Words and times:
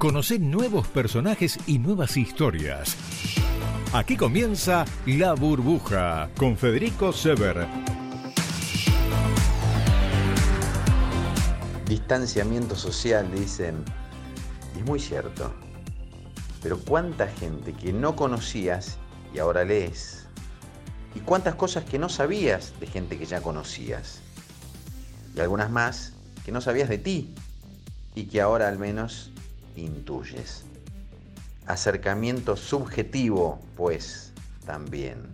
Conoce 0.00 0.38
nuevos 0.38 0.88
personajes 0.88 1.58
y 1.66 1.78
nuevas 1.78 2.16
historias. 2.16 2.96
Aquí 3.92 4.16
comienza 4.16 4.86
La 5.04 5.34
Burbuja 5.34 6.30
con 6.38 6.56
Federico 6.56 7.12
Sever. 7.12 7.66
Distanciamiento 11.86 12.76
social, 12.76 13.30
dicen. 13.30 13.84
Es 14.74 14.86
muy 14.86 14.98
cierto. 14.98 15.52
Pero 16.62 16.78
cuánta 16.80 17.26
gente 17.26 17.74
que 17.74 17.92
no 17.92 18.16
conocías 18.16 18.96
y 19.34 19.38
ahora 19.38 19.64
lees. 19.64 20.24
Y 21.14 21.20
cuántas 21.20 21.56
cosas 21.56 21.84
que 21.84 21.98
no 21.98 22.08
sabías 22.08 22.72
de 22.80 22.86
gente 22.86 23.18
que 23.18 23.26
ya 23.26 23.42
conocías. 23.42 24.22
Y 25.36 25.40
algunas 25.40 25.70
más 25.70 26.14
que 26.46 26.52
no 26.52 26.62
sabías 26.62 26.88
de 26.88 26.96
ti 26.96 27.34
y 28.14 28.24
que 28.24 28.40
ahora 28.40 28.66
al 28.66 28.78
menos 28.78 29.30
intuyes. 29.76 30.64
Acercamiento 31.66 32.56
subjetivo, 32.56 33.60
pues, 33.76 34.32
también. 34.66 35.28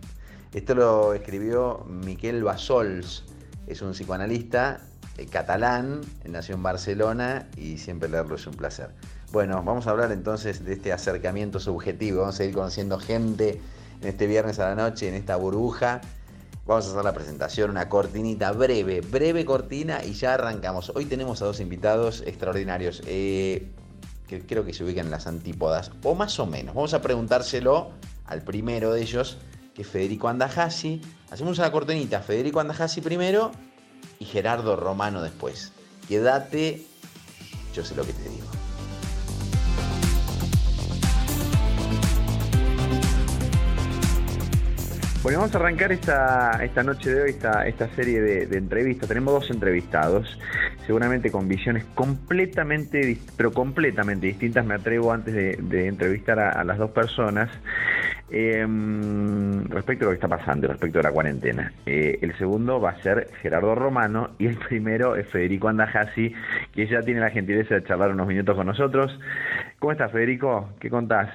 Esto 0.52 0.74
lo 0.74 1.14
escribió 1.14 1.84
Miquel 1.86 2.42
Basols, 2.42 3.24
es 3.66 3.82
un 3.82 3.92
psicoanalista 3.92 4.80
eh, 5.18 5.26
catalán, 5.26 6.02
nació 6.24 6.54
en 6.54 6.62
Barcelona 6.62 7.48
y 7.56 7.78
siempre 7.78 8.08
leerlo 8.08 8.36
es 8.36 8.46
un 8.46 8.54
placer. 8.54 8.90
Bueno, 9.32 9.62
vamos 9.62 9.86
a 9.86 9.90
hablar 9.90 10.12
entonces 10.12 10.64
de 10.64 10.74
este 10.74 10.92
acercamiento 10.92 11.58
subjetivo, 11.58 12.20
vamos 12.20 12.38
a 12.40 12.44
ir 12.44 12.54
conociendo 12.54 12.98
gente 12.98 13.60
en 14.00 14.08
este 14.08 14.26
viernes 14.26 14.58
a 14.58 14.68
la 14.68 14.74
noche, 14.74 15.08
en 15.08 15.14
esta 15.14 15.36
burbuja. 15.36 16.00
Vamos 16.66 16.86
a 16.86 16.90
hacer 16.90 17.04
la 17.04 17.12
presentación, 17.12 17.70
una 17.70 17.88
cortinita 17.88 18.52
breve, 18.52 19.00
breve 19.00 19.44
cortina 19.44 20.04
y 20.04 20.14
ya 20.14 20.34
arrancamos. 20.34 20.90
Hoy 20.94 21.04
tenemos 21.04 21.40
a 21.42 21.44
dos 21.44 21.60
invitados 21.60 22.22
extraordinarios. 22.26 23.02
Eh, 23.06 23.68
que 24.26 24.44
creo 24.44 24.64
que 24.64 24.72
se 24.72 24.84
ubican 24.84 25.06
en 25.06 25.12
las 25.12 25.26
antípodas, 25.26 25.90
o 26.02 26.14
más 26.14 26.38
o 26.38 26.46
menos. 26.46 26.74
Vamos 26.74 26.94
a 26.94 27.02
preguntárselo 27.02 27.90
al 28.26 28.42
primero 28.42 28.92
de 28.92 29.02
ellos, 29.02 29.38
que 29.74 29.82
es 29.82 29.88
Federico 29.88 30.28
Andajasi. 30.28 31.00
Hacemos 31.30 31.58
una 31.58 31.70
cortenita, 31.70 32.20
Federico 32.20 32.60
Andajasi 32.60 33.00
primero 33.00 33.52
y 34.18 34.24
Gerardo 34.24 34.76
Romano 34.76 35.22
después. 35.22 35.72
Quédate, 36.08 36.86
yo 37.74 37.84
sé 37.84 37.94
lo 37.94 38.04
que 38.04 38.12
te 38.12 38.28
digo. 38.28 38.46
Bueno, 45.26 45.40
vamos 45.40 45.56
a 45.56 45.58
arrancar 45.58 45.90
esta, 45.90 46.60
esta 46.62 46.84
noche 46.84 47.12
de 47.12 47.22
hoy, 47.22 47.30
esta, 47.30 47.66
esta 47.66 47.88
serie 47.96 48.20
de, 48.20 48.56
entrevistas. 48.56 49.08
Tenemos 49.08 49.34
dos 49.34 49.50
entrevistados, 49.50 50.38
seguramente 50.86 51.32
con 51.32 51.48
visiones 51.48 51.84
completamente, 51.96 53.18
pero 53.36 53.50
completamente 53.50 54.28
distintas. 54.28 54.64
Me 54.64 54.74
atrevo 54.74 55.12
antes 55.12 55.34
de, 55.34 55.88
entrevistar 55.88 56.38
a, 56.38 56.62
las 56.62 56.78
dos 56.78 56.92
personas. 56.92 57.50
Em, 58.30 59.64
respecto 59.64 60.04
a 60.04 60.06
lo 60.06 60.10
que 60.12 60.24
está 60.24 60.28
pasando, 60.28 60.68
respecto 60.68 61.00
a 61.00 61.02
la 61.02 61.10
cuarentena. 61.10 61.72
Eh, 61.86 62.20
el 62.22 62.38
segundo 62.38 62.80
va 62.80 62.90
a 62.90 63.02
ser 63.02 63.28
Gerardo 63.42 63.74
Romano 63.74 64.30
y 64.38 64.46
el 64.46 64.56
primero 64.56 65.16
es 65.16 65.26
Federico 65.26 65.66
Andajasi, 65.66 66.32
que 66.72 66.86
ya 66.86 67.00
tiene 67.00 67.18
la 67.18 67.30
gentileza 67.30 67.74
de 67.74 67.82
charlar 67.82 68.12
unos 68.12 68.28
minutos 68.28 68.54
con 68.54 68.66
nosotros. 68.68 69.18
¿Cómo 69.80 69.90
estás, 69.90 70.12
Federico? 70.12 70.68
¿Qué 70.78 70.88
contás? 70.88 71.30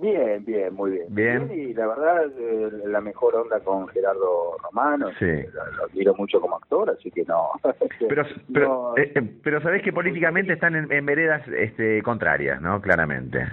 Bien, 0.00 0.44
bien, 0.44 0.74
muy 0.74 0.90
bien. 0.90 1.06
Bien. 1.08 1.50
y 1.52 1.72
la 1.72 1.86
verdad, 1.86 2.26
eh, 2.38 2.70
la 2.84 3.00
mejor 3.00 3.34
onda 3.34 3.60
con 3.60 3.88
Gerardo 3.88 4.56
Romano. 4.62 5.08
Sí. 5.18 5.26
Lo, 5.52 5.84
admiro 5.84 6.14
mucho 6.14 6.40
como 6.40 6.56
actor, 6.56 6.90
así 6.90 7.10
que 7.10 7.24
no. 7.24 7.50
pero, 8.08 8.24
pero, 8.52 8.98
eh, 8.98 9.12
eh, 9.14 9.22
pero 9.42 9.60
sabés 9.62 9.82
que 9.82 9.92
políticamente 9.92 10.52
están 10.52 10.74
en, 10.90 11.06
veredas 11.06 11.46
este, 11.48 12.02
contrarias, 12.02 12.60
¿no? 12.60 12.80
Claramente. 12.82 13.46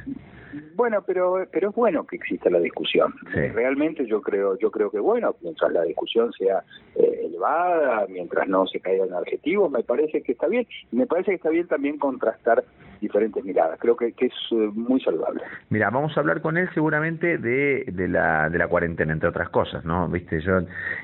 Bueno, 0.76 1.04
pero 1.06 1.46
pero 1.52 1.70
es 1.70 1.76
bueno 1.76 2.06
que 2.06 2.16
exista 2.16 2.50
la 2.50 2.60
discusión. 2.60 3.14
Realmente 3.32 4.06
yo 4.06 4.22
creo 4.22 4.58
yo 4.58 4.72
creo 4.72 4.90
que 4.90 5.00
bueno, 5.00 5.36
mientras 5.42 5.72
la 5.72 5.84
discusión 5.84 6.32
sea 6.34 6.64
eh, 6.96 7.22
elevada, 7.26 8.06
mientras 8.08 8.48
no 8.48 8.66
se 8.68 8.80
caigan 8.80 9.14
adjetivos, 9.14 9.72
me 9.72 9.84
parece 9.84 10.22
que 10.22 10.34
está 10.34 10.48
bien. 10.48 10.68
Y 10.92 10.96
me 10.96 11.08
parece 11.08 11.32
que 11.32 11.36
está 11.36 11.50
bien 11.50 11.68
también 11.68 11.98
contrastar 11.98 12.64
diferentes 13.04 13.44
miradas. 13.44 13.78
Creo 13.80 13.98
que, 13.98 14.14
que 14.14 14.28
es 14.28 14.34
eh, 14.52 14.70
muy 14.74 15.00
saludable. 15.02 15.42
Mira, 15.70 15.90
vamos 15.90 16.16
a 16.16 16.22
hablar 16.22 16.42
con 16.42 16.58
él 16.58 16.70
seguramente 16.74 17.38
de, 17.38 17.84
de, 17.92 18.08
la, 18.08 18.50
de 18.50 18.58
la 18.58 18.68
cuarentena, 18.68 19.12
entre 19.12 19.30
otras 19.30 19.50
cosas, 19.50 19.84
¿no? 19.84 20.08
Viste, 20.08 20.40
yo 20.40 20.60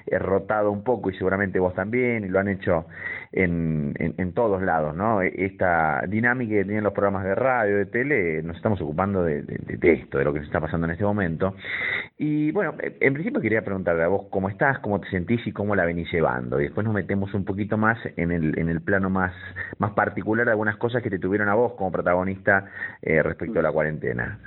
he 0.07 0.17
rotado 0.17 0.71
un 0.71 0.83
poco 0.83 1.09
y 1.09 1.17
seguramente 1.17 1.59
vos 1.59 1.73
también, 1.73 2.23
y 2.23 2.29
lo 2.29 2.39
han 2.39 2.47
hecho 2.47 2.85
en, 3.31 3.93
en, 3.99 4.33
todos 4.33 4.61
lados, 4.61 4.95
¿no? 4.95 5.21
Esta 5.21 6.01
dinámica 6.07 6.55
que 6.55 6.63
tienen 6.63 6.83
los 6.83 6.93
programas 6.93 7.23
de 7.23 7.35
radio, 7.35 7.77
de 7.77 7.85
tele, 7.85 8.41
nos 8.41 8.57
estamos 8.57 8.81
ocupando 8.81 9.23
de, 9.23 9.43
de, 9.43 9.93
esto, 9.93 10.17
de 10.17 10.23
lo 10.23 10.33
que 10.33 10.39
se 10.39 10.45
está 10.45 10.59
pasando 10.59 10.85
en 10.87 10.91
este 10.91 11.03
momento. 11.03 11.55
Y 12.17 12.51
bueno, 12.51 12.73
en 12.79 13.13
principio 13.13 13.41
quería 13.41 13.63
preguntarle 13.63 14.03
a 14.03 14.07
vos 14.07 14.27
cómo 14.31 14.49
estás, 14.49 14.79
cómo 14.79 14.99
te 14.99 15.09
sentís 15.09 15.45
y 15.45 15.51
cómo 15.51 15.75
la 15.75 15.85
venís 15.85 16.11
llevando. 16.11 16.59
Y 16.59 16.63
después 16.63 16.85
nos 16.85 16.93
metemos 16.93 17.33
un 17.33 17.45
poquito 17.45 17.77
más 17.77 17.99
en 18.17 18.31
el, 18.31 18.57
en 18.57 18.69
el 18.69 18.81
plano 18.81 19.09
más, 19.09 19.33
más 19.77 19.91
particular 19.91 20.45
de 20.45 20.51
algunas 20.51 20.77
cosas 20.77 21.03
que 21.03 21.09
te 21.09 21.19
tuvieron 21.19 21.49
a 21.49 21.55
vos 21.55 21.73
como 21.73 21.91
protagonista 21.91 22.65
eh, 23.01 23.21
respecto 23.21 23.59
a 23.59 23.63
la 23.63 23.71
cuarentena. 23.71 24.39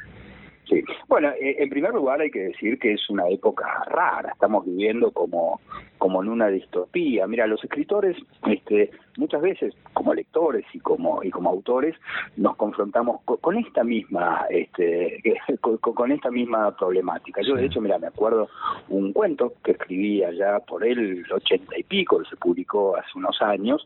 Sí, 0.69 0.83
bueno, 1.09 1.31
eh, 1.41 1.57
en 1.59 1.69
primer 1.69 1.93
lugar 1.93 2.21
hay 2.21 2.31
que 2.31 2.45
decir 2.45 2.79
que 2.79 2.95
es 2.95 3.11
una 3.11 3.29
época 3.29 3.67
rara, 3.87 4.31
estamos 4.33 4.65
viviendo 4.65 5.11
como, 5.11 5.61
como 6.03 6.21
en 6.21 6.31
una 6.31 6.49
distopía. 6.49 7.29
Mira, 7.29 7.47
los 7.47 7.63
escritores, 7.63 8.17
este, 8.49 8.91
muchas 9.17 9.41
veces 9.41 9.75
como 9.93 10.15
lectores 10.15 10.65
y 10.73 10.81
como 10.81 11.23
y 11.23 11.31
como 11.31 11.51
autores 11.51 11.95
nos 12.37 12.57
confrontamos 12.57 13.21
con, 13.25 13.57
esta 13.57 13.85
misma 13.85 14.47
este 14.51 15.23
con, 15.61 16.13
esta 16.13 16.31
misma 16.31 16.75
problemática. 16.77 17.43
Yo 17.43 17.55
de 17.55 17.67
hecho 17.67 17.81
mira 17.81 17.99
me 17.99 18.07
acuerdo 18.07 18.49
un 18.89 19.13
cuento 19.13 19.55
que 19.63 19.73
escribí 19.73 20.23
allá 20.23 20.61
por 20.61 20.85
el 20.85 21.25
ochenta 21.33 21.79
y 21.79 21.83
pico 21.83 22.23
se 22.25 22.37
publicó 22.37 22.97
hace 22.97 23.11
unos 23.17 23.41
años 23.43 23.85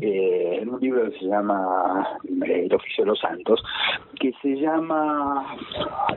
eh, 0.00 0.58
en 0.60 0.68
un 0.68 0.80
libro 0.80 1.10
que 1.10 1.18
se 1.18 1.26
llama 1.26 2.18
El 2.24 2.74
oficio 2.74 3.04
de 3.04 3.10
los 3.10 3.20
santos 3.20 3.62
que 4.20 4.32
se 4.42 4.56
llama 4.56 5.56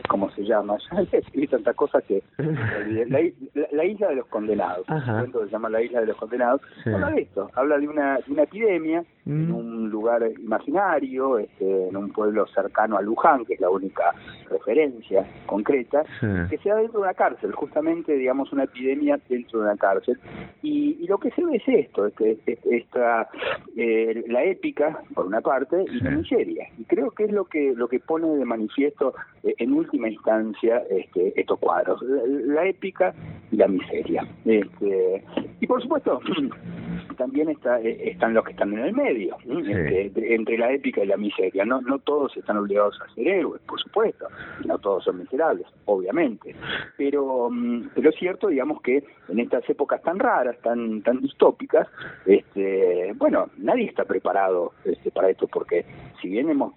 cómo 0.07 0.29
se 0.31 0.43
llama 0.43 0.77
ya 1.11 1.17
escribí 1.17 1.47
tantas 1.47 1.75
cosas 1.75 2.03
que 2.03 2.21
la, 2.37 3.85
isla 3.85 4.09
de 4.09 4.15
los 4.15 4.27
condenados 4.27 4.87
un 4.89 5.01
cuento 5.01 5.38
que 5.41 5.47
se 5.47 5.51
llama 5.51 5.69
la 5.69 5.81
isla 5.81 6.01
de 6.01 6.07
los 6.07 6.17
condenados 6.17 6.61
habla 6.85 7.11
de 7.11 7.21
esto 7.21 7.49
habla 7.55 7.77
de 7.77 7.87
una, 7.87 8.17
de 8.17 8.31
una 8.31 8.43
epidemia 8.43 9.03
en 9.29 9.51
mm. 9.51 9.55
un 9.55 9.89
lugar 9.89 10.23
imaginario, 10.39 11.37
este, 11.37 11.87
en 11.87 11.95
un 11.95 12.11
pueblo 12.11 12.47
cercano 12.47 12.97
a 12.97 13.01
Luján, 13.01 13.45
que 13.45 13.53
es 13.53 13.59
la 13.59 13.69
única 13.69 14.13
referencia 14.49 15.25
concreta, 15.45 16.03
que 16.49 16.57
se 16.57 16.69
da 16.69 16.77
dentro 16.77 16.99
de 16.99 17.05
una 17.05 17.13
cárcel, 17.13 17.51
justamente, 17.53 18.13
digamos, 18.13 18.51
una 18.51 18.63
epidemia 18.63 19.19
dentro 19.29 19.59
de 19.59 19.65
una 19.65 19.77
cárcel. 19.77 20.19
Y, 20.63 21.07
lo 21.09 21.17
que 21.17 21.31
se 21.31 21.43
ve 21.43 21.55
es 21.55 21.67
esto, 21.67 22.05
este, 22.05 22.37
este, 22.45 22.77
esta, 22.77 23.27
eh, 23.75 24.23
la 24.27 24.43
épica, 24.43 25.01
por 25.15 25.25
una 25.25 25.41
parte, 25.41 25.83
y 25.91 25.99
la 26.01 26.11
miseria. 26.11 26.67
Y 26.77 26.83
creo 26.83 27.09
que 27.09 27.23
es 27.23 27.31
lo 27.31 27.45
que, 27.45 27.73
lo 27.75 27.87
que 27.87 27.99
pone 27.99 28.27
de 28.27 28.45
manifiesto, 28.45 29.15
eh, 29.43 29.55
en 29.57 29.73
última 29.73 30.07
instancia, 30.07 30.83
este, 30.91 31.39
estos 31.39 31.57
cuadros, 31.57 31.99
la, 32.03 32.65
épica 32.65 33.15
y 33.51 33.55
la 33.55 33.67
miseria. 33.67 34.27
Este, 34.45 35.23
y 35.61 35.67
por 35.67 35.81
supuesto, 35.81 36.19
también 37.17 37.49
está, 37.49 37.81
eh, 37.81 38.11
están 38.11 38.33
los 38.33 38.45
que 38.45 38.51
están 38.51 38.71
en 38.73 38.79
el 38.79 38.93
medio, 38.93 39.35
entre, 39.45 40.35
entre, 40.35 40.57
la 40.57 40.71
épica 40.71 41.03
y 41.03 41.07
la 41.07 41.17
miseria. 41.17 41.65
No, 41.65 41.81
no 41.81 41.99
todos 41.99 42.35
están 42.37 42.57
obligados 42.57 42.99
a 43.01 43.13
ser 43.13 43.27
héroes, 43.27 43.61
por 43.67 43.79
supuesto, 43.79 44.27
no 44.65 44.77
todos 44.77 45.03
son 45.03 45.19
miserables, 45.19 45.67
obviamente. 45.85 46.55
Pero, 46.97 47.49
mm, 47.51 47.89
pero 47.93 48.09
es 48.09 48.15
cierto, 48.15 48.47
digamos, 48.47 48.81
que 48.81 49.03
en 49.27 49.39
estas 49.39 49.69
épocas 49.69 50.01
tan 50.01 50.17
raras, 50.17 50.57
tan, 50.61 51.01
tan 51.01 51.19
distópicas, 51.19 51.87
este, 52.25 53.13
bueno, 53.17 53.49
nadie 53.57 53.85
está 53.85 54.05
preparado 54.05 54.71
este, 54.85 55.11
para 55.11 55.29
esto, 55.29 55.47
porque 55.47 55.85
si 56.21 56.29
bien 56.29 56.49
hemos 56.49 56.73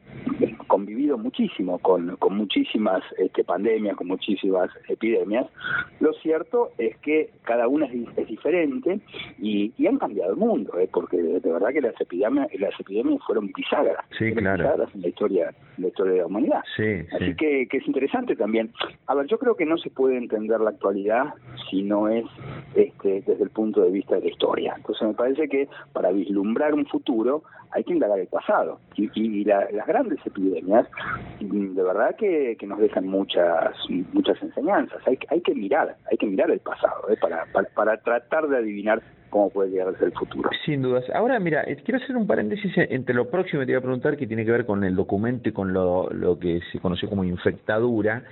convivido 0.66 1.18
muchísimo 1.18 1.78
con, 1.78 2.16
con 2.16 2.36
muchísimas 2.36 3.02
este, 3.18 3.44
pandemias, 3.44 3.96
con 3.96 4.08
muchísimas 4.08 4.70
epidemias, 4.88 5.46
lo 6.00 6.12
cierto 6.14 6.70
es 6.78 6.96
que 6.98 7.30
cada 7.42 7.68
una 7.68 7.86
es, 7.86 7.92
diferente 7.92 8.41
y, 9.38 9.72
y 9.76 9.86
han 9.86 9.98
cambiado 9.98 10.32
el 10.32 10.36
mundo, 10.36 10.78
¿eh? 10.78 10.88
porque 10.92 11.16
de, 11.16 11.40
verdad 11.40 11.70
que 11.72 11.80
las 11.80 12.00
epidemias, 12.00 12.48
las 12.58 12.78
epidemias 12.78 13.20
fueron 13.26 13.52
bisagras, 13.52 14.04
sí, 14.18 14.32
claro. 14.34 14.86
en 14.94 15.02
la 15.02 15.08
historia, 15.08 15.54
la 15.78 15.88
historia 15.88 16.12
de 16.12 16.18
la 16.20 16.26
humanidad. 16.26 16.60
Así 16.60 17.34
Que, 17.36 17.66
que 17.68 17.76
es 17.76 17.86
interesante 17.86 18.36
también. 18.36 18.72
A 19.06 19.14
ver, 19.14 19.26
yo 19.26 19.38
creo 19.38 19.56
que 19.56 19.66
no 19.66 19.76
se 19.78 19.90
puede 19.90 20.16
entender 20.16 20.60
la 20.60 20.70
actualidad 20.70 21.34
si 21.70 21.82
no 21.82 22.08
es 22.08 22.24
este, 22.74 23.22
desde 23.26 23.44
el 23.44 23.50
punto 23.50 23.82
de 23.82 23.90
vista 23.90 24.16
de 24.16 24.22
la 24.22 24.28
historia. 24.28 24.74
Entonces 24.76 25.06
me 25.08 25.14
parece 25.14 25.48
que 25.48 25.68
para 25.92 26.10
vislumbrar 26.12 26.74
un 26.74 26.86
futuro 26.86 27.42
hay 27.72 27.84
que 27.84 27.92
indagar 27.94 28.18
el 28.18 28.26
pasado. 28.26 28.78
Y, 28.96 29.10
y 29.14 29.44
las 29.44 29.86
grandes 29.86 30.18
epidemias, 30.24 30.86
de 31.40 31.82
verdad 31.82 32.14
que, 32.16 32.56
que, 32.58 32.66
nos 32.66 32.78
dejan 32.78 33.06
muchas 33.06 33.74
muchas 34.12 34.40
enseñanzas. 34.42 35.00
Hay, 35.06 35.18
hay 35.28 35.40
que 35.40 35.54
mirar, 35.54 35.96
hay 36.10 36.18
que 36.18 36.26
mirar 36.26 36.50
el 36.50 36.60
pasado 36.60 37.08
¿eh? 37.08 37.16
para, 37.20 37.46
para, 37.52 37.68
para 37.74 37.96
tratar 37.96 38.21
de 38.48 38.56
adivinar 38.56 39.02
cómo 39.32 39.48
puede 39.48 39.70
llegar 39.70 39.88
a 39.88 40.04
el 40.04 40.12
futuro. 40.12 40.50
Sin 40.66 40.82
dudas. 40.82 41.04
Ahora, 41.14 41.40
mira, 41.40 41.64
eh, 41.66 41.76
quiero 41.82 41.98
hacer 42.02 42.14
un 42.16 42.26
paréntesis 42.26 42.70
entre 42.76 43.14
lo 43.14 43.30
próximo 43.30 43.60
que 43.60 43.66
te 43.66 43.72
iba 43.72 43.78
a 43.78 43.82
preguntar, 43.82 44.16
que 44.18 44.26
tiene 44.26 44.44
que 44.44 44.52
ver 44.52 44.66
con 44.66 44.84
el 44.84 44.94
documento 44.94 45.48
y 45.48 45.52
con 45.52 45.72
lo, 45.72 46.38
que 46.38 46.60
se 46.70 46.78
conoció 46.78 47.08
como 47.08 47.24
infectadura, 47.24 48.24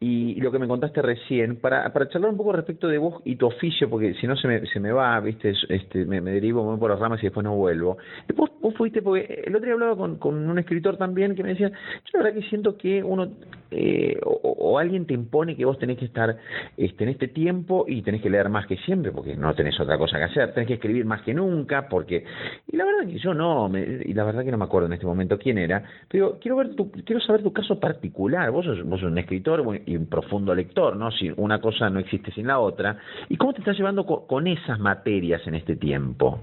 y, 0.00 0.40
lo 0.40 0.50
que 0.50 0.58
me 0.58 0.66
contaste 0.66 1.02
recién, 1.02 1.56
para, 1.56 1.92
para 1.92 2.08
charlar 2.08 2.30
un 2.30 2.38
poco 2.38 2.52
respecto 2.52 2.88
de 2.88 2.96
vos 2.96 3.20
y 3.24 3.36
tu 3.36 3.46
oficio, 3.46 3.90
porque 3.90 4.14
si 4.14 4.26
no 4.26 4.34
se 4.36 4.48
me, 4.48 4.66
se 4.66 4.80
me 4.80 4.92
va, 4.92 5.20
viste, 5.20 5.52
este, 5.68 6.06
me, 6.06 6.22
derivo 6.22 6.64
muy 6.64 6.78
por 6.78 6.90
las 6.90 7.00
ramas 7.00 7.20
y 7.20 7.26
después 7.26 7.44
no 7.44 7.54
vuelvo. 7.54 7.98
Vos, 8.34 8.50
vos 8.60 8.74
fuiste, 8.74 9.02
porque 9.02 9.42
el 9.44 9.54
otro 9.54 9.66
día 9.66 9.74
hablaba 9.74 9.96
con, 9.96 10.16
con 10.16 10.48
un 10.48 10.58
escritor 10.58 10.96
también 10.96 11.34
que 11.34 11.42
me 11.42 11.50
decía, 11.50 11.68
yo 11.68 12.18
la 12.18 12.24
verdad 12.24 12.40
que 12.40 12.48
siento 12.48 12.78
que 12.78 13.02
uno, 13.02 13.28
eh, 13.70 14.18
o, 14.24 14.54
o, 14.58 14.78
alguien 14.78 15.06
te 15.06 15.12
impone 15.12 15.54
que 15.54 15.66
vos 15.66 15.78
tenés 15.78 15.98
que 15.98 16.06
estar 16.06 16.38
este, 16.78 17.04
en 17.04 17.10
este 17.10 17.28
tiempo 17.28 17.84
y 17.86 18.00
tenés 18.00 18.22
que 18.22 18.30
leer 18.30 18.48
más 18.48 18.66
que 18.66 18.78
siempre, 18.78 19.12
porque 19.12 19.36
no 19.36 19.54
tenés 19.54 19.78
otra 19.80 19.98
cosa 19.98 20.16
que 20.16 20.24
hacer 20.24 20.45
tenés 20.52 20.68
que 20.68 20.74
escribir 20.74 21.04
más 21.04 21.22
que 21.22 21.34
nunca, 21.34 21.88
porque... 21.88 22.24
Y 22.70 22.76
la 22.76 22.84
verdad 22.84 23.06
que 23.06 23.18
yo 23.18 23.34
no, 23.34 23.70
y 23.76 24.12
la 24.12 24.24
verdad 24.24 24.44
que 24.44 24.50
no 24.50 24.58
me 24.58 24.64
acuerdo 24.64 24.86
en 24.86 24.94
este 24.94 25.06
momento 25.06 25.38
quién 25.38 25.58
era, 25.58 25.84
pero 26.08 26.38
quiero 26.40 26.56
ver 26.56 26.74
tu, 26.74 26.90
quiero 26.90 27.20
saber 27.20 27.42
tu 27.42 27.52
caso 27.52 27.78
particular. 27.78 28.50
Vos 28.50 28.64
sos, 28.64 28.82
vos 28.84 29.00
sos 29.00 29.10
un 29.10 29.18
escritor 29.18 29.62
y 29.86 29.96
un 29.96 30.06
profundo 30.06 30.54
lector, 30.54 30.96
¿no? 30.96 31.10
Si 31.10 31.32
una 31.36 31.60
cosa 31.60 31.90
no 31.90 32.00
existe 32.00 32.32
sin 32.32 32.46
la 32.46 32.58
otra. 32.58 32.98
¿Y 33.28 33.36
cómo 33.36 33.52
te 33.52 33.60
estás 33.60 33.76
llevando 33.76 34.04
con 34.04 34.46
esas 34.46 34.78
materias 34.78 35.46
en 35.46 35.54
este 35.54 35.76
tiempo? 35.76 36.40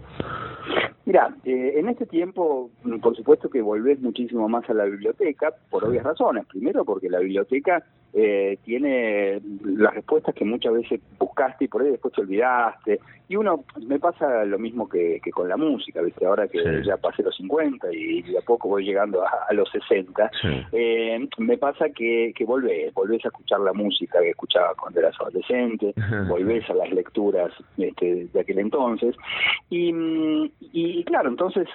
Mira, 1.06 1.36
eh, 1.44 1.74
en 1.76 1.90
este 1.90 2.06
tiempo, 2.06 2.70
por 3.02 3.16
supuesto 3.16 3.50
que 3.50 3.62
volvés 3.62 4.00
muchísimo 4.00 4.48
más 4.48 4.70
a 4.70 4.74
la 4.74 4.86
biblioteca, 4.86 5.54
por 5.70 5.84
obvias 5.84 6.06
razones. 6.06 6.46
Primero, 6.46 6.86
porque 6.86 7.10
la 7.10 7.20
biblioteca 7.20 7.84
eh, 8.16 8.60
tiene 8.64 9.42
las 9.66 9.96
respuestas 9.96 10.36
que 10.36 10.46
muchas 10.46 10.72
veces 10.74 11.02
buscaste 11.18 11.66
y 11.66 11.68
por 11.68 11.82
ahí 11.82 11.90
después 11.90 12.14
te 12.14 12.22
olvidaste. 12.22 13.00
Y 13.28 13.36
uno, 13.36 13.64
me 13.88 14.00
pasa 14.00 14.46
lo 14.46 14.60
mismo 14.60 14.88
que, 14.88 15.20
que 15.24 15.32
con 15.32 15.50
la 15.50 15.58
música, 15.58 16.02
¿viste? 16.02 16.26
Ahora 16.26 16.48
que 16.48 16.84
ya 16.86 16.98
pasé 16.98 17.24
los 17.24 17.36
50 17.36 17.92
y, 17.92 18.22
de 18.22 18.38
a 18.38 18.42
poco 18.42 18.70
voy 18.70 18.86
llegando 18.86 19.24
a, 19.24 19.52
los 19.54 19.68
60, 19.72 20.32
eh, 20.72 21.28
me 21.40 21.58
pasa 21.58 21.90
que, 21.90 22.32
que 22.36 22.46
volvés, 22.46 22.94
volvés 22.94 23.26
a 23.26 23.30
escuchar 23.30 23.62
la 23.62 23.74
música 23.74 24.20
que 24.20 24.30
escuchaba 24.30 24.76
cuando 24.76 25.00
eras 25.00 25.16
adolescente, 25.20 25.96
volvés 26.30 26.70
a 26.70 26.76
las 26.76 26.92
lecturas 26.92 27.52
este, 27.78 28.28
de 28.32 28.40
aquel 28.40 28.60
entonces. 28.60 29.16
Y, 29.72 29.92
y, 30.72 30.93
claro, 31.04 31.30
entonces 31.30 31.68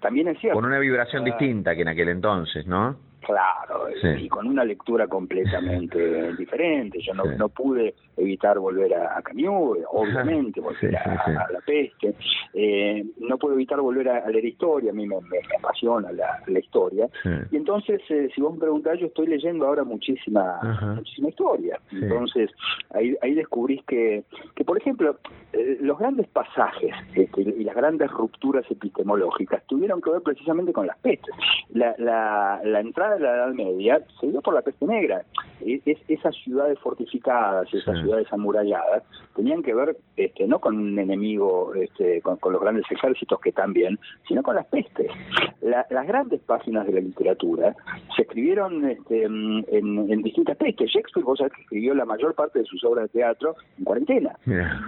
también 0.00 0.28
es 0.28 0.38
cierto. 0.38 0.58
Con 0.58 0.64
una 0.64 0.78
vibración 0.78 1.24
distinta 1.24 1.74
que 1.74 1.82
en 1.82 1.88
aquel 1.88 2.08
entonces, 2.08 2.66
¿no? 2.66 2.96
Claro, 3.20 3.88
y 4.18 4.28
con 4.28 4.46
una 4.46 4.64
lectura 4.64 5.06
completamente 5.06 6.32
diferente. 6.38 7.00
Yo 7.00 7.14
no, 7.14 7.24
no 7.24 7.48
pude 7.48 7.94
evitar 8.16 8.58
volver 8.58 8.94
a, 8.94 9.18
a 9.18 9.22
Camus, 9.22 9.78
obviamente, 9.90 10.60
volver 10.60 10.96
a, 10.96 11.48
la 11.50 11.60
peste. 11.64 12.14
Eh, 12.54 13.04
no 13.18 13.38
puedo 13.38 13.54
evitar 13.54 13.80
volver 13.80 14.08
a, 14.08 14.28
leer 14.28 14.44
historia, 14.44 14.90
a 14.90 14.94
mí 14.94 15.06
me, 15.06 15.16
apasiona 15.58 16.10
la, 16.12 16.58
historia. 16.58 17.08
Y 17.50 17.56
entonces, 17.56 18.00
eh, 18.08 18.28
si 18.34 18.40
vos 18.40 18.54
me 18.54 18.60
preguntás, 18.60 18.98
yo 18.98 19.06
estoy 19.06 19.26
leyendo 19.26 19.66
ahora 19.66 19.84
muchísima 19.84 20.60
muchísima 20.94 21.28
historia. 21.28 21.80
Entonces, 21.90 22.50
ahí, 22.90 23.16
ahí 23.22 23.34
descubrís 23.34 23.82
que, 23.84 24.24
que 24.54 24.64
por 24.64 24.78
ejemplo, 24.78 25.16
eh, 25.52 25.78
los 25.80 25.98
grandes 25.98 26.28
pasajes 26.28 26.94
este, 27.14 27.42
y 27.42 27.64
las 27.64 27.74
grandes 27.74 28.10
rupturas 28.10 28.64
epistemológicas 28.70 29.64
tuvieron 29.66 30.00
que 30.00 30.10
ver 30.10 30.22
precisamente 30.22 30.72
con 30.72 30.86
las 30.86 30.98
pestes. 30.98 31.34
La, 31.70 31.94
la, 31.98 32.60
la 32.64 32.80
entrada 32.80 33.14
de 33.14 33.20
la 33.20 33.34
Edad 33.34 33.52
Media 33.52 34.00
se 34.20 34.28
dio 34.28 34.40
por 34.40 34.54
la 34.54 34.62
peste 34.62 34.86
negra. 34.86 35.24
Es, 35.64 35.98
esas 36.08 36.34
ciudades 36.36 36.78
fortificadas, 36.78 37.72
esas 37.72 38.00
ciudades 38.00 38.26
amuralladas, 38.32 39.02
tenían 39.34 39.62
que 39.62 39.74
ver 39.74 39.96
este, 40.16 40.46
no 40.46 40.58
con 40.58 40.76
un 40.76 40.98
enemigo, 40.98 41.74
este, 41.74 42.20
con, 42.22 42.38
los 42.52 42.60
grandes 42.60 42.84
ejércitos 42.90 43.40
que 43.40 43.52
también, 43.52 43.98
sino 44.28 44.42
con 44.42 44.56
las 44.56 44.66
pestes. 44.66 45.10
las 45.60 46.06
grandes 46.06 46.40
páginas 46.40 46.86
de 46.86 46.92
la 46.92 47.00
literatura 47.00 47.74
se 48.14 48.22
escribieron 48.22 48.84
este, 48.88 49.24
en, 49.24 50.22
distintas 50.22 50.56
pestes. 50.56 50.90
Shakespeare, 50.90 51.24
vos 51.24 51.38
sabés 51.38 51.52
que 51.54 51.62
escribió 51.62 51.94
la 51.94 52.04
mayor 52.04 52.34
parte 52.34 52.60
de 52.60 52.64
sus 52.64 52.84
obras 52.84 53.04
de 53.04 53.20
teatro 53.20 53.56
en 53.78 53.84
cuarentena. 53.84 54.36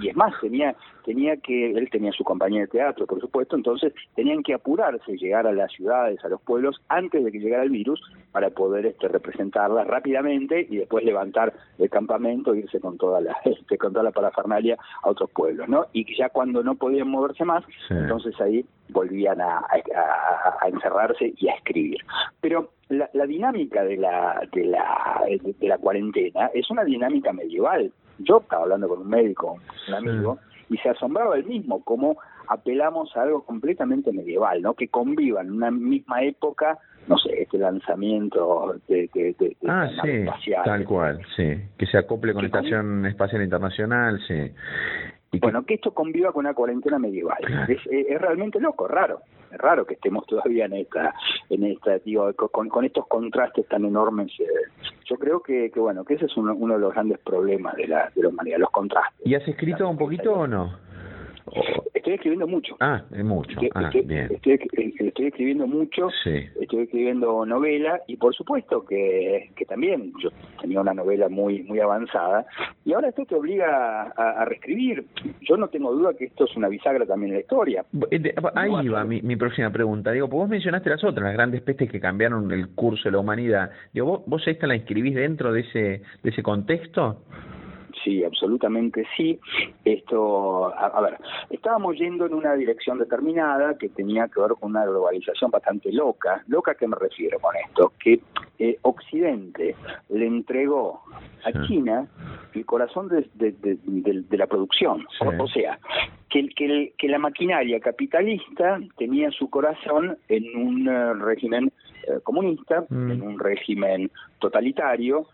Y 0.00 0.08
es 0.08 0.16
más, 0.16 0.32
tenía, 0.40 0.74
tenía 1.04 1.36
que, 1.36 1.72
él 1.72 1.88
tenía 1.90 2.12
su 2.12 2.24
compañía 2.24 2.62
de 2.62 2.68
teatro, 2.68 3.06
por 3.06 3.20
supuesto, 3.20 3.56
entonces 3.56 3.92
tenían 4.14 4.42
que 4.42 4.54
apurarse, 4.54 5.16
llegar 5.16 5.46
a 5.46 5.52
las 5.52 5.72
ciudades, 5.72 6.24
a 6.24 6.28
los 6.28 6.40
pueblos, 6.42 6.80
antes 6.88 7.24
de 7.24 7.32
que 7.32 7.38
llegara 7.38 7.62
el 7.62 7.70
virus, 7.70 8.00
para 8.32 8.50
poder 8.50 8.86
este, 8.86 9.08
representarla 9.08 9.84
rápidamente 9.84 10.63
y 10.68 10.78
después 10.78 11.04
levantar 11.04 11.52
el 11.78 11.90
campamento 11.90 12.54
e 12.54 12.58
irse 12.58 12.80
con 12.80 12.98
toda 12.98 13.20
la 13.20 13.36
este, 13.44 13.78
con 13.78 13.92
toda 13.92 14.04
la 14.04 14.12
parafernalia 14.12 14.76
a 15.02 15.10
otros 15.10 15.30
pueblos, 15.30 15.68
¿no? 15.68 15.86
Y 15.92 16.16
ya 16.16 16.28
cuando 16.28 16.62
no 16.62 16.74
podían 16.74 17.08
moverse 17.08 17.44
más, 17.44 17.64
entonces 17.90 18.38
ahí 18.40 18.64
volvían 18.88 19.40
a, 19.40 19.58
a, 19.58 20.68
encerrarse 20.68 21.32
y 21.36 21.48
a 21.48 21.54
escribir. 21.54 21.98
Pero 22.40 22.70
la, 22.88 23.08
la 23.12 23.26
dinámica 23.26 23.82
de 23.84 23.96
la, 23.96 24.46
de 24.52 24.64
la 24.64 25.22
de 25.26 25.68
la 25.68 25.78
cuarentena 25.78 26.50
es 26.54 26.70
una 26.70 26.84
dinámica 26.84 27.32
medieval. 27.32 27.92
Yo 28.18 28.38
estaba 28.38 28.62
hablando 28.62 28.88
con 28.88 29.00
un 29.00 29.08
médico, 29.08 29.58
un 29.88 29.94
amigo, 29.94 30.38
y 30.70 30.76
se 30.78 30.90
asombraba 30.90 31.36
él 31.36 31.44
mismo 31.44 31.82
cómo 31.82 32.16
apelamos 32.48 33.16
a 33.16 33.22
algo 33.22 33.44
completamente 33.44 34.12
medieval, 34.12 34.62
¿no? 34.62 34.74
Que 34.74 34.88
convivan 34.88 35.46
en 35.46 35.52
una 35.54 35.70
misma 35.70 36.22
época 36.22 36.78
no 37.06 37.18
sé, 37.18 37.42
este 37.42 37.58
lanzamiento 37.58 38.76
de, 38.88 39.10
de, 39.14 39.34
de, 39.38 39.56
ah, 39.68 39.88
sí, 40.02 40.52
Tal 40.64 40.84
cual, 40.84 41.20
sí. 41.36 41.54
Que 41.76 41.86
se 41.86 41.98
acople 41.98 42.32
con 42.32 42.42
la 42.42 42.46
Estación 42.46 43.04
Espacial 43.06 43.42
Internacional, 43.42 44.20
sí. 44.26 44.50
Y 45.32 45.40
bueno, 45.40 45.64
que... 45.64 45.74
esto 45.74 45.92
conviva 45.92 46.32
con 46.32 46.46
una 46.46 46.54
cuarentena 46.54 46.98
medieval. 46.98 47.38
Es, 47.68 47.80
es, 47.90 48.20
realmente 48.20 48.60
loco, 48.60 48.86
raro. 48.86 49.20
Es 49.50 49.58
raro 49.58 49.84
que 49.84 49.94
estemos 49.94 50.26
todavía 50.26 50.66
en 50.66 50.74
esta, 50.74 51.12
en 51.50 51.64
esta, 51.64 51.98
digo, 51.98 52.32
con, 52.34 52.68
con 52.68 52.84
estos 52.84 53.06
contrastes 53.08 53.66
tan 53.68 53.84
enormes. 53.84 54.30
Eh. 54.38 54.46
Yo 55.04 55.16
creo 55.16 55.40
que, 55.40 55.70
que 55.70 55.80
bueno, 55.80 56.04
que 56.04 56.14
ese 56.14 56.26
es 56.26 56.36
uno, 56.36 56.54
uno 56.54 56.74
de 56.74 56.80
los 56.80 56.92
grandes 56.92 57.18
problemas 57.18 57.74
de 57.76 57.88
la, 57.88 58.10
de 58.14 58.22
la 58.22 58.28
humanidad, 58.28 58.58
los 58.58 58.70
contrastes. 58.70 59.26
¿Y 59.26 59.34
has 59.34 59.46
escrito 59.46 59.88
un 59.88 59.98
poquito 59.98 60.32
o 60.32 60.46
no? 60.46 60.83
Estoy 61.94 62.14
escribiendo 62.14 62.46
mucho. 62.46 62.76
Ah, 62.80 63.02
es 63.12 63.24
mucho. 63.24 63.58
ah, 63.74 63.90
bien. 64.04 64.28
Estoy, 64.30 64.58
escribiendo 65.26 65.66
mucho, 65.66 66.08
estoy 66.60 66.82
escribiendo 66.82 67.46
novela 67.46 68.00
y 68.06 68.16
por 68.16 68.34
supuesto 68.34 68.84
que, 68.84 69.50
que 69.56 69.64
también 69.64 70.12
yo 70.22 70.28
tenía 70.60 70.82
una 70.82 70.92
novela 70.92 71.30
muy 71.30 71.62
muy 71.62 71.80
avanzada 71.80 72.46
y 72.84 72.92
ahora 72.92 73.08
esto 73.08 73.24
te 73.24 73.34
obliga 73.34 74.12
a, 74.16 74.44
reescribir. 74.44 75.06
Yo 75.40 75.56
no 75.56 75.68
tengo 75.68 75.92
duda 75.92 76.12
que 76.14 76.26
esto 76.26 76.44
es 76.44 76.54
una 76.56 76.68
bisagra 76.68 77.06
también 77.06 77.30
en 77.30 77.36
la 77.36 77.40
historia. 77.40 77.84
Eh, 78.10 78.34
ahí 78.54 78.88
va 78.88 79.04
mi, 79.04 79.22
mi 79.22 79.36
próxima 79.36 79.70
pregunta. 79.70 80.12
Digo, 80.12 80.28
vos 80.28 80.48
mencionaste 80.48 80.90
las 80.90 81.02
otras, 81.02 81.24
las 81.24 81.32
grandes 81.32 81.62
pestes 81.62 81.90
que 81.90 82.00
cambiaron 82.00 82.52
el 82.52 82.68
curso 82.74 83.04
de 83.04 83.12
la 83.12 83.18
humanidad. 83.18 83.70
Digo, 83.94 84.06
¿vos, 84.06 84.22
vos 84.26 84.46
esta 84.46 84.66
la 84.66 84.76
inscribís 84.76 85.14
dentro 85.14 85.52
de 85.52 85.60
ese, 85.60 86.02
de 86.22 86.30
ese 86.30 86.42
contexto? 86.42 87.22
Sí, 88.04 88.22
absolutamente 88.22 89.06
sí. 89.16 89.40
Esto, 89.84 90.66
a, 90.76 91.00
ver, 91.00 91.18
estábamos 91.48 91.96
yendo 91.96 92.26
en 92.26 92.34
una 92.34 92.54
dirección 92.54 92.98
determinada 92.98 93.78
que 93.78 93.88
tenía 93.88 94.28
que 94.28 94.40
ver 94.40 94.52
con 94.60 94.70
una 94.70 94.84
globalización 94.84 95.50
bastante 95.50 95.90
loca. 95.90 96.44
¿Loca 96.46 96.72
a 96.72 96.74
qué 96.74 96.86
me 96.86 96.96
refiero 96.96 97.40
con 97.40 97.56
esto? 97.56 97.92
Que 97.98 98.20
eh, 98.58 98.76
Occidente 98.82 99.74
le 100.10 100.26
entregó 100.26 101.02
a 101.44 101.66
China 101.66 102.06
el 102.52 102.66
corazón 102.66 103.08
de, 103.08 103.26
de, 103.34 104.36
la 104.36 104.46
producción. 104.46 105.06
O, 105.38 105.48
sea, 105.48 105.78
que, 106.28 106.48
que, 106.50 106.92
que 106.98 107.08
la 107.08 107.18
maquinaria 107.18 107.80
capitalista 107.80 108.80
tenía 108.98 109.30
su 109.30 109.48
corazón 109.48 110.18
en 110.28 110.44
un 110.56 110.88
eh, 110.88 111.14
régimen 111.14 111.72
comunista, 112.22 112.84
mm. 112.88 113.10
en 113.10 113.22
un 113.22 113.38
régimen 113.38 114.10
totalitario, 114.38 115.26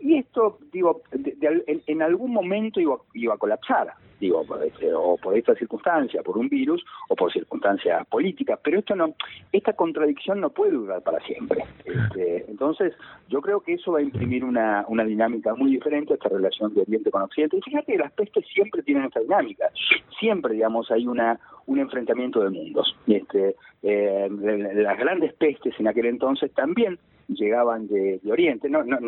y 0.00 0.16
esto, 0.18 0.58
digo, 0.72 1.02
en, 1.12 2.02
algún 2.02 2.32
momento 2.32 2.80
iba, 2.80 2.96
iba 3.14 3.34
a 3.34 3.38
colapsar 3.38 3.94
digo, 4.20 4.44
este, 4.64 4.92
o 4.92 5.16
por 5.16 5.36
esta 5.36 5.54
circunstancia, 5.54 6.22
por 6.22 6.38
un 6.38 6.48
virus, 6.48 6.84
o 7.08 7.14
por 7.14 7.32
circunstancias 7.32 8.06
políticas, 8.06 8.58
pero 8.62 8.78
esto 8.78 8.94
no, 8.94 9.14
esta 9.52 9.72
contradicción 9.72 10.40
no 10.40 10.50
puede 10.50 10.72
durar 10.72 11.02
para 11.02 11.20
siempre. 11.20 11.64
Este, 11.84 12.50
entonces, 12.50 12.94
yo 13.28 13.40
creo 13.40 13.60
que 13.60 13.74
eso 13.74 13.92
va 13.92 13.98
a 14.00 14.02
imprimir 14.02 14.44
una, 14.44 14.84
una 14.88 15.04
dinámica 15.04 15.54
muy 15.54 15.70
diferente 15.70 16.12
a 16.12 16.16
esta 16.16 16.28
relación 16.28 16.74
de 16.74 16.82
Oriente 16.82 17.10
con 17.10 17.22
Occidente. 17.22 17.58
Y 17.58 17.62
fíjate 17.62 17.92
que 17.92 17.98
las 17.98 18.12
pestes 18.12 18.44
siempre 18.52 18.82
tienen 18.82 19.04
esta 19.04 19.20
dinámica, 19.20 19.70
siempre, 20.18 20.54
digamos, 20.54 20.90
hay 20.90 21.06
una 21.06 21.38
un 21.68 21.78
enfrentamiento 21.78 22.42
de 22.42 22.50
mundos. 22.50 22.96
Este, 23.06 23.54
eh, 23.82 24.28
las 24.74 24.98
grandes 24.98 25.34
pestes 25.34 25.74
en 25.78 25.86
aquel 25.86 26.06
entonces 26.06 26.50
también 26.52 26.98
llegaban 27.28 27.86
de, 27.88 28.20
Oriente, 28.30 28.70
no, 28.70 28.82
no, 28.82 28.98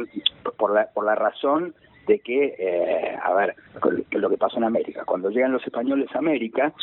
por 0.59 0.75
la 0.75 0.91
por 0.93 1.07
la 1.07 1.15
razón 1.15 1.75
de 2.11 2.19
que, 2.19 2.57
eh, 2.59 3.17
a 3.23 3.33
ver, 3.35 3.55
lo 4.11 4.29
que 4.29 4.37
pasó 4.37 4.59
en 4.59 4.65
América, 4.65 5.05
cuando 5.05 5.31
llegan 5.31 5.53
los 5.53 5.65
españoles 5.65 6.09
a 6.13 6.19
América, 6.19 6.75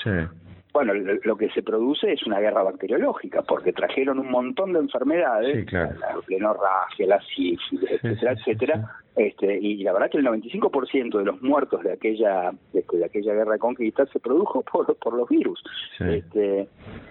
bueno, 0.72 0.94
lo, 0.94 1.36
que 1.36 1.50
se 1.50 1.64
produce 1.64 2.14
es 2.14 2.26
una 2.26 2.40
guerra 2.40 2.64
bacteriológica, 2.64 3.42
porque 3.42 3.74
trajeron 3.74 4.20
un 4.20 4.32
montón 4.32 4.72
de 4.72 4.80
enfermedades, 4.80 5.70
la 5.74 6.16
plenorragia, 6.26 7.08
la 7.08 7.20
sífilis, 7.22 7.92
etcétera, 7.92 8.32
etcétera, 8.34 8.92
Este, 9.18 9.58
y 9.60 9.78
la 9.78 9.94
verdad 9.94 10.12
que 10.12 10.20
el 10.20 10.26
95% 10.28 11.18
de 11.18 11.26
los 11.26 11.42
muertos 11.42 11.84
de 11.84 11.92
aquella 11.92 12.52
de, 12.72 12.86
aquella 13.04 13.34
guerra 13.34 13.54
de 13.54 13.60
conquista 13.60 14.06
se 14.06 14.20
produjo 14.20 14.62
por, 14.72 14.96
por 14.98 15.14
los 15.16 15.28
virus. 15.28 15.60
Este, 16.00 16.68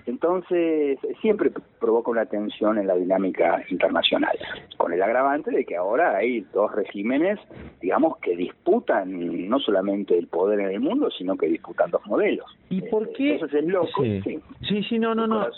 entonces, 0.07 1.01
siempre 1.21 1.51
provoca 1.81 2.13
una 2.13 2.27
tensión 2.27 2.79
en 2.79 2.87
la 2.87 2.95
dinámica 2.95 3.61
internacional, 3.71 4.39
con 4.77 4.93
el 4.93 5.03
agravante 5.03 5.51
de 5.51 5.65
que 5.65 5.75
ahora 5.75 6.17
hay 6.17 6.43
dos 6.55 6.73
regímenes, 6.77 7.41
digamos, 7.81 8.19
que 8.19 8.37
disputan 8.37 9.49
no 9.49 9.59
solamente 9.59 10.17
el 10.17 10.29
poder 10.29 10.61
en 10.61 10.71
el 10.71 10.81
mundo, 10.81 11.11
sino 11.11 11.37
que 11.37 11.49
disputan 11.49 11.91
dos 11.91 12.07
modelos. 12.07 12.47
¿Y 12.71 12.83
por 12.83 13.03
este, 13.03 13.15
qué? 13.15 13.33
Entonces 13.33 13.65
es 13.65 13.69
loco. 13.69 14.03
Sí, 14.03 14.41
sí, 14.69 14.83
sí, 14.85 14.99
no, 15.01 15.13
no, 15.17 15.27
no. 15.27 15.49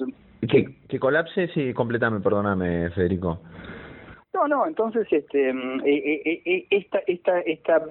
Que, 0.48 0.66
que 0.88 0.98
colapse, 0.98 1.48
sí, 1.48 1.74
completame, 1.74 2.20
perdóname, 2.20 2.88
Federico. 2.90 3.40
No, 4.38 4.46
no, 4.46 4.66
entonces 4.68 5.08
este, 5.10 5.52
mm, 5.52 5.80
eh, 5.84 6.22
eh, 6.24 6.42
eh, 6.44 6.66
esta, 6.70 7.00
esta, 7.08 7.40
esta 7.40 7.82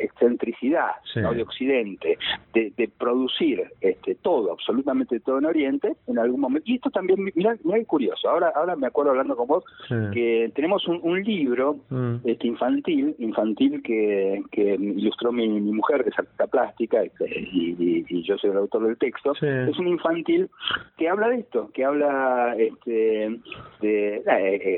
excentricidad 0.00 0.90
de 1.14 1.42
Occidente 1.42 2.18
de, 2.52 2.72
de, 2.76 2.88
producir 2.88 3.62
este, 3.80 4.14
todo, 4.16 4.52
absolutamente 4.52 5.20
todo 5.20 5.38
en 5.38 5.46
Oriente, 5.46 5.96
en 6.06 6.18
algún 6.18 6.40
momento, 6.40 6.64
y 6.70 6.76
esto 6.76 6.90
también, 6.90 7.24
mira, 7.34 7.56
mira 7.64 7.78
qué 7.78 7.86
curioso, 7.86 8.28
ahora, 8.28 8.52
ahora 8.54 8.76
me 8.76 8.86
acuerdo 8.86 9.10
hablando 9.10 9.36
con 9.36 9.46
vos, 9.46 9.64
que 10.12 10.50
tenemos 10.54 10.86
un, 10.86 11.00
un 11.02 11.22
libro 11.22 11.76
mm. 11.90 12.16
este, 12.24 12.46
infantil, 12.46 13.14
infantil 13.18 13.82
que, 13.82 14.42
que 14.50 14.74
ilustró 14.74 15.32
mi, 15.32 15.48
mi 15.48 15.72
mujer, 15.72 16.04
que 16.04 16.10
es 16.10 16.18
artista 16.18 16.46
plástica, 16.46 17.02
este, 17.02 17.28
y, 17.40 18.04
y, 18.08 18.22
yo 18.22 18.38
soy 18.38 18.50
el 18.50 18.56
autor 18.56 18.86
del 18.86 18.96
texto, 18.96 19.32
es 19.32 19.78
un 19.78 19.88
infantil 19.88 20.48
que 20.96 21.08
habla 21.08 21.28
de 21.28 21.40
esto, 21.40 21.70
que 21.74 21.84
habla 21.84 22.54
este, 22.56 23.38
de, 23.80 24.22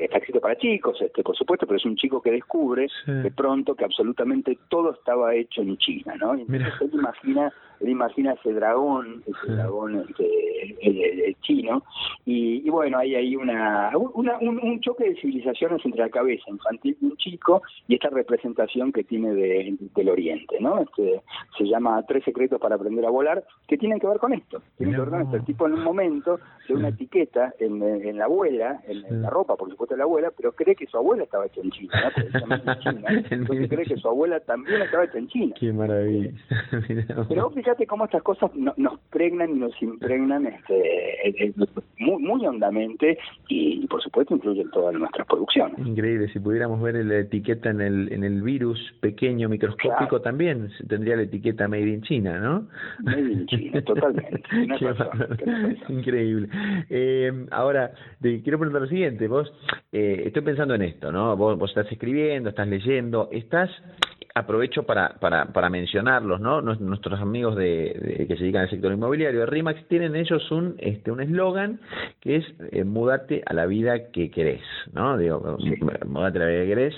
está 0.04 0.18
escrito 0.18 0.40
para 0.40 0.56
chicos, 0.56 1.00
este, 1.00 1.22
por 1.22 1.36
supuesto, 1.36 1.66
pero 1.66 1.76
es 1.76 1.84
un 1.84 1.96
chico 1.96 2.20
que 2.20 2.30
descubre 2.30 2.88
de 3.06 3.30
pronto 3.30 3.74
que 3.74 3.84
absolutamente 3.84 4.35
todo 4.68 4.92
estaba 4.92 5.34
hecho 5.34 5.62
en 5.62 5.76
China, 5.78 6.14
¿no? 6.20 6.34
Entonces 6.34 6.72
él 6.80 6.90
imagina 6.92 7.52
imagina 7.80 8.32
ese 8.32 8.52
dragón, 8.52 9.22
ese 9.26 9.52
dragón 9.52 10.04
este, 10.08 11.36
chino, 11.42 11.82
y, 12.24 12.68
bueno, 12.70 12.98
hay 12.98 13.14
ahí 13.14 13.36
una, 13.36 13.90
una 14.14 14.38
un, 14.38 14.80
choque 14.80 15.10
de 15.10 15.16
civilizaciones 15.16 15.84
entre 15.84 16.00
la 16.00 16.08
cabeza 16.08 16.44
infantil 16.48 16.96
de 17.00 17.06
un 17.06 17.16
chico 17.16 17.62
y 17.88 17.94
esta 17.94 18.10
representación 18.10 18.92
que 18.92 19.04
tiene 19.04 19.34
de, 19.34 19.76
del 19.94 20.08
Oriente, 20.08 20.58
¿no? 20.60 20.80
Este, 20.80 21.22
se 21.56 21.64
llama 21.64 22.02
Tres 22.06 22.24
secretos 22.24 22.60
para 22.60 22.74
aprender 22.74 23.04
a 23.04 23.10
volar, 23.10 23.44
que 23.66 23.78
tienen 23.78 23.98
que 23.98 24.06
ver 24.06 24.18
con 24.18 24.32
esto, 24.32 24.60
tienen 24.76 24.94
que 24.94 25.00
ver 25.00 25.10
con 25.10 25.22
esto. 25.22 25.36
El 25.36 25.44
tipo 25.44 25.66
en 25.66 25.74
un 25.74 25.84
momento 25.84 26.40
de 26.68 26.74
una 26.74 26.88
etiqueta 26.88 27.54
en, 27.58 27.82
en 27.82 28.18
la 28.18 28.24
abuela, 28.24 28.80
en, 28.86 29.22
la 29.22 29.30
ropa, 29.30 29.56
por 29.56 29.70
supuesto, 29.70 29.94
de 29.94 29.98
la 29.98 30.04
abuela, 30.04 30.32
pero 30.36 30.52
cree 30.52 30.74
que 30.74 30.86
su 30.86 30.96
abuela 30.96 31.24
estaba 31.24 31.46
hecha 31.46 31.60
en 31.60 31.70
China, 31.70 32.12
¿no? 32.32 32.74
China, 32.80 33.24
entonces 33.30 33.68
cree 33.68 33.84
que 33.84 33.96
su 33.96 34.08
abuela 34.08 34.40
también 34.40 34.82
estaba 34.82 35.04
hecha 35.04 35.18
en 35.18 35.28
China. 35.28 35.54
Qué 35.58 35.72
maravilla. 35.72 36.30
pero 37.28 37.50
fíjate 37.66 37.86
cómo 37.88 38.04
estas 38.04 38.22
cosas 38.22 38.52
nos 38.54 39.00
pregnan 39.10 39.50
y 39.50 39.58
nos 39.58 39.82
impregnan 39.82 40.46
este, 40.46 41.52
muy, 41.98 42.22
muy 42.22 42.46
hondamente 42.46 43.18
y, 43.48 43.84
por 43.88 44.00
supuesto 44.00 44.34
influyen 44.34 44.70
todas 44.70 44.94
nuestras 44.94 45.26
producciones. 45.26 45.84
Increíble, 45.84 46.28
si 46.32 46.38
pudiéramos 46.38 46.80
ver 46.80 46.94
la 47.04 47.18
etiqueta 47.18 47.70
en 47.70 47.80
el, 47.80 48.12
en 48.12 48.22
el 48.22 48.40
virus 48.42 48.78
pequeño, 49.00 49.48
microscópico, 49.48 50.20
también 50.20 50.70
tendría 50.88 51.16
la 51.16 51.22
etiqueta 51.22 51.66
Made 51.66 51.88
in 51.88 52.02
China, 52.02 52.38
¿no? 52.38 52.68
Made 53.00 53.32
in 53.32 53.46
China, 53.46 53.82
totalmente. 53.82 54.42
Increíble. 55.88 56.48
Eh, 56.88 57.46
ahora, 57.50 57.90
te 58.20 58.42
quiero 58.42 58.60
preguntar 58.60 58.82
lo 58.82 58.88
siguiente, 58.88 59.26
vos, 59.26 59.52
eh, 59.90 60.22
estoy 60.26 60.42
pensando 60.42 60.76
en 60.76 60.82
esto, 60.82 61.10
¿no? 61.10 61.36
Vos, 61.36 61.58
vos 61.58 61.70
estás 61.70 61.90
escribiendo, 61.90 62.50
estás 62.50 62.68
leyendo, 62.68 63.28
estás 63.32 63.70
aprovecho 64.36 64.82
para, 64.82 65.14
para, 65.18 65.46
para 65.46 65.70
mencionarlos, 65.70 66.40
¿no? 66.40 66.60
Nuestros 66.60 67.18
amigos 67.20 67.56
de, 67.56 68.26
que 68.28 68.36
se 68.36 68.42
dedican 68.42 68.62
al 68.62 68.70
sector 68.70 68.92
inmobiliario 68.92 69.40
de 69.40 69.46
RIMAX 69.46 69.88
tienen 69.88 70.14
ellos 70.14 70.50
un 70.50 70.74
este 70.78 71.10
un 71.10 71.22
eslogan 71.22 71.80
que 72.20 72.36
es 72.36 72.44
eh, 72.70 72.84
mudate 72.84 73.42
a 73.46 73.54
la 73.54 73.64
vida 73.64 74.10
que 74.12 74.30
querés, 74.30 74.60
¿no? 74.92 75.16
Digo, 75.16 75.56
mudate 76.06 76.38
a 76.38 76.42
la 76.42 76.48
vida 76.48 76.60
que 76.60 76.68
querés. 76.68 76.94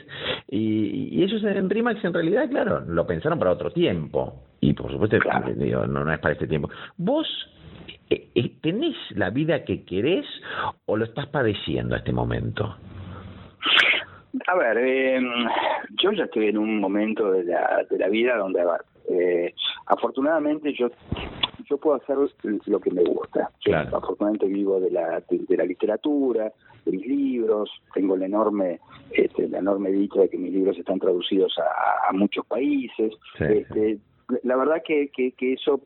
Y, 0.48 1.16
y 1.16 1.22
ellos 1.22 1.44
en 1.44 1.70
RIMAX 1.70 2.04
en 2.04 2.12
realidad, 2.12 2.50
claro, 2.50 2.80
lo 2.80 3.06
pensaron 3.06 3.38
para 3.38 3.52
otro 3.52 3.70
tiempo. 3.70 4.42
Y 4.60 4.72
por 4.72 4.90
supuesto, 4.90 5.18
digo, 5.54 5.86
no, 5.86 6.04
no 6.04 6.12
es 6.12 6.18
para 6.18 6.32
este 6.32 6.48
tiempo. 6.48 6.68
Vos 6.96 7.28
eh, 8.10 8.30
eh, 8.34 8.52
¿tenés 8.62 8.96
la 9.10 9.30
vida 9.30 9.64
que 9.64 9.84
querés 9.84 10.26
o 10.86 10.96
lo 10.96 11.04
estás 11.04 11.28
padeciendo 11.28 11.94
a 11.94 11.98
este 11.98 12.12
momento? 12.12 12.76
A 14.46 14.54
ver, 14.56 14.78
eh, 14.78 15.20
yo 16.02 16.12
ya 16.12 16.24
estoy 16.24 16.48
en 16.48 16.58
un 16.58 16.80
momento 16.80 17.30
de 17.32 17.44
la, 17.44 17.84
de 17.88 17.98
la 17.98 18.08
vida 18.08 18.36
donde, 18.36 18.62
eh, 19.10 19.54
afortunadamente 19.86 20.72
yo 20.72 20.90
yo 21.68 21.76
puedo 21.76 21.96
hacer 21.96 22.16
lo 22.66 22.80
que 22.80 22.90
me 22.90 23.04
gusta. 23.04 23.50
afortunadamente 23.92 24.46
vivo 24.46 24.80
de 24.80 24.90
la, 24.90 25.22
de, 25.28 25.56
la 25.56 25.64
literatura, 25.64 26.50
de 26.84 26.92
mis 26.92 27.06
libros, 27.06 27.70
tengo 27.92 28.16
la 28.16 28.26
enorme, 28.26 28.80
este, 29.10 29.48
la 29.48 29.58
enorme 29.58 29.90
dicha 29.90 30.20
de 30.20 30.30
que 30.30 30.38
mis 30.38 30.52
libros 30.52 30.78
están 30.78 30.98
traducidos 30.98 31.54
a, 31.58 32.08
a 32.08 32.12
muchos 32.12 32.46
países. 32.46 33.12
este, 33.38 33.98
la 34.42 34.56
verdad 34.56 34.82
que, 34.84 35.08
que, 35.08 35.32
que 35.32 35.54
eso, 35.54 35.80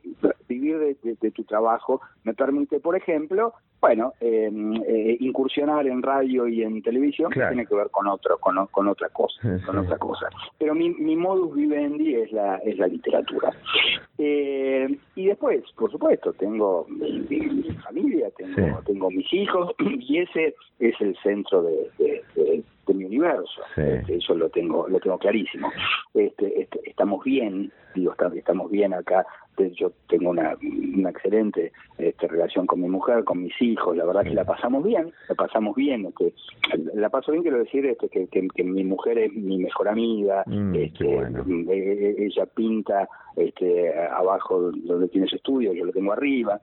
vivir 0.48 0.78
de, 0.78 1.16
de, 1.20 1.30
tu 1.30 1.44
trabajo, 1.44 2.00
me 2.24 2.34
permite, 2.34 2.80
por 2.80 2.96
ejemplo, 2.96 3.54
bueno, 3.80 4.14
em, 4.20 4.74
eh, 4.86 5.16
incursionar 5.20 5.86
en 5.86 6.02
radio 6.02 6.46
y 6.48 6.62
en 6.62 6.82
televisión 6.82 7.30
tiene 7.32 7.66
que 7.66 7.74
ver 7.74 7.90
con 7.90 8.06
otro, 8.06 8.38
con, 8.38 8.66
con 8.68 8.88
otra 8.88 9.08
cosa, 9.08 9.40
con 9.66 9.78
otra 9.78 9.98
cosa. 9.98 10.28
Pero 10.58 10.74
mi, 10.74 10.90
mi 10.90 11.16
modus 11.16 11.54
vivendi 11.54 12.14
es 12.14 12.32
la, 12.32 12.56
es 12.58 12.78
la 12.78 12.86
literatura. 12.86 13.50
Eh, 14.18 14.98
y 15.16 15.26
después, 15.26 15.64
por 15.76 15.90
supuesto, 15.90 16.32
tengo 16.32 16.86
mi, 16.88 17.62
familia, 17.84 18.30
tengo, 18.36 18.80
tengo 18.84 19.10
mis 19.10 19.32
hijos 19.32 19.74
y 19.78 20.18
ese 20.18 20.54
es 20.78 21.00
el 21.00 21.16
centro 21.22 21.62
de, 21.62 21.90
de, 21.98 22.62
mi 22.88 23.04
universo. 23.04 23.62
Este, 23.76 24.16
eso 24.16 24.34
lo 24.34 24.48
tengo, 24.48 24.88
lo 24.88 24.98
tengo 25.00 25.18
clarísimo. 25.18 25.70
Este, 26.14 26.62
este, 26.62 26.80
estamos 26.84 27.24
bien, 27.24 27.72
digo, 27.94 28.14
estamos 28.34 28.70
bien 28.70 28.94
acá. 28.94 29.24
Yo 29.76 29.92
tengo 30.08 30.30
una, 30.30 30.56
una 30.96 31.10
excelente 31.10 31.72
este, 31.98 32.26
relación 32.26 32.66
con 32.66 32.80
mi 32.80 32.88
mujer, 32.88 33.22
con 33.22 33.42
mis 33.42 33.52
hijos, 33.60 33.96
la 33.96 34.04
verdad 34.04 34.24
que 34.24 34.30
la 34.30 34.44
pasamos 34.44 34.82
bien, 34.82 35.12
la 35.28 35.34
pasamos 35.34 35.76
bien, 35.76 36.06
este, 36.06 36.34
la 36.94 37.10
paso 37.10 37.32
bien 37.32 37.42
quiero 37.42 37.58
decir 37.58 37.84
este, 37.86 38.08
que, 38.08 38.26
que, 38.26 38.64
mi 38.64 38.82
mujer 38.82 39.18
es 39.18 39.32
mi 39.34 39.58
mejor 39.58 39.88
amiga, 39.88 40.42
mm, 40.46 40.74
este, 40.74 41.06
e, 41.06 41.28
e, 41.68 42.26
ella 42.26 42.46
pinta 42.46 43.08
este, 43.36 43.94
abajo 44.10 44.72
donde 44.72 45.08
tiene 45.08 45.26
su 45.26 45.36
estudio, 45.36 45.72
yo 45.74 45.84
lo 45.84 45.92
tengo 45.92 46.12
arriba, 46.12 46.60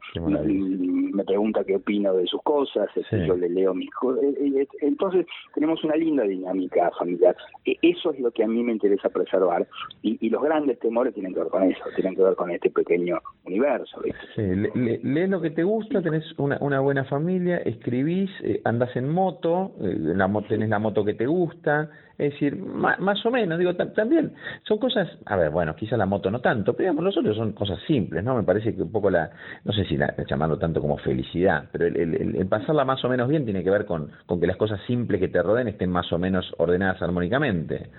me 1.12 1.24
pregunta 1.24 1.64
qué 1.64 1.76
opino 1.76 2.14
de 2.14 2.26
sus 2.28 2.42
cosas, 2.44 2.88
este, 2.96 3.26
yo 3.26 3.36
le 3.36 3.50
leo 3.50 3.74
mis 3.74 3.92
cosas, 3.92 4.24
e, 4.24 4.68
entonces 4.82 5.26
tenemos 5.54 5.84
una 5.84 5.96
linda 5.96 6.24
dinámica 6.24 6.92
familiar, 6.98 7.36
eso 7.82 8.12
es 8.12 8.20
lo 8.20 8.32
que 8.32 8.44
a 8.44 8.48
mí 8.48 8.64
me 8.64 8.72
interesa 8.72 9.10
preservar 9.10 9.68
y, 10.02 10.18
y 10.26 10.30
los 10.30 10.42
grandes 10.42 10.80
temores 10.80 11.14
tienen 11.14 11.34
que 11.34 11.40
ver 11.40 11.50
con 11.50 11.64
eso, 11.64 11.84
tienen 11.96 12.16
que 12.16 12.24
ver 12.24 12.36
con 12.36 12.52
este 12.52 12.70
pequeño 12.70 13.20
universo. 13.46 14.02
Sí, 14.36 14.42
lees 14.42 15.30
lo 15.30 15.42
que 15.42 15.52
te 15.52 15.64
gusta, 15.64 16.02
tenés 16.02 16.24
una, 16.38 16.58
una 16.62 16.80
buena 16.80 17.06
familia, 17.06 17.58
escribís, 17.58 18.30
eh, 18.44 18.62
andas 18.64 18.96
en 18.96 19.10
moto, 19.10 19.74
eh, 19.82 19.96
la, 19.98 20.30
tenés 20.48 20.70
la 20.70 20.80
moto 20.80 21.04
que 21.04 21.14
te 21.14 21.26
gusta, 21.26 21.90
es 22.20 22.34
decir, 22.34 22.58
más, 22.58 23.26
o 23.26 23.32
menos, 23.32 23.58
digo, 23.58 23.74
también 23.76 24.34
son 24.64 24.78
cosas, 24.78 25.08
a 25.26 25.38
ver, 25.38 25.52
bueno, 25.52 25.74
quizá 25.74 25.96
la 25.96 26.06
moto 26.06 26.30
no 26.30 26.42
tanto, 26.42 26.74
pero 26.74 26.90
digamos, 26.90 27.06
los 27.06 27.18
otros 27.18 27.38
son 27.38 27.54
cosas 27.54 27.80
simples, 27.88 28.26
¿no? 28.26 28.36
Me 28.36 28.44
parece 28.44 28.76
que 28.76 28.82
un 28.82 28.92
poco 28.92 29.10
la, 29.10 29.32
no 29.64 29.72
sé 29.72 29.86
si 29.86 29.96
la, 29.96 30.14
llamarlo 30.30 30.60
tanto 30.60 30.82
como 30.82 30.98
felicidad, 30.98 31.70
pero 31.72 31.86
el, 31.86 32.46
pasarla 32.50 32.84
más 32.84 33.04
o 33.06 33.10
menos 33.10 33.30
bien 33.30 33.46
tiene 33.46 33.64
que 33.64 33.70
ver 33.70 33.86
con, 33.86 34.12
con 34.26 34.42
que 34.42 34.48
las 34.48 34.58
cosas 34.58 34.82
simples 34.86 35.22
que 35.22 35.30
te 35.30 35.42
rodeen 35.42 35.70
estén 35.70 35.90
más 35.90 36.12
o 36.12 36.18
menos 36.18 36.54
ordenadas 36.58 37.02
armónicamente. 37.02 37.90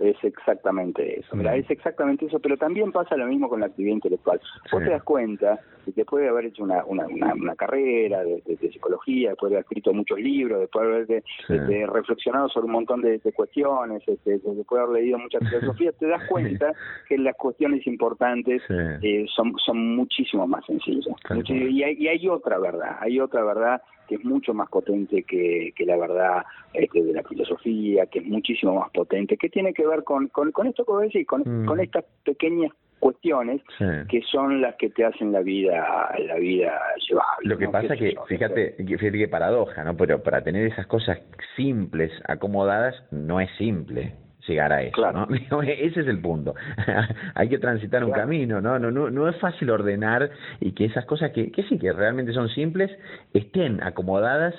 Es 0.00 0.16
exactamente 0.24 1.20
eso, 1.20 1.36
mira, 1.36 1.52
mm. 1.52 1.60
es 1.60 1.70
exactamente 1.70 2.26
eso, 2.26 2.40
pero 2.40 2.56
también 2.56 2.90
pasa 2.90 3.16
lo 3.16 3.26
mismo 3.26 3.48
con 3.48 3.60
la 3.60 3.66
actividad 3.66 3.94
intelectual. 3.94 4.40
Vos 4.72 4.82
te 4.82 4.90
das 4.90 5.04
cuenta 5.04 5.60
después 5.86 6.22
de 6.22 6.28
haber 6.28 6.46
hecho 6.46 6.62
una, 6.62 6.84
una, 6.84 7.06
una, 7.06 7.54
carrera 7.56 8.22
de, 8.24 8.42
psicología, 8.72 9.30
después 9.30 9.50
de 9.50 9.56
haber 9.56 9.64
escrito 9.64 9.92
muchos 9.92 10.18
libros, 10.18 10.60
después 10.60 10.86
de 10.86 10.94
haber 10.94 11.24
este, 11.48 11.86
reflexionado 11.86 12.48
sobre 12.48 12.66
un 12.66 12.72
montón 12.72 13.02
de 13.02 13.20
cuestiones, 13.34 14.02
este, 14.06 14.38
después 14.38 14.64
de 14.70 14.80
haber 14.80 15.02
leído 15.02 15.18
mucha 15.18 15.38
filosofía, 15.38 15.92
te 15.92 16.06
das 16.06 16.22
cuenta 16.28 16.72
que 17.08 17.18
las 17.18 17.36
cuestiones 17.36 17.86
importantes 17.86 18.62
eh, 18.68 19.26
son, 19.34 19.54
son 19.64 19.96
muchísimo 19.96 20.46
más 20.46 20.64
sencillas. 20.66 21.14
y, 21.48 21.82
hay, 21.82 21.96
y 21.98 22.08
hay 22.08 22.28
otra 22.28 22.58
verdad, 22.58 22.96
hay 23.00 23.20
otra 23.20 23.44
verdad 23.44 23.82
que 24.08 24.16
es 24.16 24.24
mucho 24.24 24.52
más 24.52 24.68
potente 24.68 25.22
que, 25.22 25.72
que 25.76 25.86
la 25.86 25.96
verdad 25.96 26.44
este, 26.74 27.02
de 27.02 27.12
la 27.12 27.22
filosofía, 27.22 28.06
que 28.06 28.18
es 28.18 28.26
muchísimo 28.26 28.74
más 28.74 28.90
potente, 28.90 29.36
que 29.36 29.48
tiene 29.48 29.72
que 29.72 29.86
ver 29.86 30.02
con, 30.02 30.26
con, 30.28 30.50
con 30.50 30.66
esto 30.66 30.84
que 30.84 30.90
vos 30.90 31.02
decís, 31.02 31.26
con, 31.26 31.42
mm. 31.42 31.66
con 31.66 31.78
estas 31.78 32.04
pequeñas 32.24 32.72
cuestiones 33.00 33.62
que 34.08 34.22
son 34.30 34.60
las 34.60 34.76
que 34.76 34.90
te 34.90 35.04
hacen 35.04 35.32
la 35.32 35.40
vida 35.40 36.10
la 36.26 36.36
vida 36.36 36.78
llevable. 37.08 37.48
Lo 37.48 37.58
que 37.58 37.68
pasa 37.68 37.96
que, 37.96 38.14
fíjate, 38.28 38.76
fíjate 38.78 39.18
qué 39.18 39.28
paradoja, 39.28 39.82
¿no? 39.84 39.96
Pero 39.96 40.22
para 40.22 40.42
tener 40.42 40.66
esas 40.66 40.86
cosas 40.86 41.18
simples, 41.56 42.12
acomodadas, 42.26 42.94
no 43.10 43.40
es 43.40 43.50
simple. 43.56 44.14
Llegar 44.50 44.72
a 44.72 44.82
eso, 44.82 45.12
¿no? 45.12 45.28
Ese 45.62 46.00
es 46.00 46.08
el 46.08 46.20
punto. 46.20 46.56
Hay 47.36 47.48
que 47.48 47.58
transitar 47.58 48.02
un 48.04 48.10
camino, 48.10 48.60
¿no? 48.60 48.80
¿no? 48.80 48.90
No, 48.90 49.08
no 49.08 49.28
es 49.28 49.36
fácil 49.36 49.70
ordenar 49.70 50.28
y 50.58 50.72
que 50.72 50.86
esas 50.86 51.04
cosas 51.06 51.30
que, 51.30 51.52
que 51.52 51.62
sí, 51.64 51.78
que 51.78 51.92
realmente 51.92 52.32
son 52.32 52.48
simples, 52.48 52.90
estén 53.32 53.80
acomodadas 53.80 54.56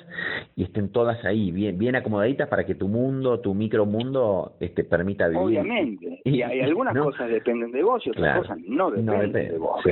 y 0.55 0.63
estén 0.63 0.93
todas 0.93 1.25
ahí, 1.25 1.51
bien, 1.51 1.77
bien 1.77 1.97
acomodaditas 1.97 2.47
para 2.47 2.65
que 2.65 2.75
tu 2.75 2.87
mundo, 2.87 3.41
tu 3.41 3.53
micromundo, 3.53 4.53
este, 4.61 4.85
permita 4.85 5.27
vivir. 5.27 5.43
Obviamente. 5.43 6.07
Y, 6.23 6.43
hay 6.43 6.61
algunas 6.61 6.95
cosas 6.95 7.29
dependen 7.29 7.71
de 7.71 7.81
vos 7.81 8.05
y 8.05 8.11
otras 8.11 8.37
cosas 8.37 8.59
no 8.67 8.91
dependen 8.91 9.31
de 9.31 9.57
vos. 9.57 9.83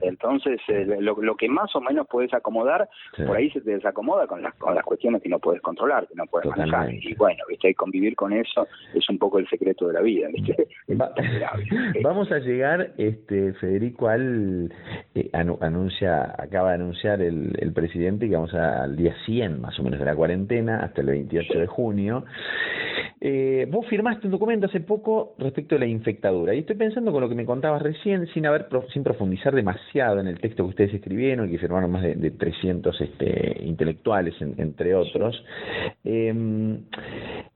Entonces, 0.00 0.58
eh, 0.68 0.86
lo, 0.98 1.14
lo, 1.20 1.36
que 1.36 1.46
más 1.46 1.76
o 1.76 1.80
menos 1.80 2.06
puedes 2.10 2.32
acomodar, 2.32 2.88
por 3.26 3.36
ahí 3.36 3.50
se 3.50 3.60
te 3.60 3.72
desacomoda 3.72 4.26
con 4.26 4.40
las, 4.40 4.54
con 4.54 4.74
las 4.74 4.82
cuestiones 4.82 5.22
que 5.22 5.28
no 5.28 5.38
puedes 5.38 5.60
controlar, 5.60 6.08
que 6.08 6.14
no 6.14 6.24
puedes 6.24 6.48
manejar. 6.56 6.92
Y 6.92 7.14
bueno, 7.14 7.44
¿viste? 7.48 7.74
convivir 7.74 8.16
con 8.16 8.32
eso 8.32 8.66
es 8.94 9.08
un 9.10 9.18
poco 9.18 9.38
el 9.38 9.43
secreto 9.48 9.86
de 9.88 9.94
la 9.94 10.00
vida. 10.00 10.28
Vamos 12.02 12.30
a 12.30 12.38
llegar, 12.38 12.92
este 12.98 13.52
Federico, 13.54 14.08
al 14.08 14.72
eh, 15.14 15.30
anuncia, 15.32 16.34
acaba 16.38 16.70
de 16.70 16.74
anunciar 16.76 17.20
el, 17.22 17.52
el 17.58 17.72
presidente 17.72 18.28
que 18.28 18.34
vamos 18.34 18.54
al 18.54 18.96
día 18.96 19.14
100 19.26 19.60
más 19.60 19.78
o 19.78 19.82
menos 19.82 19.98
de 19.98 20.04
la 20.04 20.14
cuarentena, 20.14 20.80
hasta 20.80 21.00
el 21.00 21.08
28 21.08 21.58
de 21.58 21.66
junio. 21.66 22.24
Eh, 23.20 23.66
vos 23.70 23.86
firmaste 23.86 24.26
un 24.26 24.32
documento 24.32 24.66
hace 24.66 24.80
poco 24.80 25.34
respecto 25.38 25.76
a 25.76 25.78
la 25.78 25.86
infectadura 25.86 26.54
y 26.54 26.58
estoy 26.58 26.76
pensando 26.76 27.10
con 27.10 27.22
lo 27.22 27.28
que 27.28 27.34
me 27.34 27.46
contabas 27.46 27.80
recién, 27.80 28.26
sin 28.34 28.44
haber 28.46 28.68
sin 28.92 29.02
profundizar 29.02 29.54
demasiado 29.54 30.20
en 30.20 30.26
el 30.26 30.38
texto 30.40 30.64
que 30.64 30.70
ustedes 30.70 30.94
escribieron 30.94 31.48
y 31.48 31.52
que 31.52 31.58
firmaron 31.58 31.90
más 31.90 32.02
de, 32.02 32.16
de 32.16 32.30
300 32.32 33.00
este, 33.00 33.62
intelectuales, 33.64 34.34
entre 34.40 34.94
otros. 34.94 35.42
Eh, 36.04 36.34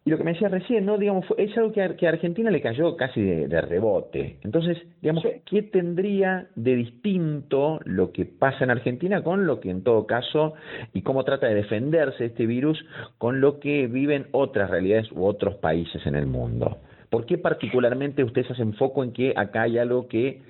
y 0.08 0.10
lo 0.10 0.16
que 0.16 0.24
me 0.24 0.32
decía 0.32 0.48
recién, 0.48 0.86
¿no? 0.86 0.96
Digamos, 0.96 1.26
es 1.36 1.54
algo 1.58 1.70
que, 1.70 1.82
a 1.82 2.08
Argentina 2.08 2.50
le 2.50 2.62
cayó 2.62 2.96
casi 2.96 3.20
de, 3.20 3.60
rebote. 3.60 4.38
Entonces, 4.42 4.78
digamos, 5.02 5.22
¿qué 5.44 5.62
tendría 5.64 6.46
de 6.56 6.76
distinto 6.76 7.78
lo 7.84 8.10
que 8.10 8.24
pasa 8.24 8.64
en 8.64 8.70
Argentina 8.70 9.22
con 9.22 9.46
lo 9.46 9.60
que 9.60 9.68
en 9.68 9.82
todo 9.82 10.06
caso, 10.06 10.54
y 10.94 11.02
cómo 11.02 11.24
trata 11.24 11.46
de 11.48 11.56
defenderse 11.56 12.24
este 12.24 12.46
virus 12.46 12.82
con 13.18 13.42
lo 13.42 13.60
que 13.60 13.86
viven 13.86 14.28
otras 14.30 14.70
realidades 14.70 15.12
u 15.12 15.26
otros 15.26 15.56
países 15.56 16.06
en 16.06 16.14
el 16.14 16.24
mundo? 16.24 16.78
¿Por 17.10 17.26
qué 17.26 17.36
particularmente 17.36 18.24
ustedes 18.24 18.50
hacen 18.50 18.72
foco 18.72 19.04
en 19.04 19.12
que 19.12 19.34
acá 19.36 19.62
hay 19.62 19.76
algo 19.76 20.08
que 20.08 20.40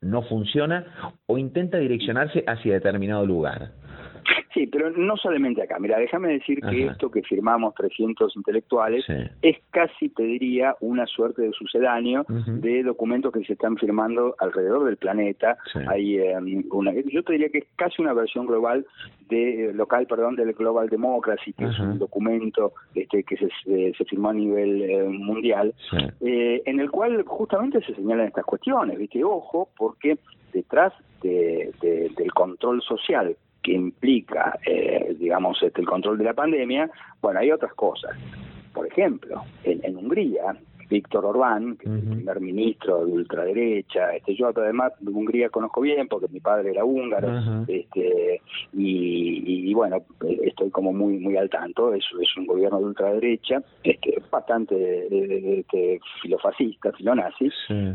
no 0.00 0.22
funciona 0.22 0.86
o 1.26 1.36
intenta 1.36 1.76
direccionarse 1.76 2.44
hacia 2.46 2.72
determinado 2.72 3.26
lugar? 3.26 3.72
Sí, 4.54 4.66
pero 4.66 4.90
no 4.90 5.16
solamente 5.16 5.62
acá. 5.62 5.78
Mira, 5.78 5.98
déjame 5.98 6.34
decir 6.34 6.60
que 6.60 6.86
esto 6.86 7.10
que 7.10 7.22
firmamos 7.22 7.74
300 7.74 8.36
intelectuales 8.36 9.04
es 9.40 9.56
casi, 9.70 10.10
te 10.10 10.22
diría, 10.22 10.76
una 10.80 11.06
suerte 11.06 11.42
de 11.42 11.52
sucedáneo 11.52 12.24
de 12.28 12.82
documentos 12.82 13.32
que 13.32 13.44
se 13.44 13.54
están 13.54 13.76
firmando 13.76 14.34
alrededor 14.38 14.84
del 14.84 14.96
planeta. 14.96 15.56
Hay 15.88 16.18
em, 16.18 16.64
una, 16.70 16.92
yo 16.92 17.22
te 17.22 17.32
diría 17.32 17.48
que 17.48 17.58
es 17.58 17.66
casi 17.76 18.02
una 18.02 18.12
versión 18.12 18.46
global 18.46 18.86
de 19.28 19.70
eh, 19.70 19.72
local, 19.72 20.06
perdón, 20.06 20.36
del 20.36 20.52
Global 20.52 20.88
Democracy, 20.88 21.52
que 21.54 21.64
es 21.64 21.78
un 21.78 21.98
documento 21.98 22.74
este, 22.94 23.22
que 23.24 23.36
se, 23.36 23.48
se 23.96 24.04
firmó 24.04 24.30
a 24.30 24.34
nivel 24.34 24.82
eh, 24.82 25.04
mundial, 25.04 25.74
eh, 26.20 26.62
en 26.66 26.80
el 26.80 26.90
cual 26.90 27.22
justamente 27.24 27.80
se 27.82 27.94
señalan 27.94 28.26
estas 28.26 28.44
cuestiones. 28.44 28.98
Viste, 28.98 29.24
ojo, 29.24 29.70
porque 29.76 30.18
detrás 30.52 30.92
de, 31.22 31.72
del 31.80 32.32
control 32.32 32.82
social 32.82 33.36
que 33.62 33.72
implica, 33.72 34.58
eh, 34.66 35.14
digamos, 35.18 35.62
este, 35.62 35.80
el 35.80 35.86
control 35.86 36.18
de 36.18 36.24
la 36.24 36.34
pandemia, 36.34 36.90
bueno, 37.20 37.40
hay 37.40 37.50
otras 37.50 37.72
cosas. 37.74 38.16
Por 38.72 38.86
ejemplo, 38.86 39.42
en, 39.64 39.96
Hungría, 39.96 40.56
Víctor 40.88 41.24
Orbán, 41.24 41.76
que 41.76 41.88
es 41.88 41.94
el 41.94 42.08
primer 42.08 42.40
ministro 42.40 43.04
de 43.04 43.12
ultraderecha, 43.12 44.14
este, 44.14 44.34
yo 44.34 44.48
además 44.48 44.92
de 45.00 45.10
Hungría 45.10 45.48
conozco 45.48 45.80
bien 45.80 46.08
porque 46.08 46.28
mi 46.28 46.40
padre 46.40 46.70
era 46.70 46.84
húngaro, 46.84 47.64
este, 47.68 48.40
y, 48.72 49.72
bueno, 49.74 49.98
estoy 50.42 50.70
como 50.70 50.92
muy 50.92 51.18
muy 51.18 51.36
al 51.36 51.48
tanto, 51.48 51.94
es, 51.94 52.04
es 52.20 52.36
un 52.36 52.46
gobierno 52.46 52.78
de 52.78 52.84
ultraderecha, 52.84 53.62
este, 53.84 54.22
bastante 54.30 55.60
este, 55.60 56.00
filofascista, 56.20 56.92
filonazi, 56.92 57.50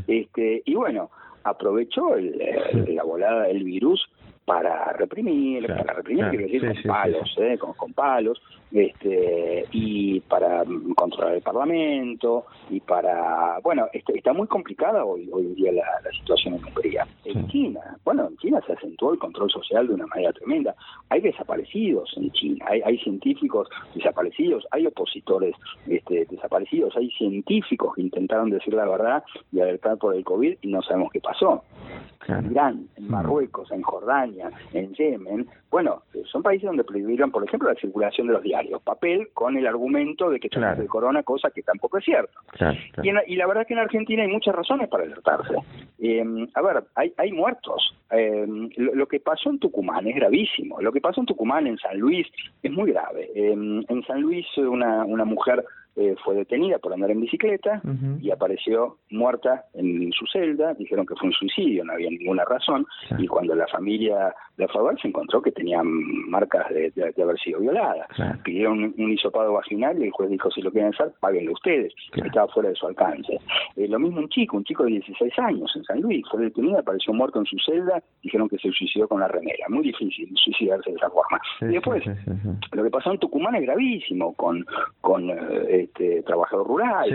este, 0.07 0.61
y 0.65 0.75
bueno, 0.75 1.09
aprovechó 1.43 2.15
la 2.15 3.03
volada 3.03 3.43
del 3.43 3.63
virus 3.63 4.07
para 4.47 4.93
reprimir, 4.93 5.67
para 5.67 5.93
reprimir 5.95 6.29
quiero 6.29 6.47
decir 6.47 6.61
con 6.61 6.93
palos, 6.93 7.35
eh, 7.37 7.57
con, 7.57 7.73
con, 7.73 7.91
palos, 7.91 8.41
este, 8.71 9.65
y 9.73 10.21
para 10.21 10.63
controlar 10.95 11.35
el 11.35 11.41
Parlamento, 11.41 12.45
y 12.69 12.79
para, 12.79 13.59
bueno, 13.61 13.87
este, 13.91 14.17
está 14.17 14.31
muy 14.31 14.47
complicada 14.47 15.03
hoy, 15.03 15.29
hoy 15.33 15.47
en 15.47 15.55
día 15.55 15.71
la, 15.73 16.11
situación 16.17 16.53
en 16.53 16.63
Hungría. 16.63 17.05
En 17.25 17.45
China, 17.49 17.97
bueno, 18.05 18.25
en 18.29 18.37
China 18.37 18.61
se 18.65 18.71
acentuó 18.71 19.11
el 19.11 19.19
control 19.19 19.51
social 19.51 19.85
de 19.85 19.95
una 19.95 20.07
manera 20.07 20.31
tremenda. 20.31 20.73
Hay 21.09 21.19
desaparecidos 21.19 22.13
en 22.15 22.31
China, 22.31 22.65
hay, 22.69 22.81
hay 22.85 22.97
científicos 22.99 23.67
desaparecidos, 23.95 24.65
hay 24.71 24.85
opositores 24.85 25.55
este, 25.87 26.25
desaparecidos, 26.29 26.95
hay 26.95 27.11
científicos 27.11 27.95
que 27.95 28.01
intentaron 28.01 28.49
decir 28.49 28.73
la 28.73 28.87
verdad 28.87 29.25
y 29.51 29.59
alertar 29.59 29.97
por 29.97 30.15
el 30.15 30.23
COVID 30.23 30.59
y 30.61 30.67
no 30.69 30.81
sabemos 30.83 31.11
qué 31.11 31.19
pasó. 31.19 31.65
En 32.27 32.51
Irán, 32.51 32.87
en 32.95 33.09
Marruecos, 33.09 33.71
en 33.71 33.81
Jordania, 33.81 34.36
en 34.73 34.93
Yemen, 34.93 35.47
bueno, 35.69 36.03
son 36.31 36.43
países 36.43 36.65
donde 36.65 36.83
prohibieron, 36.83 37.31
por 37.31 37.43
ejemplo, 37.43 37.69
la 37.69 37.79
circulación 37.79 38.27
de 38.27 38.33
los 38.33 38.43
diarios, 38.43 38.81
papel, 38.81 39.29
con 39.33 39.57
el 39.57 39.67
argumento 39.67 40.29
de 40.29 40.39
que 40.39 40.49
claro. 40.49 40.81
el 40.81 40.87
corona, 40.87 41.23
cosa 41.23 41.49
que 41.51 41.61
tampoco 41.61 41.97
es 41.97 42.05
cierto. 42.05 42.39
Y, 43.03 43.35
la 43.35 43.47
verdad 43.47 43.67
que 43.67 43.73
en 43.73 43.79
Argentina 43.79 44.23
hay 44.23 44.29
muchas 44.29 44.55
razones 44.55 44.87
para 44.89 45.03
alertarse. 45.03 45.53
Eh, 45.99 46.23
a 46.53 46.61
ver, 46.61 46.83
hay, 46.95 47.13
hay 47.17 47.31
muertos. 47.31 47.95
Eh, 48.11 48.45
lo, 48.77 49.07
que 49.07 49.19
pasó 49.19 49.49
en 49.49 49.59
Tucumán 49.59 50.07
es 50.07 50.15
gravísimo. 50.15 50.81
Lo 50.81 50.91
que 50.91 51.01
pasó 51.01 51.21
en 51.21 51.27
Tucumán, 51.27 51.67
en 51.67 51.77
San 51.77 51.99
Luis, 51.99 52.27
es 52.63 52.71
muy 52.71 52.91
grave. 52.91 53.29
Eh, 53.35 53.51
en 53.51 54.03
San 54.07 54.21
Luis, 54.21 54.45
una, 54.57 55.05
una 55.05 55.25
mujer 55.25 55.63
eh, 55.97 56.15
fue 56.23 56.35
detenida 56.35 56.77
por 56.77 56.93
andar 56.93 57.09
en 57.09 57.21
bicicleta 57.21 57.81
y 58.21 58.29
apareció 58.29 58.97
muerta 59.09 59.65
en 59.73 60.11
su 60.11 60.27
celda. 60.27 60.75
Dijeron 60.75 61.07
que 61.07 61.15
fue 61.15 61.29
un 61.29 61.33
suicidio, 61.33 61.83
no 61.83 61.93
había 61.93 62.11
ninguna 62.11 62.45
razón. 62.45 62.85
Y 63.17 63.25
cuando 63.27 63.55
la 63.55 63.67
familia 63.67 64.33
la 64.57 64.67
fue 64.67 64.81
se 65.01 65.07
encontró 65.07 65.41
que 65.41 65.51
tenía 65.51 65.81
marcas 65.83 66.67
de, 66.69 66.91
haber 67.21 67.39
sido 67.39 67.59
violada. 67.59 68.07
Pidieron 68.43 68.93
un, 68.97 69.11
hisopado 69.11 69.53
vaginal 69.53 69.99
y 69.99 70.05
el 70.05 70.11
juez 70.11 70.29
dijo: 70.29 70.49
si 70.51 70.61
lo 70.61 70.71
quieren 70.71 70.93
hacer, 70.93 71.13
páguenlo 71.19 71.53
ustedes. 71.53 71.93
Estaba 72.13 72.47
fuera 72.47 72.69
de 72.69 72.75
su 72.75 72.87
alcance. 72.87 73.39
Eh, 73.75 73.87
lo 73.87 73.99
mismo 73.99 74.19
un 74.19 74.29
chico, 74.29 74.57
un 74.57 74.63
chico 74.63 74.83
de 74.83 74.91
16 74.91 75.39
años 75.39 75.71
en 75.75 75.83
San 75.83 76.01
Luis, 76.01 76.25
fue 76.29 76.41
detenido, 76.41 76.79
apareció 76.79 77.13
muerto 77.13 77.39
en 77.39 77.45
su 77.45 77.57
celda. 77.59 78.01
Dijeron 78.23 78.49
que 78.49 78.57
se 78.57 78.71
suicidó 78.71 79.07
con 79.07 79.19
la 79.19 79.27
remera. 79.27 79.65
Muy 79.69 79.83
difícil 79.83 80.29
suicidarse 80.35 80.89
de 80.89 80.97
esa 80.97 81.09
forma. 81.09 81.39
y 81.61 81.65
después, 81.65 82.03
lo 82.71 82.83
que 82.83 82.89
pasó 82.89 83.11
en 83.11 83.19
Tucumán 83.19 83.55
es 83.55 83.63
gravísimo 83.63 84.33
con. 84.33 84.65
con 85.01 85.29
eh, 85.29 85.86
este, 85.87 86.23
trabajador 86.23 86.67
rural, 86.67 87.09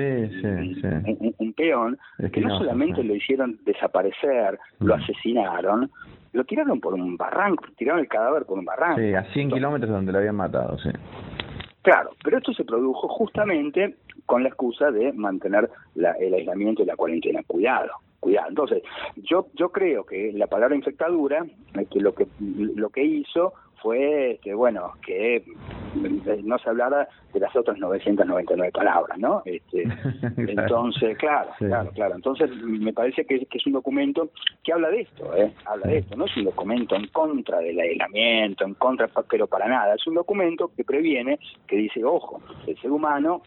un, 1.38 1.52
peón, 1.54 1.98
que 2.32 2.40
no, 2.40 2.58
solamente 2.58 3.04
lo 3.04 3.14
hicieron 3.14 3.58
desaparecer, 3.64 4.58
lo 4.80 4.96
mm. 4.96 5.00
asesinaron, 5.00 5.90
lo 6.32 6.44
tiraron 6.44 6.80
por 6.80 6.94
un 6.94 7.16
barranco, 7.16 7.64
tiraron 7.76 8.00
el 8.00 8.08
cadáver 8.08 8.44
por 8.44 8.58
un 8.58 8.64
barranco. 8.64 9.00
Sí, 9.00 9.14
a 9.14 9.24
100 9.32 9.50
kilómetros 9.50 9.90
donde 9.90 10.12
lo 10.12 10.18
habían 10.18 10.36
matado, 10.36 10.78
sí. 10.78 10.90
Claro, 11.82 12.10
pero 12.22 12.38
esto 12.38 12.52
se 12.54 12.64
produjo 12.64 13.08
justamente 13.08 13.96
con 14.24 14.42
la 14.42 14.48
excusa 14.48 14.90
de 14.90 15.12
mantener 15.12 15.68
el 15.96 16.34
aislamiento 16.34 16.82
y 16.82 16.86
la 16.86 16.96
cuarentena. 16.96 17.42
Cuidado, 17.44 17.90
cuidado. 18.20 18.48
Entonces, 18.50 18.82
yo 19.16 19.48
yo 19.54 19.70
creo 19.70 20.04
que 20.04 20.32
la 20.32 20.46
palabra 20.46 20.76
infectadura, 20.76 21.44
que 21.90 22.00
lo 22.00 22.14
que 22.14 22.28
lo 22.40 22.88
que 22.90 23.04
hizo 23.04 23.52
fue 23.82 24.38
que 24.42 24.54
bueno 24.54 24.92
que 25.04 25.44
no 26.44 26.58
se 26.58 26.70
hablara 26.70 27.08
de 27.32 27.40
las 27.40 27.54
otras 27.54 27.78
999 27.78 28.72
palabras, 28.72 29.18
¿no? 29.18 29.42
Este, 29.44 29.82
Entonces, 30.36 31.16
claro, 31.18 31.50
claro, 31.58 31.90
claro. 31.94 32.14
Entonces, 32.14 32.50
me 32.62 32.92
parece 32.92 33.24
que, 33.24 33.46
es 33.50 33.66
un 33.66 33.72
documento 33.72 34.30
que 34.62 34.72
habla 34.72 34.90
de 34.90 35.02
esto, 35.02 35.36
¿eh? 35.36 35.52
Habla 35.66 35.86
de 35.86 35.98
esto, 35.98 36.16
no 36.16 36.26
es 36.26 36.36
un 36.36 36.44
documento 36.44 36.94
en 36.94 37.08
contra 37.08 37.58
del 37.58 37.78
aislamiento, 37.78 38.64
en 38.64 38.74
contra, 38.74 39.08
pero 39.28 39.46
para 39.46 39.68
nada. 39.68 39.94
Es 39.94 40.06
un 40.06 40.14
documento 40.14 40.70
que 40.76 40.84
previene, 40.84 41.38
que 41.66 41.76
dice, 41.76 42.04
ojo, 42.04 42.40
el 42.66 42.78
ser 42.78 42.90
humano 42.90 43.42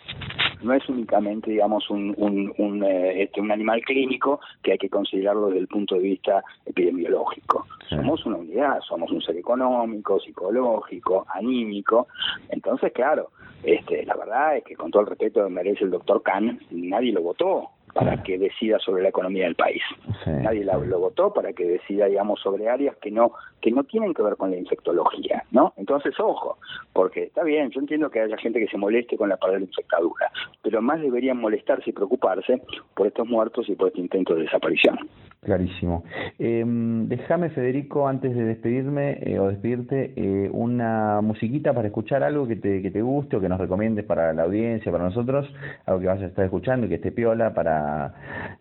no 0.62 0.74
es 0.74 0.88
únicamente, 0.90 1.52
digamos, 1.52 1.90
un, 1.90 2.14
un, 2.18 2.54
un, 2.58 2.84
eh, 2.84 3.24
este, 3.24 3.42
un 3.42 3.52
animal 3.52 3.82
clínico 3.82 4.40
que 4.64 4.74
hay 4.74 4.78
que 4.78 4.90
considerarlo 4.90 5.48
desde 5.48 5.60
el 5.60 5.68
punto 5.68 5.96
de 5.96 6.02
vista 6.02 6.44
epidemiológico. 6.66 7.66
Somos 7.90 8.26
una 8.26 8.38
unidad, 8.38 8.80
somos 8.82 9.12
un 9.12 9.22
ser 9.22 9.38
económico, 9.38 10.20
psicológico, 10.20 11.26
anímico. 11.34 12.08
Entonces, 12.50 12.92
claro, 12.94 13.30
este, 13.64 14.06
la 14.06 14.16
verdad 14.16 14.58
es 14.58 14.64
que 14.64 14.76
con 14.76 14.92
todo 14.92 15.04
el 15.04 15.10
respeto 15.10 15.44
que 15.44 15.50
merece 15.52 15.84
el 15.84 15.92
doctor 15.92 16.22
Kahn, 16.24 16.60
nadie 16.72 17.12
lo 17.12 17.22
votó 17.22 17.70
para 17.96 18.22
que 18.24 18.38
decida 18.38 18.78
sobre 18.80 19.04
la 19.04 19.10
economía 19.10 19.46
del 19.46 19.56
país. 19.56 19.82
Nadie 20.28 20.66
lo 20.66 21.00
votó 21.00 21.32
para 21.34 21.54
que 21.54 21.66
decida, 21.66 22.08
digamos, 22.08 22.42
sobre 22.42 22.68
áreas 22.68 22.98
que 22.98 23.10
no 23.10 23.32
que 23.62 23.72
no 23.72 23.84
tienen 23.84 24.14
que 24.14 24.22
ver 24.22 24.36
con 24.36 24.52
la 24.52 24.58
infectología, 24.58 25.44
¿no? 25.52 25.74
Entonces, 25.78 26.14
ojo, 26.20 26.60
porque 26.94 27.24
está 27.24 27.44
bien, 27.44 27.72
yo 27.72 27.80
entiendo 27.80 28.12
que 28.12 28.20
haya 28.20 28.38
gente 28.38 28.60
que 28.60 28.68
se 28.68 28.78
moleste 28.78 29.18
con 29.18 29.30
la 29.30 29.38
palabra 29.38 29.64
infectadura, 29.64 30.30
pero 30.62 30.84
más 30.84 31.02
deberían 31.02 31.38
molestarse 31.38 31.90
y 31.90 31.94
preocuparse 31.94 32.62
por 32.94 33.08
estos 33.08 33.28
muertos 33.28 33.68
y 33.70 33.76
por 33.76 33.88
este 33.88 34.02
intento 34.02 34.36
de 34.36 34.44
desaparición. 34.44 35.00
Clarísimo. 35.42 36.04
Eh, 36.38 36.64
déjame, 36.66 37.50
Federico, 37.50 38.08
antes 38.08 38.36
de 38.36 38.44
despedirme 38.44 39.20
eh, 39.22 39.40
o 39.40 39.48
despedirte, 39.48 40.14
eh, 40.16 40.50
una 40.52 41.22
musiquita 41.22 41.74
para 41.74 41.88
escuchar 41.88 42.24
algo 42.24 42.48
que 42.48 42.58
te, 42.58 42.82
que 42.82 42.92
te 42.92 43.02
guste 43.02 43.38
o 43.38 43.42
que 43.42 43.50
nos 43.50 43.60
recomiendes 43.60 44.06
para 44.06 44.34
la 44.34 44.44
audiencia, 44.44 44.92
para 44.92 45.06
nosotros, 45.06 45.52
algo 45.86 46.02
que 46.02 46.08
vayas 46.08 46.24
a 46.24 46.28
estar 46.28 46.46
escuchando 46.46 46.86
y 46.86 46.90
que 46.90 46.96
esté 46.96 47.12
piola 47.12 47.54
para, 47.54 47.85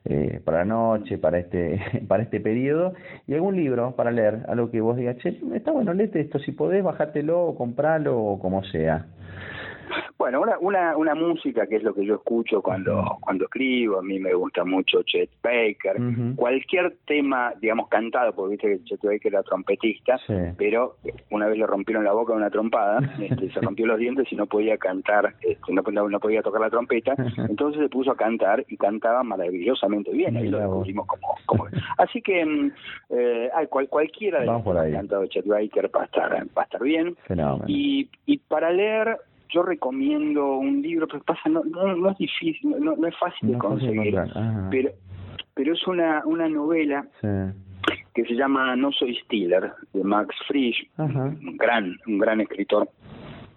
eh, 0.04 0.40
para 0.44 0.58
la 0.58 0.64
noche, 0.64 1.18
para 1.18 1.38
este, 1.38 1.80
para 2.08 2.22
este 2.22 2.40
periodo, 2.40 2.94
y 3.26 3.34
algún 3.34 3.56
libro 3.56 3.94
para 3.96 4.10
leer, 4.10 4.44
algo 4.48 4.70
que 4.70 4.80
vos 4.80 4.96
digas, 4.96 5.16
che, 5.18 5.38
está 5.54 5.72
bueno, 5.72 5.92
léete 5.92 6.20
esto, 6.20 6.38
si 6.38 6.52
podés, 6.52 6.82
bajátelo 6.82 7.40
o 7.40 7.54
compralo 7.56 8.18
o 8.18 8.38
como 8.38 8.62
sea. 8.64 9.06
Bueno, 10.18 10.40
una, 10.40 10.58
una, 10.58 10.96
una 10.96 11.14
música 11.14 11.66
que 11.66 11.76
es 11.76 11.82
lo 11.82 11.94
que 11.94 12.04
yo 12.04 12.14
escucho 12.14 12.62
cuando, 12.62 13.18
cuando 13.20 13.44
escribo, 13.44 13.98
a 13.98 14.02
mí 14.02 14.18
me 14.18 14.32
gusta 14.32 14.64
mucho 14.64 15.02
Chet 15.02 15.28
Baker, 15.42 15.96
cualquier 16.36 16.96
tema, 17.06 17.52
digamos, 17.60 17.88
cantado, 17.88 18.32
porque 18.34 18.52
viste 18.52 18.68
que 18.68 18.84
Chet 18.84 19.02
Baker 19.02 19.32
era 19.32 19.42
trompetista, 19.42 20.18
pero 20.56 20.96
una 21.30 21.46
vez 21.46 21.58
le 21.58 21.66
rompieron 21.66 22.04
la 22.04 22.12
boca 22.12 22.32
de 22.32 22.38
una 22.38 22.50
trompada, 22.50 23.00
este, 23.20 23.52
se 23.52 23.60
rompió 23.60 23.86
los 23.86 23.98
dientes 23.98 24.26
y 24.30 24.36
no 24.36 24.46
podía 24.46 24.78
cantar, 24.78 25.34
este, 25.40 25.72
no, 25.72 25.82
no, 25.82 26.20
podía 26.20 26.42
tocar 26.42 26.60
la 26.60 26.70
trompeta, 26.70 27.14
entonces 27.48 27.82
se 27.82 27.88
puso 27.88 28.12
a 28.12 28.16
cantar 28.16 28.64
y 28.68 28.76
cantaba 28.76 29.22
maravillosamente 29.22 30.10
bien, 30.12 30.36
ahí 30.36 30.48
lo 30.48 30.58
descubrimos 30.58 31.06
como, 31.06 31.34
como... 31.46 31.66
Así 31.98 32.22
que 32.22 32.44
mm, 32.44 32.72
eh, 33.10 33.50
cual, 33.68 33.88
cualquiera 33.88 34.40
de 34.40 34.46
los 34.46 34.62
que 34.62 34.70
ha 34.70 34.90
cantado 34.92 35.26
Chet 35.26 35.46
Baker 35.46 35.90
va 35.94 36.02
a 36.02 36.04
estar, 36.04 36.32
va 36.56 36.62
a 36.62 36.64
estar 36.64 36.82
bien. 36.82 37.16
Y, 37.66 38.08
y 38.26 38.38
para 38.38 38.70
leer 38.70 39.18
yo 39.50 39.62
recomiendo 39.62 40.56
un 40.56 40.82
libro, 40.82 41.06
pero 41.06 41.22
pasa, 41.24 41.48
no, 41.48 41.62
no, 41.64 42.10
es 42.10 42.18
difícil, 42.18 42.70
no, 42.80 42.96
no 42.96 43.06
es 43.06 43.16
fácil 43.18 43.52
de 43.52 43.58
conseguir, 43.58 44.14
pero 44.70 44.90
pero 45.54 45.72
es 45.72 45.86
una, 45.86 46.22
una 46.24 46.48
novela 46.48 47.06
que 47.22 48.24
se 48.24 48.34
llama 48.34 48.74
No 48.76 48.92
soy 48.92 49.16
Stiller, 49.24 49.72
de 49.92 50.04
Max 50.04 50.34
Frisch, 50.46 50.88
un 50.98 51.56
gran, 51.56 51.96
un 52.06 52.18
gran 52.18 52.40
escritor 52.40 52.88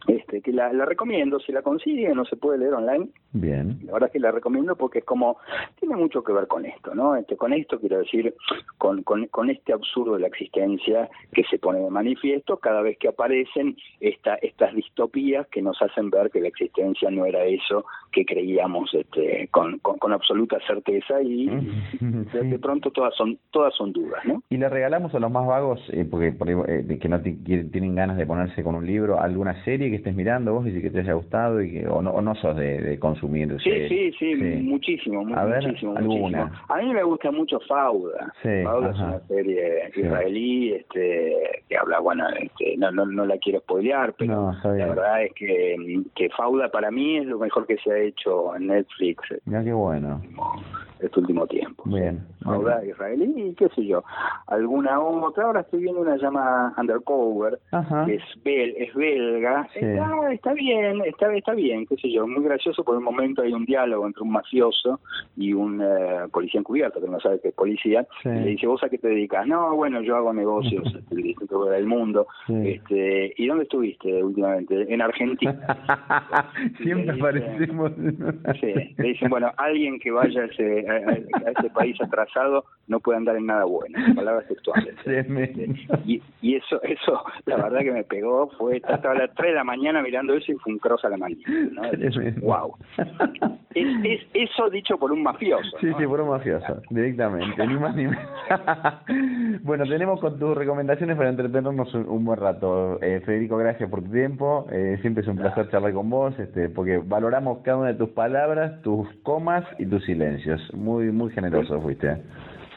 este, 0.08 0.42
que 0.42 0.54
la, 0.54 0.72
la, 0.72 0.86
recomiendo, 0.86 1.40
si 1.40 1.52
la 1.52 1.62
consigue, 1.62 2.14
no 2.16 2.26
se 2.26 2.38
puede 2.38 2.60
leer 2.60 2.74
online. 2.74 3.10
Bien. 3.34 3.80
La 3.84 3.94
verdad 3.94 4.08
es 4.08 4.14
que 4.14 4.20
la 4.20 4.32
recomiendo 4.32 4.76
porque 4.76 5.00
es 5.00 5.06
como, 5.06 5.38
tiene 5.80 5.96
mucho 5.96 6.24
que 6.24 6.34
ver 6.34 6.48
con 6.48 6.66
esto, 6.66 6.96
¿no? 6.96 7.16
Este, 7.16 7.36
con 7.36 7.54
esto 7.54 7.80
quiero 7.80 8.00
decir, 8.00 8.34
con, 8.78 9.04
con, 9.04 9.28
con 9.28 9.50
este 9.50 9.74
absurdo 9.74 10.16
de 10.16 10.22
la 10.22 10.28
existencia 10.28 11.10
que 11.34 11.44
se 11.44 11.60
pone 11.60 11.80
de 11.80 11.90
manifiesto 11.90 12.58
cada 12.58 12.82
vez 12.82 12.98
que 12.98 13.10
aparecen 13.10 13.76
esta, 14.00 14.36
estas 14.36 14.74
distopías 14.74 15.48
que 15.48 15.62
nos 15.62 15.82
hacen 15.82 16.10
ver 16.10 16.32
que 16.32 16.42
la 16.42 16.48
existencia 16.48 17.10
no 17.12 17.26
era 17.26 17.44
eso 17.44 17.86
que 18.12 18.26
creíamos 18.26 18.94
este, 18.94 19.50
con, 19.52 19.80
con, 19.80 20.14
absoluta 20.14 20.58
certeza 20.66 21.22
y 21.22 21.48
de, 22.00 22.60
pronto 22.60 22.92
todas 22.92 23.14
son 23.16 23.38
todas 23.52 23.76
son 23.76 23.92
dudas, 23.92 24.24
¿no? 24.26 24.42
Y 24.50 24.58
le 24.58 24.70
regalamos 24.70 25.14
a 25.14 25.20
los 25.20 25.30
más 25.30 25.46
vagos, 25.46 25.82
eh, 25.92 26.06
porque, 26.10 26.34
eh, 26.68 27.00
que 27.00 27.10
no 27.10 27.22
tienen 27.22 27.96
ganas 27.96 28.18
de 28.18 28.26
ponerse 28.26 28.64
con 28.64 28.76
un 28.76 28.86
libro, 28.86 29.20
alguna 29.20 29.64
serie 29.64 29.90
que 29.90 29.97
estés 29.98 30.16
mirando 30.16 30.54
vos 30.54 30.68
y 30.68 30.82
que 30.82 30.90
te 30.90 31.00
haya 31.00 31.14
gustado 31.14 31.62
y 31.62 31.72
que 31.72 31.88
o 31.88 32.02
no, 32.02 32.12
o 32.12 32.22
no 32.22 32.36
sos 32.36 32.56
de, 32.56 32.98
consumir. 33.00 33.56
Sí, 33.62 33.88
sí, 33.88 34.12
sí, 34.18 34.36
muchísimo, 34.36 35.22
a 35.22 35.46
muchísimo, 35.46 35.94
muchísimo. 35.94 36.50
A 36.70 36.78
mí 36.78 36.94
me 36.94 37.04
gusta 37.04 37.32
mucho 37.32 37.60
Fauda. 37.68 38.34
Fauda 38.42 38.92
es 38.92 39.00
una 39.00 39.20
serie 39.28 39.92
israelí 39.96 40.74
este, 40.74 41.64
que 41.70 41.78
habla, 41.78 42.00
bueno, 42.00 42.28
este, 42.30 42.78
no, 42.78 42.92
no, 42.92 43.06
no 43.06 43.26
la 43.26 43.38
quiero 43.38 43.60
spoilear, 43.60 44.14
pero 44.18 44.54
la 44.64 44.88
verdad 44.88 45.24
es 45.24 45.34
que, 45.34 46.04
que 46.16 46.30
Fauda 46.30 46.70
para 46.70 46.92
mí 46.92 47.18
es 47.18 47.26
lo 47.26 47.40
mejor 47.40 47.68
que 47.68 47.78
se 47.78 47.92
ha 47.92 47.98
hecho 47.98 48.56
en 48.56 48.68
Netflix. 48.68 49.24
Mira 49.46 49.64
qué 49.64 49.74
bueno 49.74 50.22
este 51.00 51.20
último 51.20 51.48
tiempo. 51.48 51.84
Bien. 51.86 52.26
Ahora 52.46 52.84
israelí 52.86 53.34
y 53.36 53.54
qué 53.56 53.68
sé 53.70 53.86
yo. 53.86 54.04
Alguna 54.48 55.00
otra. 55.00 55.46
Ahora 55.46 55.62
estoy 55.62 55.82
viendo 55.82 56.02
una 56.02 56.18
llama 56.18 56.74
Undercover, 56.78 57.60
que 58.06 58.16
es, 58.16 58.24
bel, 58.44 58.74
es 58.78 58.94
belga. 58.96 59.68
Está, 59.74 60.32
está 60.32 60.54
bien, 60.54 61.02
está, 61.06 61.34
está 61.34 61.54
bien, 61.54 61.86
qué 61.86 61.96
sé 61.98 62.12
yo. 62.12 62.28
Muy 62.28 62.44
gracioso. 62.44 62.84
Por 62.84 62.98
un 62.98 63.04
momento 63.04 63.42
hay 63.42 63.54
un 63.54 63.66
diálogo 63.66 64.06
entre 64.08 64.24
un 64.24 64.32
mafioso 64.32 65.00
y 65.36 65.54
un 65.54 65.82
eh, 65.82 66.28
policía 66.32 66.60
encubierto, 66.60 67.02
que 67.02 67.08
no 67.08 67.20
sabe 67.20 67.40
que 67.42 67.50
es 67.50 67.54
policía. 67.54 68.08
Y 68.24 68.30
le 68.30 68.50
dice, 68.52 68.68
¿vos 68.68 68.84
a 68.84 68.90
qué 68.90 68.98
te 68.98 69.10
dedicas? 69.10 69.46
No, 69.48 69.76
bueno, 69.76 70.02
yo 70.02 70.16
hago 70.16 70.34
negocios 70.34 70.84
del 71.10 71.86
mundo. 71.86 72.28
Este, 72.48 73.34
¿Y 73.38 73.48
dónde 73.48 73.64
estuviste 73.64 74.24
últimamente? 74.24 74.94
En 74.94 75.02
Argentina. 75.02 75.58
Siempre 76.82 77.16
aparecemos. 77.16 77.92
sí, 78.60 78.74
le 78.98 79.08
dicen, 79.10 79.30
bueno, 79.30 79.52
alguien 79.58 80.00
que 80.00 80.12
vaya 80.12 80.42
a 80.42 80.46
ese 80.46 80.87
a, 80.90 81.52
ese 81.52 81.70
país 81.74 82.00
atrasado 82.02 82.66
no 82.88 83.00
puede 83.00 83.18
andar 83.18 83.36
en 83.36 83.46
nada 83.46 83.66
bueno, 83.66 83.98
palabras 84.16 84.48
textuales. 84.48 84.96
Y, 86.06 86.22
y 86.42 86.56
eso, 86.56 86.82
eso, 86.84 87.22
la 87.46 87.58
verdad 87.58 87.80
que 87.80 87.92
me 87.92 88.04
pegó, 88.04 88.50
fue, 88.58 88.78
estaba 88.78 89.12
a 89.12 89.18
las 89.18 89.34
3 89.36 89.52
de 89.52 89.56
la 89.56 89.64
mañana 89.64 90.02
mirando 90.02 90.34
eso 90.34 90.52
y 90.52 90.56
fue 90.56 90.74
un 90.74 90.80
cross 90.80 91.04
a 91.04 91.10
la 91.10 91.18
mañana. 91.18 91.44
¿no? 91.72 92.42
wow. 92.42 92.76
Es, 93.74 94.22
eso 94.34 94.70
dicho 94.70 94.98
por 94.98 95.12
un 95.12 95.22
mafioso. 95.22 95.78
Sí, 95.80 95.88
sí, 95.98 96.08
por 96.08 96.22
un 96.22 96.30
mafioso, 96.30 96.82
directamente, 96.90 97.68
ni 97.68 97.76
más 97.76 97.96
ni 97.96 98.06
menos. 98.06 98.24
bueno, 99.64 99.86
tenemos 99.86 100.20
con 100.20 100.40
tus 100.40 100.58
recomendaciones 100.58 101.16
para 101.18 101.30
entretenernos 101.30 101.94
un, 101.94 102.26
buen 102.26 102.40
rato. 102.40 103.00
Eh, 103.02 103.22
Federico, 103.26 103.58
gracias 103.58 103.90
por 103.90 104.04
tu 104.04 104.12
tiempo. 104.12 104.68
Eh, 104.72 104.98
siempre 105.02 105.22
es 105.22 105.28
un 105.28 105.38
placer 105.38 105.70
charlar 105.70 105.94
con 105.94 106.10
vos, 106.10 106.38
este, 106.40 106.70
porque 106.70 106.98
valoramos 106.98 107.60
cada 107.64 107.78
una 107.78 107.88
de 107.90 107.96
tus 107.96 108.10
palabras, 108.10 108.82
tus 108.82 109.08
comas 109.24 109.64
y 109.78 109.86
tus 109.86 110.04
silencios 110.06 110.62
muy 110.78 111.12
muy 111.12 111.32
generoso 111.32 111.82
fuiste. 111.82 112.18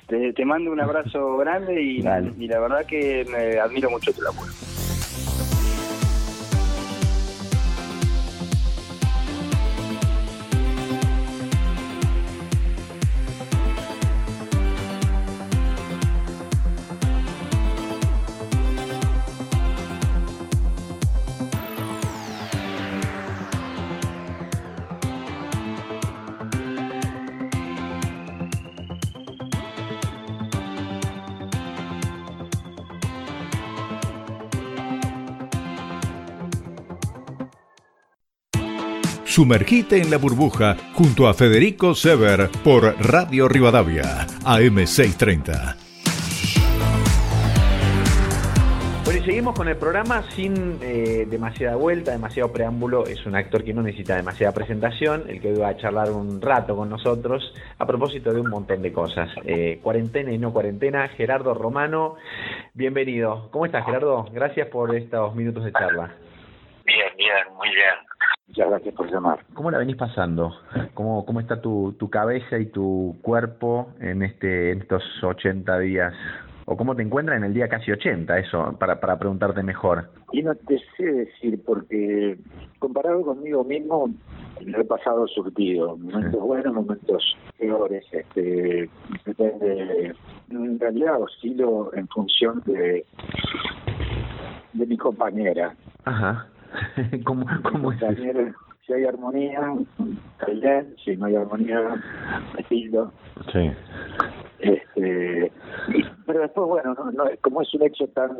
Te, 0.08 0.32
te 0.32 0.44
mando 0.44 0.72
un 0.72 0.80
abrazo 0.80 1.36
grande 1.36 1.80
y, 1.80 1.98
y 2.38 2.48
la 2.48 2.58
verdad 2.58 2.84
que 2.86 3.24
me 3.30 3.60
admiro 3.60 3.90
mucho 3.90 4.12
tu 4.12 4.22
laburo. 4.22 4.50
Sumergite 39.30 40.02
en 40.02 40.10
la 40.10 40.16
burbuja 40.16 40.74
junto 40.92 41.28
a 41.28 41.34
Federico 41.34 41.94
Sever 41.94 42.48
por 42.64 42.82
Radio 42.98 43.46
Rivadavia, 43.46 44.26
AM630. 44.42 45.76
Bueno, 49.04 49.20
y 49.20 49.24
seguimos 49.24 49.54
con 49.54 49.68
el 49.68 49.76
programa 49.76 50.24
sin 50.30 50.80
eh, 50.82 51.26
demasiada 51.30 51.76
vuelta, 51.76 52.10
demasiado 52.10 52.52
preámbulo. 52.52 53.06
Es 53.06 53.24
un 53.24 53.36
actor 53.36 53.62
que 53.62 53.72
no 53.72 53.82
necesita 53.82 54.16
demasiada 54.16 54.52
presentación, 54.52 55.22
el 55.28 55.40
que 55.40 55.54
va 55.54 55.68
a 55.68 55.76
charlar 55.76 56.10
un 56.10 56.42
rato 56.42 56.74
con 56.74 56.90
nosotros 56.90 57.54
a 57.78 57.86
propósito 57.86 58.32
de 58.32 58.40
un 58.40 58.50
montón 58.50 58.82
de 58.82 58.92
cosas. 58.92 59.30
Eh, 59.44 59.78
cuarentena 59.80 60.32
y 60.32 60.38
no 60.38 60.52
cuarentena. 60.52 61.06
Gerardo 61.06 61.54
Romano, 61.54 62.16
bienvenido. 62.74 63.48
¿Cómo 63.52 63.64
estás, 63.64 63.86
Gerardo? 63.86 64.24
Gracias 64.32 64.66
por 64.66 64.92
estos 64.96 65.36
minutos 65.36 65.64
de 65.64 65.70
charla. 65.70 66.16
Bien, 66.84 67.16
bien, 67.16 67.54
muy 67.56 67.68
bien. 67.68 68.09
Muchas 68.50 68.68
gracias 68.68 68.94
por 68.96 69.08
llamar. 69.08 69.38
¿Cómo 69.54 69.70
la 69.70 69.78
venís 69.78 69.94
pasando? 69.94 70.52
¿Cómo, 70.94 71.24
cómo 71.24 71.38
está 71.38 71.60
tu, 71.60 71.94
tu 71.96 72.10
cabeza 72.10 72.58
y 72.58 72.66
tu 72.66 73.16
cuerpo 73.22 73.92
en, 74.00 74.24
este, 74.24 74.72
en 74.72 74.80
estos 74.80 75.04
80 75.22 75.78
días? 75.78 76.12
¿O 76.64 76.76
cómo 76.76 76.96
te 76.96 77.02
encuentras 77.02 77.36
en 77.36 77.44
el 77.44 77.54
día 77.54 77.68
casi 77.68 77.92
80? 77.92 78.38
Eso, 78.40 78.76
para, 78.76 78.98
para 78.98 79.20
preguntarte 79.20 79.62
mejor. 79.62 80.10
Y 80.32 80.42
no 80.42 80.56
te 80.56 80.80
sé 80.96 81.04
decir, 81.04 81.62
porque 81.64 82.38
comparado 82.80 83.22
conmigo 83.22 83.62
mismo, 83.62 84.10
he 84.58 84.84
pasado 84.84 85.28
surtido. 85.28 85.96
Momentos 85.96 86.40
buenos, 86.40 86.74
momentos 86.74 87.36
peores. 87.56 88.04
Este, 88.10 88.90
depende. 89.24 90.12
En 90.50 90.80
realidad 90.80 91.22
oscilo 91.22 91.92
en 91.94 92.08
función 92.08 92.60
de, 92.66 93.04
de 94.72 94.86
mi 94.86 94.96
compañera. 94.96 95.76
Ajá. 96.04 96.48
¿Cómo, 97.24 97.46
cómo 97.70 97.92
es 97.92 98.02
eso? 98.02 98.22
si 98.86 98.94
hay 98.94 99.04
armonía, 99.04 99.74
bien, 100.60 100.96
si 101.04 101.16
no 101.16 101.26
hay 101.26 101.36
armonía, 101.36 101.80
me 102.56 102.62
tildo. 102.64 103.12
Sí. 103.52 103.70
Este, 104.58 105.52
pero 106.26 106.40
después, 106.40 106.66
bueno, 106.66 106.94
no, 106.94 107.10
no, 107.12 107.24
como 107.40 107.62
es 107.62 107.72
un 107.74 107.82
hecho 107.82 108.06
tan 108.08 108.30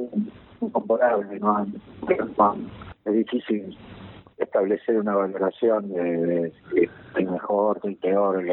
incomparable, 0.60 1.38
¿no? 1.38 1.66
es 3.04 3.12
difícil 3.12 3.76
establecer 4.38 4.98
una 4.98 5.14
valoración 5.14 5.88
de, 5.88 6.52
de, 6.72 6.90
de 7.14 7.24
mejor, 7.24 7.80
de 7.82 7.92
peor. 7.96 8.44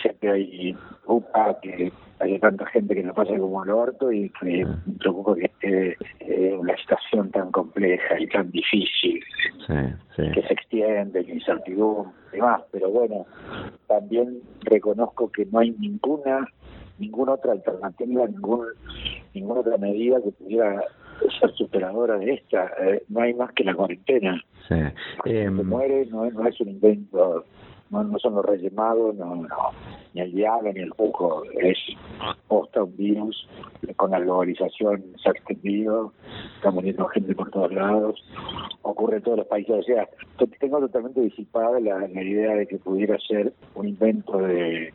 siempre 0.00 0.30
hay 0.30 0.76
UPA 1.06 1.60
que 1.60 1.92
hay 2.20 2.38
tanta 2.38 2.66
gente 2.66 2.94
que 2.94 3.02
no 3.02 3.14
pasa 3.14 3.36
como 3.36 3.64
el 3.64 3.70
orto 3.70 4.12
y 4.12 4.30
que 4.40 4.64
me 4.64 4.94
preocupa 4.98 5.34
que 5.36 5.46
esté 5.46 5.96
eh, 6.20 6.56
una 6.58 6.76
situación 6.76 7.30
tan 7.30 7.50
compleja 7.50 8.20
y 8.20 8.26
tan 8.28 8.50
difícil 8.50 9.22
que 10.16 10.42
se 10.42 10.52
extiende, 10.52 11.22
la 11.22 11.32
incertidumbre 11.32 12.12
y 12.32 12.36
demás. 12.36 12.62
Pero 12.72 12.90
bueno, 12.90 13.26
también 13.86 14.40
reconozco 14.62 15.30
que 15.30 15.46
no 15.46 15.60
hay 15.60 15.70
ninguna 15.72 16.46
ninguna 16.98 17.32
otra 17.32 17.52
alternativa, 17.52 18.26
ningún, 18.26 18.66
ninguna 19.34 19.60
otra 19.60 19.78
medida 19.78 20.20
que 20.22 20.32
pudiera 20.32 20.84
ser 21.40 21.50
superadora 21.54 22.18
de 22.18 22.34
esta. 22.34 22.70
Eh, 22.82 23.02
no 23.08 23.22
hay 23.22 23.32
más 23.32 23.52
que 23.52 23.64
la 23.64 23.74
cuarentena. 23.74 24.42
Sí. 24.68 24.74
se 25.24 25.42
em, 25.44 25.66
muere 25.66 26.06
no, 26.06 26.30
no 26.30 26.46
es 26.46 26.60
un 26.60 26.68
invento 26.68 27.44
no, 27.90 28.04
no 28.04 28.18
son 28.18 28.34
los 28.34 28.44
reyes 28.44 28.72
magos, 28.72 29.14
no, 29.16 29.34
no, 29.36 29.48
ni 30.14 30.20
el 30.20 30.32
diablo 30.32 30.72
ni 30.72 30.80
el 30.80 30.92
buco, 30.96 31.42
es 31.60 31.78
posta 32.48 32.82
un 32.82 32.96
virus 32.96 33.48
con 33.96 34.10
la 34.10 34.20
globalización 34.20 35.02
se 35.22 35.28
ha 35.28 35.32
extendido, 35.32 36.12
está 36.56 36.70
muriendo 36.70 37.06
gente 37.08 37.34
por 37.34 37.50
todos 37.50 37.72
lados, 37.72 38.24
ocurre 38.82 39.16
en 39.16 39.22
todos 39.22 39.38
los 39.38 39.46
países, 39.46 39.76
o 39.76 39.82
sea, 39.82 40.08
tengo 40.58 40.80
totalmente 40.80 41.20
disipada 41.20 41.80
la, 41.80 42.06
la 42.08 42.22
idea 42.22 42.54
de 42.54 42.66
que 42.66 42.78
pudiera 42.78 43.18
ser 43.18 43.52
un 43.74 43.88
invento 43.88 44.38
de 44.38 44.92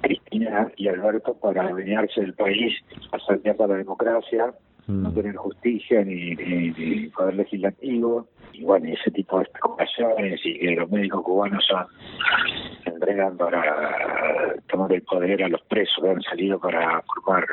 Cristina 0.00 0.70
y 0.76 0.88
Alberto 0.88 1.34
para 1.34 1.66
adueñarse 1.68 2.20
del 2.20 2.34
país, 2.34 2.74
asaltar 3.12 3.68
la 3.68 3.76
democracia, 3.76 4.54
no 4.86 5.12
tener 5.12 5.34
justicia 5.36 6.04
ni, 6.04 6.34
ni, 6.34 7.08
poder 7.08 7.34
legislativo. 7.34 8.26
Y 8.52 8.62
bueno 8.62 8.88
ese 8.88 9.10
tipo 9.10 9.38
de 9.38 9.44
especulaciones 9.44 10.40
y 10.44 10.58
que 10.58 10.76
los 10.76 10.90
médicos 10.90 11.22
cubanos 11.22 11.64
son 11.66 11.86
entregan 12.86 13.36
para 13.36 14.54
tomar 14.68 14.92
el 14.92 15.02
poder 15.02 15.42
a 15.42 15.48
los 15.48 15.62
presos 15.62 16.02
que 16.02 16.10
han 16.10 16.22
salido 16.22 16.58
para 16.58 17.02
formar 17.02 17.44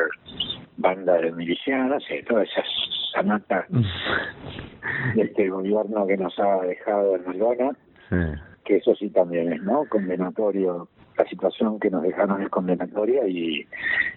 bandas 0.77 1.21
de 1.21 1.31
milicianas 1.31 2.03
y 2.09 2.23
todas 2.23 2.47
esas 2.49 2.65
sanatas 3.13 3.65
de 5.15 5.21
este 5.21 5.49
gobierno 5.49 6.07
que 6.07 6.17
nos 6.17 6.37
ha 6.39 6.61
dejado 6.61 7.15
en 7.15 7.25
Malvana 7.25 7.71
que 8.63 8.77
eso 8.77 8.95
sí 8.95 9.09
también 9.09 9.51
es 9.53 9.61
no 9.61 9.85
condenatorio 9.89 10.87
la 11.17 11.25
situación 11.25 11.79
que 11.79 11.89
nos 11.89 12.03
dejaron 12.03 12.41
es 12.41 12.49
condenatoria 12.49 13.27
y, 13.27 13.67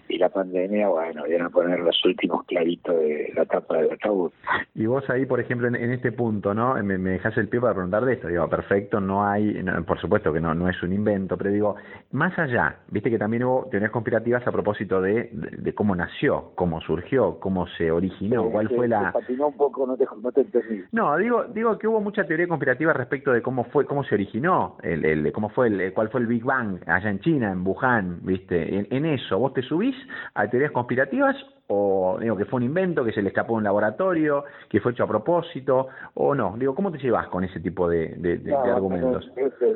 y 0.07 0.17
la 0.17 0.29
pandemia, 0.29 0.87
bueno, 0.89 1.23
viene 1.25 1.45
a 1.45 1.49
poner 1.49 1.79
los 1.79 2.03
últimos 2.05 2.43
claritos 2.45 2.95
de 2.99 3.31
la 3.35 3.45
tapa 3.45 3.77
del 3.77 3.91
ataúd. 3.91 4.31
Y 4.75 4.85
vos 4.85 5.09
ahí, 5.09 5.25
por 5.25 5.39
ejemplo, 5.39 5.67
en, 5.67 5.75
este 5.75 6.11
punto, 6.11 6.53
¿no? 6.53 6.75
Me, 6.83 6.97
me 6.97 7.11
dejas 7.11 7.37
el 7.37 7.47
pie 7.47 7.59
para 7.59 7.73
preguntar 7.73 8.05
de 8.05 8.13
esto. 8.13 8.27
Digo, 8.27 8.47
perfecto, 8.49 8.99
no 8.99 9.25
hay, 9.25 9.63
por 9.85 9.99
supuesto 9.99 10.31
que 10.33 10.39
no, 10.39 10.53
no 10.53 10.69
es 10.69 10.81
un 10.83 10.93
invento, 10.93 11.37
pero 11.37 11.51
digo, 11.51 11.75
más 12.11 12.37
allá, 12.37 12.77
viste 12.89 13.09
que 13.09 13.17
también 13.17 13.43
hubo 13.43 13.67
teorías 13.69 13.91
conspirativas 13.91 14.45
a 14.47 14.51
propósito 14.51 15.01
de, 15.01 15.29
de, 15.31 15.73
cómo 15.73 15.95
nació, 15.95 16.51
cómo 16.55 16.81
surgió, 16.81 17.39
cómo 17.39 17.67
se 17.77 17.91
originó, 17.91 18.49
cuál 18.49 18.69
fue 18.69 18.87
la... 18.87 19.11
patinó 19.11 19.47
un 19.47 19.57
poco, 19.57 19.85
no 19.85 19.97
te, 19.97 20.05
no 20.21 20.31
te 20.31 20.41
entendí. 20.41 20.83
No, 20.91 21.17
digo, 21.17 21.45
digo 21.45 21.77
que 21.77 21.87
hubo 21.87 22.01
mucha 22.01 22.25
teoría 22.25 22.47
conspirativa 22.47 22.93
respecto 22.93 23.31
de 23.31 23.41
cómo 23.41 23.65
fue, 23.65 23.85
cómo 23.85 24.03
se 24.03 24.15
originó, 24.15 24.77
el, 24.83 25.05
el 25.05 25.31
cómo 25.31 25.49
fue 25.49 25.67
el, 25.67 25.93
cuál 25.93 26.09
fue 26.09 26.21
el 26.21 26.27
Big 26.27 26.43
Bang 26.43 26.79
allá 26.87 27.09
en 27.09 27.19
China, 27.19 27.51
en 27.51 27.65
Wuhan, 27.65 28.19
¿viste? 28.23 28.87
En, 28.89 29.05
eso, 29.05 29.37
¿vos 29.37 29.53
te 29.53 29.61
subís 29.61 29.95
a 30.33 30.47
teorías 30.47 30.71
conspirativas 30.71 31.35
o 31.69 32.17
digo 32.21 32.37
que 32.37 32.45
fue 32.45 32.57
un 32.57 32.63
invento, 32.63 33.03
que 33.03 33.11
se 33.11 33.21
le 33.21 33.27
escapó 33.27 33.53
de 33.53 33.57
un 33.57 33.63
laboratorio, 33.65 34.45
que 34.69 34.79
fue 34.79 34.93
hecho 34.93 35.03
a 35.03 35.07
propósito, 35.07 35.87
o 36.13 36.33
no? 36.33 36.55
Digo, 36.57 36.73
¿cómo 36.73 36.91
te 36.91 36.97
llevas 36.97 37.27
con 37.27 37.43
ese 37.43 37.59
tipo 37.59 37.89
de, 37.89 38.15
de, 38.15 38.55
argumentos? 38.55 39.29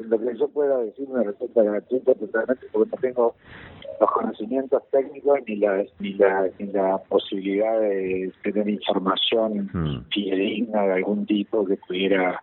lo 0.07 0.19
que 0.19 0.37
yo 0.37 0.47
pueda 0.49 0.77
decir 0.77 1.07
me 1.09 1.23
resulta 1.23 1.63
gratuito 1.63 2.15
totalmente 2.15 2.65
porque 2.71 2.89
no 2.91 2.97
tengo 3.01 3.35
los 3.99 4.11
conocimientos 4.11 4.81
técnicos 4.91 5.39
ni 5.47 5.57
la, 5.57 5.83
ni 5.99 6.13
la, 6.13 6.49
ni 6.59 6.67
la 6.67 6.97
posibilidad 7.09 7.79
de 7.79 8.31
tener 8.41 8.69
información 8.69 9.69
hmm. 9.73 10.05
fidedigna 10.11 10.83
de 10.83 10.93
algún 10.93 11.25
tipo 11.25 11.65
que 11.65 11.77
pudiera 11.87 12.41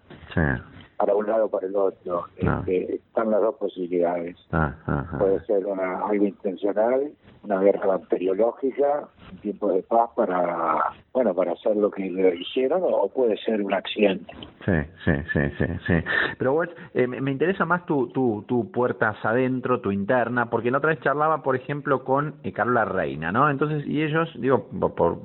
para 0.98 1.14
un 1.14 1.26
lado 1.26 1.46
o 1.46 1.48
para 1.48 1.66
el 1.66 1.76
otro. 1.76 2.24
Ah. 2.44 2.62
Este, 2.66 2.96
están 2.96 3.30
las 3.30 3.40
dos 3.40 3.54
posibilidades. 3.54 4.36
Ah, 4.52 4.74
ah, 4.86 5.06
Puede 5.18 5.40
ser 5.46 5.64
una, 5.64 6.00
algo 6.06 6.26
intencional, 6.26 7.12
una 7.44 7.60
guerra 7.60 7.86
bacteriológica, 7.86 9.08
un 9.30 9.38
tiempo 9.38 9.72
de 9.72 9.82
paz 9.84 10.10
para, 10.16 10.92
bueno, 11.12 11.34
para 11.34 11.52
hacer 11.52 11.76
lo 11.76 11.90
que 11.90 12.02
le 12.10 12.34
hicieron, 12.36 12.82
o 12.84 13.08
puede 13.08 13.36
ser 13.38 13.62
un 13.62 13.72
accidente. 13.72 14.32
Sí, 14.64 14.72
sí, 15.04 15.12
sí, 15.32 15.40
sí. 15.56 15.64
sí. 15.86 15.94
Pero 16.36 16.52
vos, 16.52 16.68
eh, 16.94 17.06
me 17.06 17.30
interesa 17.30 17.64
más 17.64 17.86
tu, 17.86 18.08
tu, 18.08 18.44
tu 18.48 18.70
puertas 18.72 19.16
adentro, 19.22 19.80
tu 19.80 19.92
interna, 19.92 20.50
porque 20.50 20.70
la 20.70 20.78
otra 20.78 20.90
vez 20.90 21.00
charlaba, 21.00 21.42
por 21.44 21.54
ejemplo, 21.54 22.04
con 22.04 22.34
eh, 22.42 22.52
Carla 22.52 22.84
Reina, 22.84 23.30
¿no? 23.30 23.48
Entonces, 23.48 23.86
y 23.86 24.02
ellos, 24.02 24.28
digo, 24.40 24.66
por, 24.96 25.20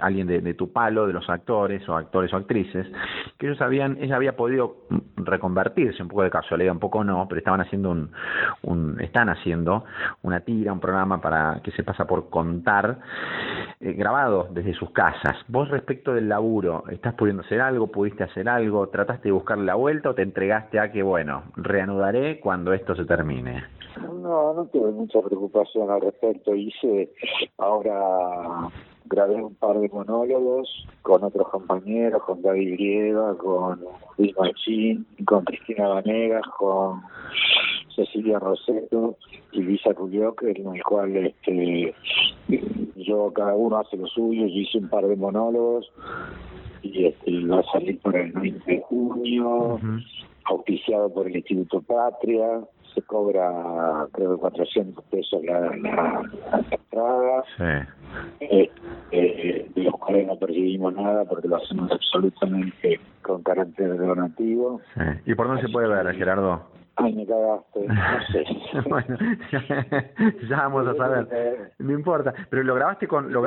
alguien 0.00 0.26
de, 0.26 0.40
de 0.40 0.54
tu 0.54 0.72
palo, 0.72 1.06
de 1.06 1.12
los 1.12 1.30
actores 1.30 1.88
o 1.88 1.96
actores 1.96 2.32
o 2.32 2.36
actrices, 2.36 2.86
que 3.38 3.46
ellos 3.46 3.60
habían, 3.60 3.96
ella 4.02 4.16
había 4.16 4.36
podido 4.36 4.76
reconvertirse, 5.16 6.02
un 6.02 6.08
poco 6.08 6.22
de 6.22 6.30
casualidad, 6.30 6.72
un 6.72 6.80
poco 6.80 7.04
no, 7.04 7.26
pero 7.28 7.38
estaban 7.38 7.60
haciendo 7.60 7.90
un, 7.90 8.10
un 8.62 9.00
están 9.00 9.28
haciendo 9.28 9.84
una 10.22 10.40
tira, 10.40 10.72
un 10.72 10.80
programa 10.80 11.20
para 11.20 11.60
que 11.62 11.70
se 11.72 11.82
pasa 11.82 12.06
por 12.06 12.30
contar, 12.30 12.98
eh, 13.80 13.92
grabado 13.92 14.48
desde 14.50 14.74
sus 14.74 14.90
casas. 14.90 15.36
Vos 15.48 15.68
respecto 15.68 16.14
del 16.14 16.28
laburo, 16.28 16.84
¿estás 16.90 17.14
pudiendo 17.14 17.42
hacer 17.42 17.60
algo? 17.60 17.88
¿Pudiste 17.88 18.24
hacer 18.24 18.48
algo? 18.48 18.88
¿Trataste 18.88 19.28
de 19.28 19.32
buscarle 19.32 19.64
la 19.64 19.74
vuelta 19.74 20.10
o 20.10 20.14
te 20.14 20.22
entregaste 20.22 20.78
a 20.78 20.90
que, 20.90 21.02
bueno, 21.02 21.44
reanudaré 21.56 22.40
cuando 22.40 22.72
esto 22.72 22.94
se 22.94 23.04
termine? 23.04 23.64
No, 24.00 24.54
no 24.54 24.64
tuve 24.66 24.90
mucha 24.90 25.20
preocupación 25.20 25.90
al 25.90 26.00
respecto. 26.00 26.54
Hice 26.54 27.10
ahora 27.58 28.70
grabé 29.04 29.36
un 29.36 29.54
par 29.54 29.78
de 29.78 29.88
monólogos 29.88 30.68
con 31.02 31.22
otros 31.24 31.48
compañeros, 31.48 32.22
con 32.22 32.42
David 32.42 32.74
Griega, 32.74 33.34
con 33.36 33.80
Luis 34.18 34.34
Machín, 34.38 35.06
con 35.26 35.44
Cristina 35.44 35.88
Vanegas, 35.88 36.46
con 36.58 37.02
Cecilia 37.94 38.38
Roseto 38.38 39.16
y 39.52 39.62
Lisa 39.62 39.92
Rulioc, 39.92 40.42
en 40.42 40.74
el 40.74 40.82
cual 40.82 41.16
este, 41.16 41.94
yo, 42.96 43.32
cada 43.32 43.54
uno 43.54 43.78
hace 43.78 43.96
lo 43.96 44.06
suyo, 44.06 44.46
yo 44.46 44.60
hice 44.60 44.78
un 44.78 44.88
par 44.88 45.06
de 45.06 45.16
monólogos 45.16 45.90
y 46.82 47.06
este, 47.06 47.46
va 47.46 47.60
a 47.60 47.72
salir 47.72 47.98
por 48.00 48.16
el 48.16 48.32
20 48.32 48.70
de 48.70 48.80
junio, 48.82 49.78
auspiciado 50.44 51.12
por 51.12 51.26
el 51.26 51.36
Instituto 51.36 51.80
Patria, 51.82 52.64
se 52.94 53.02
cobra 53.02 54.06
creo 54.12 54.34
que 54.34 54.40
400 54.40 55.04
pesos 55.04 55.44
la, 55.44 55.60
la, 55.60 56.22
entrada. 56.70 57.44
Eh, 58.40 58.70
eh, 59.10 59.70
de 59.74 59.82
los 59.82 59.94
cuales 59.94 60.26
no 60.26 60.38
percibimos 60.38 60.94
nada 60.94 61.24
porque 61.24 61.48
lo 61.48 61.56
hacemos 61.56 61.90
absolutamente 61.90 63.00
con 63.22 63.42
carácter 63.42 63.96
donativo. 63.96 64.80
¿Y 65.26 65.34
por 65.34 65.48
dónde 65.48 65.62
se 65.62 65.68
puede 65.68 65.88
ver, 65.88 66.14
Gerardo? 66.14 66.62
Ay, 66.96 67.12
me 67.12 67.26
cagaste, 67.26 67.88
no 67.88 67.94
sé. 68.30 68.44
bueno, 68.88 69.18
ya, 70.48 70.56
vamos 70.68 70.86
a 70.86 70.94
saber. 70.94 71.72
No 71.78 71.92
importa, 71.92 72.32
pero 72.48 72.62
lo 72.62 72.74
grabaste 72.76 73.08
con... 73.08 73.32
Lo... 73.32 73.42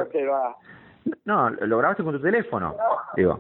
No, 1.24 1.50
lo 1.50 1.78
grabaste 1.78 2.04
con 2.04 2.16
tu 2.16 2.22
teléfono, 2.22 2.76
digo. 3.16 3.40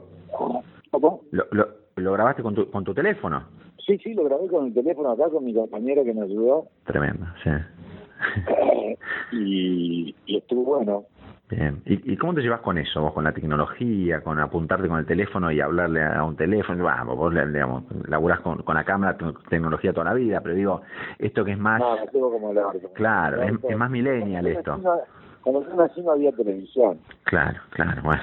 ¿Cómo? 0.89 1.21
Lo, 1.31 1.45
lo, 1.51 1.67
lo 1.97 2.13
grabaste 2.13 2.41
con 2.41 2.55
tu, 2.55 2.71
con 2.71 2.85
tu 2.85 2.93
teléfono. 2.93 3.43
Sí, 3.87 3.97
sí, 3.99 4.13
lo 4.13 4.25
grabé 4.25 4.49
con 4.49 4.65
el 4.65 4.73
teléfono 4.73 5.11
acá 5.11 5.29
con 5.29 5.45
mi 5.45 5.53
compañero 5.53 6.03
que 6.03 6.13
me 6.13 6.23
ayudó. 6.23 6.67
Tremendo, 6.85 7.25
sí. 7.41 7.49
y, 9.31 10.15
y 10.25 10.37
estuvo 10.37 10.63
bueno. 10.63 11.05
Bien. 11.49 11.81
¿Y, 11.85 12.11
¿Y 12.11 12.17
cómo 12.17 12.33
te 12.33 12.41
llevas 12.41 12.59
con 12.59 12.77
eso? 12.77 13.01
Vos 13.01 13.13
con 13.13 13.23
la 13.23 13.31
tecnología, 13.31 14.19
con 14.19 14.37
apuntarte 14.39 14.89
con 14.89 14.99
el 14.99 15.05
teléfono 15.05 15.49
y 15.49 15.61
hablarle 15.61 16.03
a 16.03 16.21
un 16.25 16.35
teléfono. 16.35 16.83
Vamos, 16.83 17.15
vos 17.15 17.33
digamos, 17.33 17.83
laburás 18.09 18.41
con, 18.41 18.61
con 18.63 18.75
la 18.75 18.83
cámara, 18.83 19.17
tecnología 19.49 19.93
toda 19.93 20.07
la 20.07 20.13
vida, 20.13 20.41
pero 20.41 20.55
digo, 20.55 20.81
esto 21.17 21.45
que 21.45 21.53
es 21.53 21.57
más... 21.57 21.79
No, 21.79 21.95
tengo 22.11 22.29
como 22.29 22.51
la... 22.51 22.65
Claro, 22.93 23.41
es, 23.43 23.53
es, 23.63 23.77
más 23.77 23.89
millennial 23.89 24.47
esto. 24.47 24.81
Cuando 25.41 25.65
yo 25.65 25.75
nací 25.77 26.01
no 26.01 26.11
había 26.11 26.33
televisión. 26.33 26.99
Claro, 27.23 27.57
claro, 27.69 28.01
bueno. 28.03 28.21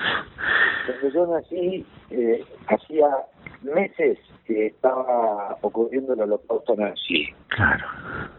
Cuando 0.87 1.09
yo 1.09 1.27
nací, 1.35 1.87
eh, 2.11 2.44
hacía 2.66 3.07
meses 3.64 4.18
que 4.46 4.66
estaba 4.66 5.57
ocurriendo 5.62 6.12
el 6.14 6.20
holocausto 6.20 6.77
nazi. 6.77 7.27
Claro, 7.48 7.85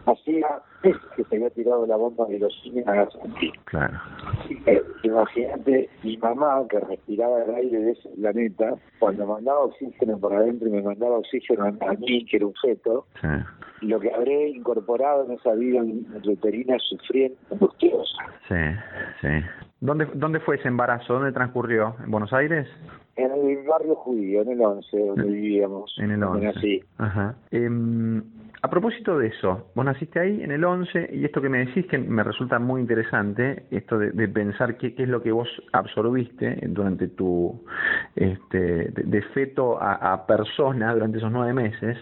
Hacía 0.06 0.46
meses 0.84 1.00
que 1.16 1.24
se 1.24 1.36
había 1.36 1.50
tirado 1.50 1.86
la 1.86 1.96
bomba 1.96 2.26
de 2.26 2.38
los 2.38 2.52
cines 2.62 2.86
a 2.86 2.94
Gazankí. 2.94 3.52
claro. 3.64 3.98
Eh, 4.66 4.82
imagínate, 5.02 5.88
mi 6.02 6.16
mamá 6.18 6.62
que 6.68 6.78
respiraba 6.80 7.42
el 7.44 7.54
aire 7.56 7.78
de 7.80 7.92
ese 7.92 8.08
planeta, 8.20 8.74
cuando 8.98 9.26
mandaba 9.26 9.60
oxígeno 9.64 10.18
por 10.18 10.34
adentro 10.34 10.68
y 10.68 10.72
me 10.72 10.82
mandaba 10.82 11.18
oxígeno 11.18 11.64
a, 11.64 11.68
a 11.68 11.92
mí, 11.94 12.24
que 12.26 12.36
era 12.36 12.46
un 12.46 12.54
feto, 12.54 13.06
Sí, 13.20 13.86
lo 13.88 13.98
que 14.00 14.12
habré 14.12 14.48
incorporado 14.50 15.24
en 15.24 15.32
esa 15.32 15.52
vida 15.54 15.82
uterina 16.24 16.76
sufriendo 16.78 17.36
angustiosa. 17.50 18.16
sí, 18.48 18.54
sí. 19.20 19.28
¿Dónde, 19.80 20.06
¿Dónde 20.14 20.40
fue 20.40 20.56
ese 20.56 20.68
embarazo? 20.68 21.12
¿Dónde 21.14 21.32
transcurrió? 21.32 21.96
¿En 22.02 22.10
Buenos 22.10 22.32
Aires? 22.32 22.66
En 23.16 23.32
el 23.32 23.66
barrio 23.66 23.94
judío, 23.94 24.42
en 24.42 24.50
el 24.50 24.60
11, 24.60 25.06
donde 25.06 25.24
vivíamos. 25.24 25.94
En 25.98 26.10
el 26.10 26.20
donde 26.20 26.48
11. 26.48 26.54
nací. 26.54 26.80
Ajá. 26.98 27.34
Em, 27.50 28.22
a 28.62 28.68
propósito 28.68 29.18
de 29.18 29.28
eso, 29.28 29.68
vos 29.74 29.84
naciste 29.84 30.18
ahí 30.18 30.42
en 30.42 30.50
el 30.50 30.64
11 30.64 31.10
y 31.12 31.24
esto 31.24 31.40
que 31.40 31.48
me 31.48 31.64
decís 31.64 31.86
que 31.86 31.98
me 31.98 32.22
resulta 32.22 32.58
muy 32.58 32.80
interesante, 32.80 33.64
esto 33.70 33.98
de, 33.98 34.10
de 34.10 34.28
pensar 34.28 34.76
qué, 34.76 34.94
qué 34.94 35.04
es 35.04 35.08
lo 35.08 35.22
que 35.22 35.32
vos 35.32 35.48
absorbiste 35.72 36.58
durante 36.68 37.08
tu 37.08 37.62
este, 38.14 38.58
de, 38.90 39.02
de 39.04 39.22
feto 39.34 39.80
a, 39.80 40.12
a 40.12 40.26
persona 40.26 40.92
durante 40.92 41.18
esos 41.18 41.30
nueve 41.30 41.52
meses. 41.52 41.96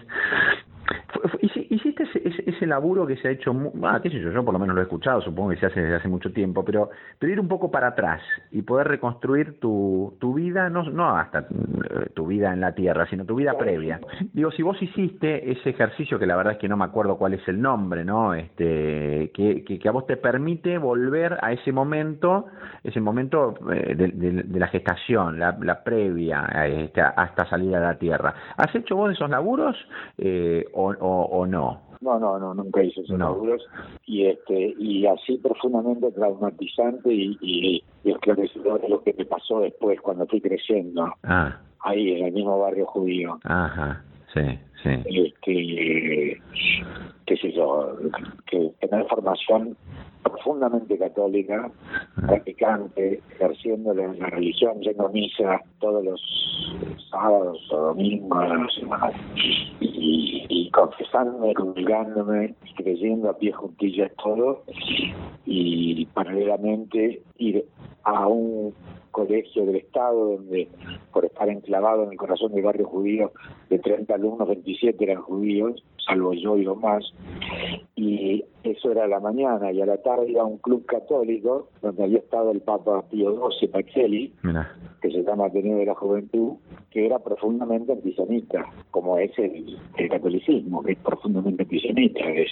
¿Hiciste 1.69 2.03
ese, 2.03 2.27
ese, 2.27 2.43
ese 2.49 2.65
laburo 2.67 3.07
que 3.07 3.17
se 3.17 3.27
ha 3.27 3.31
hecho, 3.31 3.55
ah, 3.83 3.99
qué 4.01 4.09
sé 4.09 4.19
yo, 4.19 4.31
yo 4.31 4.43
por 4.43 4.53
lo 4.53 4.59
menos 4.59 4.75
lo 4.75 4.81
he 4.81 4.83
escuchado, 4.83 5.21
supongo 5.21 5.49
que 5.49 5.57
se 5.57 5.65
hace 5.65 5.81
desde 5.81 5.95
hace 5.95 6.07
mucho 6.07 6.31
tiempo, 6.31 6.63
pero, 6.63 6.89
pero 7.17 7.31
ir 7.31 7.39
un 7.39 7.47
poco 7.47 7.71
para 7.71 7.87
atrás 7.87 8.21
y 8.51 8.61
poder 8.61 8.87
reconstruir 8.87 9.59
tu, 9.59 10.15
tu 10.19 10.33
vida, 10.33 10.44
no, 10.69 10.83
no 10.83 11.17
hasta 11.17 11.39
eh, 11.39 12.09
tu 12.13 12.27
vida 12.27 12.51
en 12.53 12.61
la 12.61 12.73
tierra, 12.73 13.05
sino 13.09 13.25
tu 13.25 13.35
vida 13.35 13.57
previa. 13.57 13.99
Digo, 14.33 14.51
si 14.51 14.63
vos 14.63 14.81
hiciste 14.81 15.51
ese 15.51 15.69
ejercicio, 15.69 16.17
que 16.17 16.25
la 16.25 16.35
verdad 16.35 16.53
es 16.53 16.59
que 16.59 16.67
no 16.69 16.77
me 16.77 16.85
acuerdo 16.85 17.17
cuál 17.17 17.33
es 17.33 17.47
el 17.47 17.61
nombre, 17.61 18.03
¿no? 18.05 18.33
Este, 18.33 19.31
que, 19.33 19.63
que, 19.63 19.79
que 19.79 19.89
a 19.89 19.91
vos 19.91 20.05
te 20.07 20.17
permite 20.17 20.77
volver 20.77 21.37
a 21.41 21.51
ese 21.51 21.71
momento, 21.71 22.47
ese 22.83 22.99
momento 23.01 23.55
eh, 23.71 23.95
de, 23.95 24.07
de- 24.09 24.43
de 24.43 24.59
la 24.59 24.67
gestación, 24.67 25.39
la, 25.39 25.57
la 25.61 25.83
previa 25.83 26.45
a 26.49 26.67
este, 26.67 27.01
hasta 27.01 27.45
salir 27.47 27.75
a 27.75 27.79
la 27.79 27.95
tierra. 27.97 28.33
¿Has 28.57 28.73
hecho 28.75 28.95
vos 28.95 29.11
esos 29.11 29.29
laburos 29.29 29.75
eh, 30.17 30.65
o, 30.73 30.91
o, 30.91 31.23
o 31.39 31.45
no? 31.47 31.81
No, 32.01 32.19
no, 32.19 32.37
no, 32.39 32.53
nunca 32.53 32.83
hice 32.83 33.01
esos 33.01 33.17
No. 33.17 33.29
laburos. 33.31 33.61
Y 34.05 34.25
este 34.27 34.75
y 34.77 35.05
así 35.05 35.37
profundamente 35.37 36.11
traumatizante 36.11 37.13
y, 37.13 37.37
y, 37.41 37.83
y 38.03 38.11
esclarecedor 38.11 38.81
de 38.81 38.89
lo 38.89 39.01
que 39.03 39.13
me 39.17 39.25
pasó 39.25 39.59
después 39.61 39.99
cuando 40.01 40.27
fui 40.27 40.41
creciendo, 40.41 41.11
Ah, 41.23 41.59
ahí 41.81 42.11
en 42.19 42.25
el 42.27 42.31
mismo 42.33 42.59
barrio 42.59 42.85
judío. 42.85 43.39
ajá, 43.43 44.03
sí, 44.33 44.41
sí. 44.85 45.25
este 45.25 46.41
qué 47.25 47.37
sé 47.37 47.51
yo 47.53 47.97
que 48.45 48.71
tener 48.79 49.05
formación 49.07 49.75
profundamente 50.23 50.97
católica 50.97 51.71
practicante 52.15 53.21
ejerciendo 53.31 53.93
la, 53.93 54.13
la 54.13 54.27
religión 54.27 54.79
yendo 54.81 55.07
a 55.07 55.09
misa 55.09 55.61
todos 55.79 56.03
los 56.03 56.21
sábados 57.09 57.59
o 57.71 57.77
domingos 57.77 58.43
a 58.43 58.55
la 58.55 58.69
semana 58.69 59.11
y, 59.79 60.45
y 60.49 60.69
confesándome 60.71 61.53
comulgándome 61.53 62.55
y 62.63 62.73
creyendo 62.75 63.29
a 63.29 63.37
pie 63.37 63.51
juntillas 63.51 64.11
todo 64.23 64.63
y 65.45 66.05
paralelamente 66.07 67.21
ir 67.37 67.65
a 68.03 68.27
un 68.27 68.73
colegio 69.15 69.65
del 69.65 69.77
Estado 69.77 70.35
donde 70.35 70.67
por 71.13 71.23
estar 71.23 71.47
enclavado 71.47 72.03
en 72.03 72.11
el 72.11 72.17
corazón 72.17 72.53
del 72.53 72.65
barrio 72.65 72.85
judío 72.85 73.31
de 73.69 73.79
30 73.79 74.13
alumnos 74.13 74.47
27 74.81 75.03
eran 75.03 75.21
judíos 75.21 75.83
salvo 76.05 76.33
yo 76.33 76.57
y 76.57 76.65
dos 76.65 76.77
más 76.77 77.03
y 77.95 78.43
eso 78.63 78.91
era 78.91 79.05
a 79.05 79.07
la 79.07 79.19
mañana 79.19 79.71
y 79.71 79.81
a 79.81 79.85
la 79.85 79.97
tarde 79.97 80.29
iba 80.29 80.41
a 80.41 80.45
un 80.45 80.57
club 80.57 80.85
católico 80.85 81.69
donde 81.81 82.03
había 82.03 82.19
estado 82.19 82.51
el 82.51 82.61
Papa 82.61 83.03
Pío 83.09 83.49
XII 83.49 83.69
Pacelli 83.69 84.33
que 85.01 85.11
se 85.11 85.23
llama 85.23 85.45
Ateneo 85.45 85.77
de 85.77 85.85
la 85.85 85.93
Juventud, 85.93 86.53
que 86.89 87.05
era 87.05 87.19
profundamente 87.19 87.91
antisemita, 87.91 88.65
como 88.89 89.19
es 89.19 89.37
el, 89.37 89.77
el 89.97 90.09
catolicismo, 90.09 90.81
que 90.81 90.93
es 90.93 90.97
profundamente 90.97 91.61
antisemita. 91.61 92.21
Es, 92.31 92.51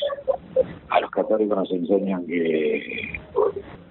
a 0.89 0.99
los 0.99 1.09
católicos 1.09 1.57
nos 1.57 1.71
enseñan 1.71 2.27
que, 2.27 3.19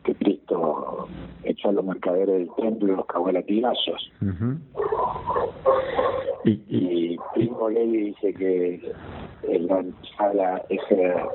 que 0.04 0.14
Cristo 0.14 1.08
echó 1.44 1.68
a 1.68 1.72
los 1.72 1.84
mercaderes 1.84 2.38
del 2.38 2.50
templo 2.56 2.92
y 2.92 2.96
los 2.96 3.06
cagó 3.06 3.28
a 3.28 3.32
latigazos. 3.32 4.12
y, 6.44 6.50
y, 6.50 7.12
Y 7.12 7.18
Primo 7.34 7.68
Levi 7.68 7.98
dice 8.06 8.34
que 8.34 8.92
en 9.48 9.66
la 9.66 9.78
antesala, 9.78 10.62
esa, 10.68 11.28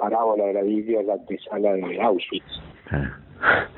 parábola 0.00 0.44
de 0.46 0.54
la 0.54 0.62
Biblia 0.62 1.00
es 1.00 1.06
la 1.06 1.14
antesala 1.14 1.72
de 1.74 2.00
Auschwitz. 2.02 2.60
ah. 2.90 3.18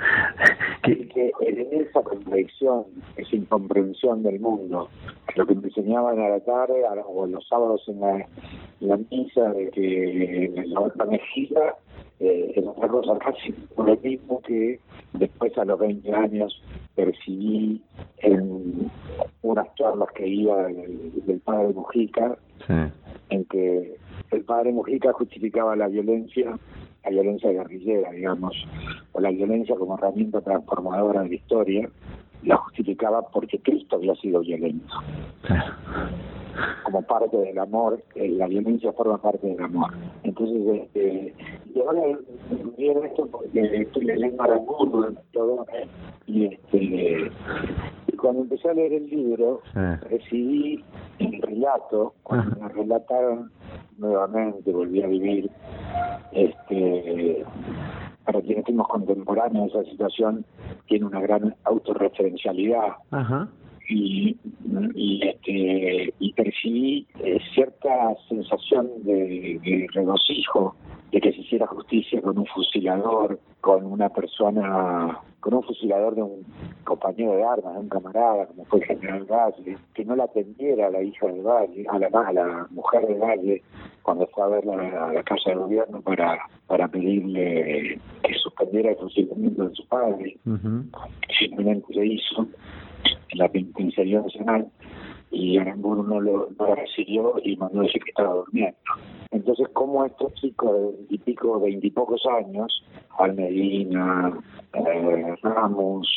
Que, 0.83 1.09
que 1.09 1.33
en 1.41 1.81
esa 1.81 2.03
contradicción, 2.03 2.85
esa 3.17 3.35
incomprensión 3.35 4.23
del 4.23 4.39
mundo, 4.39 4.91
lo 5.35 5.47
que 5.47 5.55
me 5.55 5.69
enseñaban 5.69 6.21
a 6.21 6.29
la 6.29 6.41
tarde 6.41 6.87
a 6.87 6.93
o 7.07 7.27
los 7.27 7.49
sábados 7.49 7.83
en 7.89 8.01
la, 8.01 8.17
en 8.17 8.89
la 8.89 8.99
misa 9.11 9.51
de 9.55 9.71
que 9.71 10.53
la 10.67 10.81
otra 10.81 11.07
mejilla 11.07 11.75
eh, 12.21 12.53
era 12.55 12.71
otra 12.71 12.89
cosa 12.89 13.19
casi 13.19 13.53
por 13.53 13.89
lo 13.89 13.97
mismo 13.97 14.41
que 14.43 14.81
después 15.13 15.57
a 15.59 15.65
los 15.65 15.79
20 15.79 16.13
años 16.13 16.63
percibí 16.95 17.83
en 18.19 18.91
unas 19.43 19.75
charlas 19.75 20.09
que 20.15 20.27
iba 20.27 20.65
del, 20.65 21.13
del 21.27 21.41
padre 21.41 21.73
Mujica 21.75 22.37
sí, 22.67 22.75
en 23.31 23.45
que 23.47 23.97
el 24.31 24.45
padre 24.45 24.73
Mujica 24.73 25.13
justificaba 25.13 25.77
la 25.77 25.89
violencia, 25.89 26.59
la 27.05 27.11
violencia 27.11 27.51
guerrillera, 27.51 28.11
digamos, 28.11 28.55
o 29.13 29.21
la 29.21 29.31
violencia 29.31 29.77
como 29.77 29.97
herramienta 29.97 30.41
transformadora 30.41 31.23
de 31.23 31.29
la 31.29 31.35
historia, 31.35 31.91
la 32.45 32.57
justificaba 32.57 33.23
porque 33.31 33.59
Cristo 33.59 33.97
había 33.97 34.15
sido 34.17 34.41
violento. 34.41 34.95
Como 36.85 37.03
parte 37.03 37.37
del 37.37 37.59
amor, 37.59 38.03
eh, 38.15 38.29
la 38.29 38.47
violencia 38.47 38.93
forma 38.93 39.19
parte 39.19 39.47
del 39.47 39.61
amor. 39.61 39.91
Entonces, 40.23 40.83
este, 40.83 41.35
y 41.75 41.81
ahora 41.81 42.03
viene 42.79 43.07
esto 43.07 43.27
porque 43.27 43.61
estoy 43.61 44.05
leyendo 44.05 45.15
todo, 45.33 45.67
¿eh? 45.73 45.87
y 46.27 46.45
este, 46.47 47.31
y 48.15 48.17
cuando 48.17 48.43
empecé 48.43 48.71
a 48.71 48.75
leer 48.75 48.93
el 48.95 49.07
libro, 49.09 49.61
Sí. 49.73 49.81
recibí 50.09 50.85
el 51.19 51.43
relato, 51.43 52.15
cuando 52.23 52.59
me 52.61 52.69
relataron 52.69 53.51
nuevamente, 53.99 54.73
volví 54.73 55.03
a 55.03 55.07
vivir, 55.07 55.51
este, 56.33 57.45
para 58.25 58.41
quienes 58.41 58.65
fuimos 58.65 58.89
contemporáneos 58.89 59.75
esa 59.75 59.85
situación, 59.91 60.45
tiene 60.87 61.07
una 61.07 61.21
gran 61.21 61.55
autorreferencialidad 61.65 62.95
Ajá. 63.11 63.49
Y, 63.89 64.37
y, 64.95 65.27
este, 65.27 66.15
y 66.19 66.33
percibí 66.33 67.07
eh, 67.21 67.39
cierta 67.55 68.15
sensación 68.29 68.89
de, 69.05 69.61
de 69.63 69.87
regocijo 69.93 70.77
de 71.15 71.21
que 71.21 71.33
se 71.33 71.43
hiciera 71.43 71.67
justicia 71.69 72.21
con 72.21 72.37
un 72.39 72.47
fusilador, 72.47 73.39
con 73.61 73.87
una 73.87 74.09
persona, 74.09 75.21
con 75.39 75.55
un 75.55 75.63
fusilador 75.63 76.17
de 76.17 76.23
un 76.23 76.45
compañero 76.83 77.37
de 77.37 77.45
armas, 77.45 77.75
de 77.75 77.81
un 77.81 77.89
camarada, 77.89 78.47
como 78.47 78.65
fue 78.65 78.81
el 78.81 78.87
general 78.87 79.25
Valle, 79.25 79.79
que 79.95 80.05
no 80.05 80.17
la 80.17 80.25
atendiera 80.25 80.89
a 80.89 80.91
la 80.91 81.03
hija 81.03 81.29
de 81.29 81.41
Valle, 81.41 81.87
a 81.89 81.99
la, 82.01 82.09
a 82.09 82.33
la 82.33 82.67
mujer 82.71 83.07
de 83.07 83.15
Valle, 83.15 83.63
cuando 84.03 84.27
fue 84.27 84.43
a 84.43 84.49
ver 84.49 84.65
la, 84.67 85.07
a 85.07 85.13
la 85.13 85.23
casa 85.23 85.51
de 85.51 85.55
gobierno 85.55 86.03
para, 86.03 86.37
para 86.67 86.89
pedirle 86.89 88.01
que 88.25 88.35
suspendiera 88.35 88.91
el 88.91 88.97
fusilamiento 88.97 89.69
de 89.69 89.75
su 89.77 89.87
padre 89.87 90.37
ujú. 90.45 90.85
simplemente 91.39 91.95
se 91.95 92.07
hizo 92.07 92.49
en 93.31 93.39
la 93.39 93.49
penitenciaría 93.49 94.21
nacional 94.21 94.67
y 95.31 95.59
Aramburu 95.59 96.05
no 96.05 96.21
lo, 96.21 96.49
no 96.59 96.67
lo 96.67 96.75
recibió 96.77 97.35
y 97.43 97.57
mandó 97.57 97.83
decir 97.83 98.03
que 98.03 98.11
estaba 98.11 98.35
durmiendo. 98.35 98.79
Entonces, 99.33 99.69
como 99.73 100.05
estos 100.05 100.33
chicos 100.35 100.73
de 100.73 100.93
veintipico, 100.93 101.61
veintipocos 101.61 102.23
años, 102.27 102.85
Almedina, 103.19 104.33
eh, 104.75 105.35
Ramos, 105.43 106.09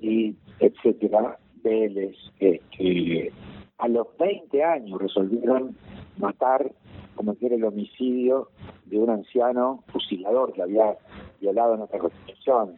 Sí. 0.00 0.36
Etcétera, 0.60 1.38
Vélez, 1.62 2.16
este, 2.40 3.32
a 3.78 3.88
los 3.88 4.06
20 4.18 4.62
años 4.64 5.00
resolvieron 5.00 5.76
matar, 6.18 6.70
cometer 7.18 7.52
el 7.52 7.64
homicidio 7.64 8.48
de 8.86 8.96
un 8.96 9.10
anciano 9.10 9.82
fusilador 9.88 10.52
que 10.52 10.62
había 10.62 10.96
violado 11.40 11.76
nuestra 11.76 11.98
constitución, 11.98 12.74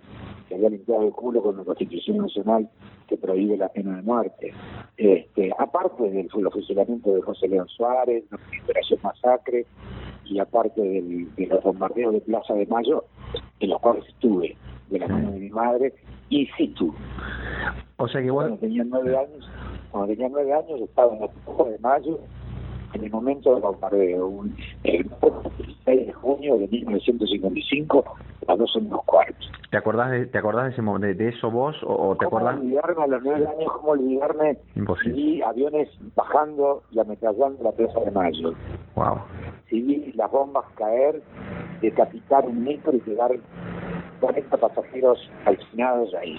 que 0.49 0.55
había 0.55 0.71
limpiado 0.71 1.03
el 1.03 1.13
culo 1.13 1.43
con 1.43 1.59
la 1.59 1.65
constitución 1.65 2.17
nacional 2.17 2.67
que 3.07 3.19
prohíbe 3.19 3.59
la 3.59 3.69
pena 3.69 3.97
de 3.97 4.03
muerte. 4.03 4.55
Este, 4.97 5.53
aparte 5.59 6.11
del 6.11 6.31
los 6.35 6.53
fusilamientos 6.55 7.15
de 7.15 7.21
José 7.21 7.49
León 7.49 7.69
Suárez, 7.69 8.25
la 8.31 8.39
Operación 8.65 9.01
Masacre, 9.03 9.67
y 10.25 10.39
aparte 10.39 10.81
del, 10.81 11.35
de 11.35 11.47
los 11.47 11.63
bombardeos 11.63 12.15
de 12.15 12.21
Plaza 12.23 12.55
de 12.55 12.65
Mayo, 12.65 13.05
en 13.59 13.69
los 13.69 13.81
cuales 13.81 14.07
estuve, 14.09 14.57
de 14.89 14.99
la 14.99 15.07
mano 15.07 15.33
de 15.33 15.39
mi 15.39 15.51
madre, 15.51 15.93
y 16.31 16.47
situ. 16.57 16.95
O 17.99 18.09
sea 18.09 18.23
que 18.23 18.31
vos, 18.31 18.45
Cuando 18.45 18.61
tenía 18.61 18.85
nueve 18.85 19.19
años, 19.19 19.51
cuando 19.91 20.09
tenía 20.15 20.31
nueve 20.31 20.53
años, 20.55 20.81
estaba 20.81 21.13
en 21.13 21.21
la 21.21 21.65
de 21.65 21.79
mayo, 21.81 22.21
en 22.95 23.05
el 23.05 23.11
momento 23.11 23.53
del 23.53 23.63
bombardeo, 23.63 24.27
un, 24.27 24.57
el 24.85 25.09
16 25.59 26.07
de 26.07 26.13
junio 26.13 26.59
de 26.59 26.69
1955, 26.69 28.05
a 28.47 28.53
las 28.53 28.59
12 28.59 28.81
menos 28.81 29.05
cuarto. 29.05 29.47
¿Te 29.71 29.77
acordás 29.77 30.11
de, 30.11 30.27
te 30.27 30.39
acordás 30.39 30.65
de, 30.65 30.71
ese, 30.73 30.83
de, 31.07 31.15
de 31.15 31.29
eso 31.29 31.51
vos 31.51 31.77
o, 31.85 32.09
o 32.11 32.17
te 32.17 32.25
¿Cómo 32.25 32.39
acordás? 32.39 32.61
olvidarme 32.61 33.03
a 33.05 33.07
los 33.07 33.23
nueve 33.23 33.47
años? 33.47 33.73
¿Cómo 33.73 33.93
olvidarme? 33.93 34.59
Imposible. 34.75 35.15
Vi 35.15 35.43
aviones 35.43 35.89
bajando 36.17 36.83
y 36.91 36.99
ametrallando 36.99 37.63
la 37.63 37.71
Plaza 37.73 38.01
de 38.01 38.11
Mayo. 38.11 38.55
Wow. 38.97 39.19
Vi 39.71 40.13
las 40.17 40.31
bombas 40.33 40.65
caer, 40.75 41.23
decapitar 41.81 42.45
un 42.47 42.65
metro 42.65 42.95
y 42.97 43.01
quedar 43.01 43.31
40 44.21 44.57
pasajeros 44.57 45.31
calcinados 45.45 46.15
ahí. 46.15 46.39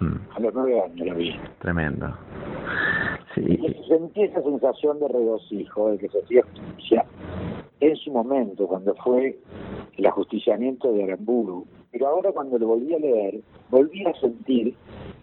Mm, 0.00 0.16
A 0.36 0.40
los 0.40 0.54
nueve 0.54 0.80
años 0.80 1.06
lo 1.06 1.14
vi. 1.14 1.34
tremendo. 1.60 2.06
Sí. 3.34 3.42
Y 3.42 3.88
sentí 3.88 4.22
esa 4.22 4.42
sensación 4.42 5.00
de 5.00 5.08
regocijo, 5.08 5.90
de 5.90 5.98
que 5.98 6.08
se 6.08 6.22
hacía 6.22 6.42
justicia 6.42 7.04
en 7.80 7.96
su 7.96 8.12
momento, 8.12 8.66
cuando 8.66 8.94
fue 8.96 9.38
el 9.96 10.06
ajusticiamiento 10.06 10.92
de 10.92 11.04
Aramburu. 11.04 11.66
Pero 11.90 12.08
ahora 12.08 12.32
cuando 12.32 12.58
lo 12.58 12.68
volví 12.68 12.94
a 12.94 12.98
leer, 12.98 13.40
volví 13.70 14.04
a 14.06 14.14
sentir 14.20 14.74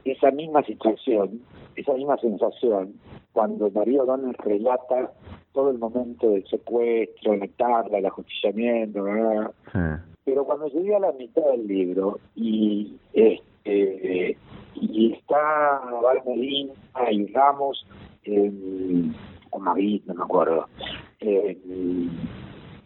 esa 0.05 0.31
misma 0.31 0.63
situación, 0.63 1.41
esa 1.75 1.93
misma 1.93 2.17
sensación, 2.17 2.93
cuando 3.33 3.69
María 3.71 4.03
O'Donnell 4.03 4.35
relata 4.39 5.11
todo 5.53 5.69
el 5.71 5.77
momento 5.79 6.29
del 6.31 6.45
secuestro, 6.47 7.35
la 7.35 7.47
tabla, 7.57 7.97
el 7.99 8.05
ajusticiamiento, 8.05 9.03
¿verdad? 9.03 9.51
sí. 9.71 10.10
Pero 10.31 10.45
cuando 10.45 10.67
llegué 10.69 10.95
a 10.95 10.99
la 10.99 11.11
mitad 11.11 11.43
del 11.51 11.67
libro 11.67 12.17
y 12.35 12.95
este 13.11 14.37
y 14.75 15.11
está 15.11 15.81
Valmerina 16.01 16.71
y 17.11 17.25
Ramos 17.33 17.85
eh, 18.23 18.49
o 19.49 19.59
no 19.59 19.75
me 19.75 20.23
acuerdo 20.23 20.67
eh, 21.19 21.57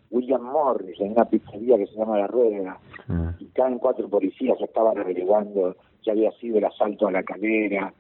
William 0.10 0.41
Morris 0.41 1.00
en 1.00 1.12
una 1.12 1.26
pizzería 1.26 1.78
que 1.78 1.86
se 1.86 1.96
llama 1.96 2.18
La 2.18 2.26
Rueda 2.26 2.80
sí. 3.06 3.14
y 3.41 3.46
caen 3.54 3.78
cuatro 3.78 4.10
policías 4.10 4.60
estaban 4.60 4.98
averiguando 4.98 5.76
que 6.04 6.10
había 6.10 6.32
sido 6.39 6.58
el 6.58 6.66
asalto 6.66 7.08
a 7.08 7.12
la 7.12 7.22
calera, 7.24 7.93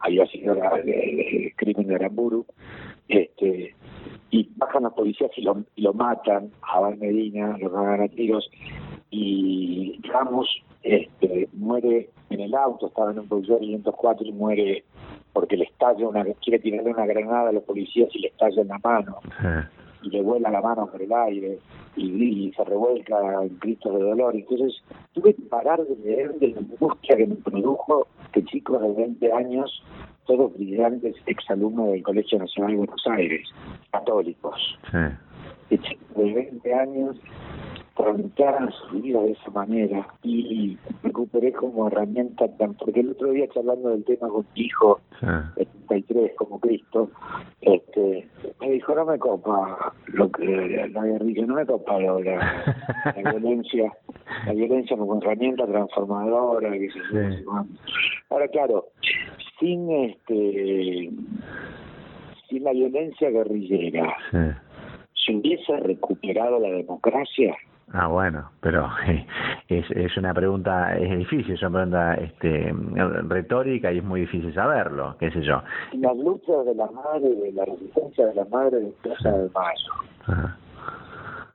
había 0.00 0.26
sido 0.26 0.54
la- 0.54 0.76
el, 0.76 0.88
el 0.90 1.54
crimen 1.56 1.86
de 1.88 1.94
Aramburu, 1.94 2.46
este, 3.08 3.74
y 4.30 4.48
bajan 4.56 4.84
los 4.84 4.94
policías 4.94 5.30
y 5.36 5.42
lo, 5.42 5.58
y 5.76 5.82
lo 5.82 5.92
matan 5.92 6.50
a 6.62 6.80
Val 6.80 6.96
Medina, 6.96 7.58
lo 7.58 7.70
cagan 7.70 8.00
a 8.00 8.08
tiros, 8.08 8.48
y 9.10 10.00
Ramos 10.04 10.48
este, 10.82 11.48
muere 11.52 12.10
en 12.30 12.40
el 12.40 12.54
auto, 12.54 12.86
estaba 12.86 13.10
en 13.10 13.20
un 13.20 13.28
Peugeot 13.28 13.60
504 13.60 14.26
y 14.26 14.32
muere 14.32 14.84
porque 15.32 15.56
le 15.56 15.64
estalla 15.64 16.08
una, 16.08 16.24
quiere 16.42 16.58
tirarle 16.58 16.90
una 16.90 17.06
granada 17.06 17.50
a 17.50 17.52
los 17.52 17.64
policías 17.64 18.08
y 18.14 18.20
le 18.20 18.28
estalla 18.28 18.62
en 18.62 18.68
la 18.68 18.78
mano 18.78 19.18
y 20.02 20.10
le 20.10 20.22
vuela 20.22 20.50
la 20.50 20.60
mano 20.60 20.86
por 20.86 21.00
el 21.02 21.12
aire 21.12 21.58
y, 21.96 22.46
y 22.46 22.52
se 22.52 22.64
revuelca 22.64 23.16
en 23.42 23.58
gritos 23.58 23.92
de 23.92 24.02
dolor. 24.02 24.34
Entonces 24.34 24.82
tuve 25.12 25.34
que 25.34 25.42
parar 25.42 25.80
de 25.84 25.96
leer 25.96 26.34
de 26.38 26.48
la 26.48 26.58
angustia 26.58 27.16
que 27.16 27.26
me 27.26 27.34
produjo 27.36 28.06
que 28.32 28.44
chicos 28.44 28.80
de 28.80 28.92
20 28.92 29.32
años, 29.32 29.82
todos 30.26 30.54
brillantes, 30.54 31.14
exalumnos 31.26 31.90
del 31.90 32.02
Colegio 32.02 32.38
Nacional 32.38 32.72
de 32.72 32.78
Buenos 32.78 33.06
Aires, 33.06 33.48
católicos, 33.92 34.78
sí. 34.90 34.98
que 35.68 35.78
chicos 35.78 36.16
de 36.16 36.32
20 36.32 36.74
años 36.74 37.16
tramitaran 38.02 38.70
su 38.72 39.00
vida 39.00 39.20
de 39.20 39.32
esa 39.32 39.50
manera 39.50 40.06
y 40.22 40.78
recuperé 41.02 41.52
como 41.52 41.88
herramienta 41.88 42.46
porque 42.78 43.00
el 43.00 43.10
otro 43.10 43.32
día 43.32 43.48
charlando 43.48 43.90
del 43.90 44.04
tema 44.04 44.28
con 44.28 44.46
mi 44.54 44.62
hijo 44.62 45.00
sí. 45.20 45.26
73 45.90 46.32
como 46.36 46.60
Cristo, 46.60 47.10
este, 47.60 48.28
me 48.60 48.70
dijo, 48.70 48.94
no 48.94 49.04
me 49.04 49.18
copa 49.18 49.92
lo 50.06 50.30
que 50.30 50.88
la 50.92 51.04
guerrilla, 51.04 51.46
no 51.46 51.54
me 51.54 51.66
copa 51.66 51.98
lo, 51.98 52.20
la, 52.20 52.64
la 53.16 53.30
violencia, 53.32 53.92
la 54.46 54.52
violencia 54.52 54.96
como 54.96 55.20
herramienta 55.20 55.66
transformadora, 55.66 56.70
que 56.72 56.90
se 56.90 57.00
Sí. 57.10 57.44
Ahora, 58.30 58.46
claro, 58.48 58.86
sin 59.58 59.90
este 59.90 61.10
sin 62.48 62.64
la 62.64 62.72
violencia 62.72 63.30
guerrillera, 63.30 64.16
sí. 64.30 64.38
si 65.14 65.36
hubiese 65.36 65.76
recuperado 65.78 66.58
la 66.58 66.70
democracia, 66.70 67.56
Ah, 67.92 68.06
bueno, 68.06 68.48
pero 68.60 68.88
es, 69.68 69.90
es 69.90 70.16
una 70.16 70.32
pregunta, 70.32 70.96
es 70.96 71.18
difícil, 71.18 71.54
es 71.54 71.62
una 71.62 71.70
pregunta 71.70 72.14
este, 72.14 72.72
retórica 73.28 73.92
y 73.92 73.98
es 73.98 74.04
muy 74.04 74.20
difícil 74.20 74.54
saberlo, 74.54 75.16
qué 75.18 75.30
sé 75.32 75.42
yo. 75.42 75.60
las 75.94 76.16
luchas 76.16 76.66
de 76.66 76.74
la 76.76 76.86
madre, 76.86 77.28
de 77.34 77.52
la 77.52 77.64
resistencia 77.64 78.26
de 78.26 78.34
la 78.34 78.44
madre 78.44 78.80
de 78.80 78.90
Plaza 79.02 79.30
de 79.32 79.50
Mayo, 79.50 79.92
Ajá. 80.26 80.56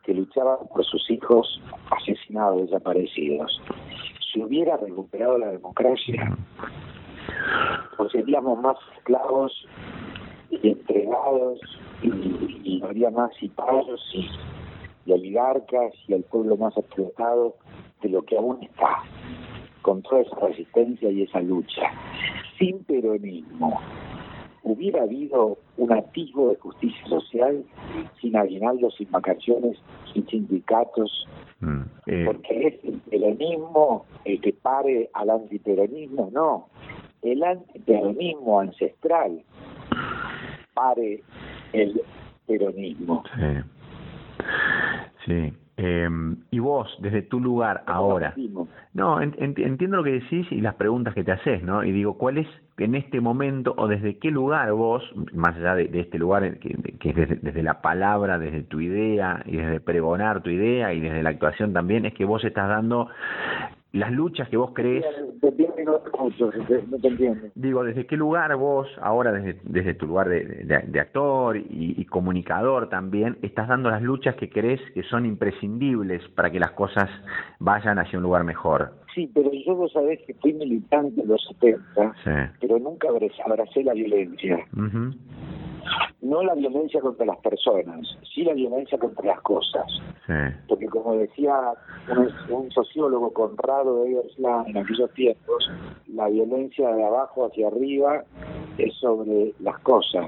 que 0.04 0.14
luchaban 0.14 0.58
por 0.74 0.84
sus 0.84 1.10
hijos 1.10 1.62
asesinados, 1.92 2.64
desaparecidos. 2.64 3.62
Si 4.34 4.44
hubiera 4.44 4.76
recuperado 4.76 5.38
la 5.38 5.48
democracia, 5.48 6.36
pues 7.96 8.12
seríamos 8.12 8.60
más 8.62 8.76
esclavos 8.98 9.54
y 10.50 10.68
entregados 10.68 11.60
y, 12.02 12.10
y 12.66 12.80
no 12.80 12.88
habría 12.88 13.10
más 13.10 13.32
cipayos 13.40 14.02
y, 14.14 14.28
y 15.06 15.12
oligarcas 15.12 15.94
y 16.08 16.14
el 16.14 16.24
pueblo 16.24 16.58
más 16.58 16.76
explotado 16.78 17.56
de 18.02 18.10
lo 18.10 18.24
que 18.24 18.38
aún 18.38 18.62
está, 18.64 19.04
con 19.82 20.02
toda 20.02 20.22
esa 20.22 20.36
resistencia 20.40 21.10
y 21.12 21.24
esa 21.24 21.42
lucha. 21.42 21.84
Sin 22.58 22.84
peronismo, 22.84 23.80
hubiera 24.64 25.04
habido 25.04 25.58
un 25.78 25.94
atisbo 25.94 26.50
de 26.50 26.56
justicia 26.56 27.06
social 27.08 27.64
sin 28.20 28.36
aguinaldos, 28.36 28.96
sin 28.96 29.12
vacaciones, 29.12 29.78
sin 30.14 30.28
sindicatos, 30.28 31.28
Mm. 31.60 31.82
Eh, 32.08 32.24
porque 32.26 32.68
es 32.68 32.84
el 32.84 33.00
peronismo 33.10 34.06
el 34.26 34.42
que 34.42 34.54
pare 34.54 35.10
al 35.14 35.30
antiperonismo, 35.30 36.30
no. 36.32 36.68
El 37.22 37.44
antiperonismo 37.44 38.60
ancestral 38.60 39.42
pare 40.74 41.24
el 41.74 42.02
peronismo. 42.46 43.24
sí. 43.36 43.75
Sí. 45.26 45.54
Eh, 45.78 46.08
y 46.52 46.60
vos, 46.60 46.88
desde 47.02 47.22
tu 47.22 47.42
lugar 47.42 47.84
ahora. 47.86 48.34
No, 48.94 49.22
en- 49.22 49.36
en- 49.40 49.56
entiendo 49.58 49.98
lo 49.98 50.04
que 50.06 50.14
decís 50.14 50.48
y 50.50 50.62
las 50.62 50.76
preguntas 50.76 51.14
que 51.14 51.26
te 51.26 51.34
haces, 51.34 51.64
¿no? 51.64 51.84
Y 51.84 51.92
digo, 51.92 52.18
¿cuál 52.18 52.38
es 52.38 52.48
en 52.78 52.96
este 52.96 53.20
momento 53.20 53.74
o 53.78 53.88
desde 53.90 54.18
qué 54.18 54.32
lugar 54.32 54.72
vos, 54.72 55.04
más 55.34 55.54
allá 55.58 55.76
de, 55.76 55.90
de 55.90 56.00
este 56.00 56.18
lugar 56.18 56.60
que, 56.60 56.78
que 57.00 57.10
es 57.10 57.16
desde, 57.16 57.36
desde 57.38 57.62
la 57.62 57.82
palabra, 57.82 58.38
desde 58.40 58.64
tu 58.64 58.80
idea 58.80 59.42
y 59.46 59.58
desde 59.58 59.82
pregonar 59.82 60.42
tu 60.44 60.50
idea 60.50 60.94
y 60.94 61.02
desde 61.02 61.22
la 61.24 61.32
actuación 61.32 61.74
también, 61.74 62.06
es 62.06 62.14
que 62.14 62.24
vos 62.24 62.44
estás 62.46 62.70
dando 62.70 63.10
las 63.94 64.12
luchas 64.12 64.50
que 64.50 64.58
vos 64.58 64.72
crees. 64.74 65.06
Digo, 67.56 67.84
¿desde 67.84 68.06
qué 68.06 68.18
lugar 68.18 68.56
vos, 68.56 68.88
ahora 69.02 69.32
desde, 69.32 69.60
desde 69.64 69.94
tu 69.94 70.08
lugar 70.08 70.28
de, 70.30 70.44
de- 70.44 70.84
de 70.88 71.00
actor 71.00 71.56
y, 71.58 71.96
y 71.98 72.06
comunicador 72.06 72.90
también, 72.90 73.38
estás 73.42 73.68
dando 73.68 73.90
las 73.90 74.02
luchas 74.02 74.36
que 74.36 74.50
crees 74.50 74.82
que 74.94 75.04
son 75.04 75.26
imprescindibles 75.26 76.28
para 76.36 76.50
que 76.52 76.60
las 76.60 76.72
cosas 76.72 77.10
vayan 77.60 78.00
hacia 78.00 78.18
un 78.20 78.24
lugar 78.24 78.44
mejor? 78.44 78.94
Sí, 79.14 79.32
pero 79.34 79.50
yo 79.66 79.76
vos 79.76 79.94
sabés 79.94 80.20
que 80.28 80.34
fui 80.36 80.54
militante 80.54 81.22
en 81.22 81.28
los 81.30 81.42
70, 81.60 82.14
Sí. 82.24 82.54
pero 82.60 82.78
nunca 82.80 83.08
abracé, 83.08 83.84
la 83.84 83.94
violencia. 83.94 84.60
No 86.22 86.42
la 86.44 86.56
violencia 86.56 87.02
contra 87.02 87.26
las 87.26 87.38
personas, 87.38 88.08
sí 88.34 88.44
la 88.44 88.54
violencia 88.54 88.98
contra 88.98 89.26
las 89.26 89.42
cosas. 89.42 89.86
Sí. 90.26 90.34
Porque 90.68 90.88
como 90.88 91.16
decía 91.16 91.74
un, 92.10 92.32
un 92.50 92.72
sociólogo 92.72 93.32
Conrado 93.32 94.06
Egersland 94.06 94.70
en 94.70 94.78
aquellos 94.78 95.14
tiempos, 95.14 95.70
la 96.08 96.28
violencia 96.28 96.90
de 96.96 97.04
abajo 97.04 97.46
hacia 97.46 97.68
arriba 97.68 98.24
es 98.78 98.94
sobre 98.96 99.54
las 99.60 99.80
cosas 99.80 100.28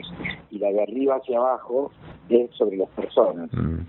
y 0.51 0.60
la 0.60 0.70
de 0.70 0.84
arriba 0.84 1.16
hacia 1.16 1.38
abajo 1.38 1.91
es 2.30 2.49
sobre 2.51 2.78
las 2.78 2.89
personas. 2.89 3.49
Mm. 3.53 3.80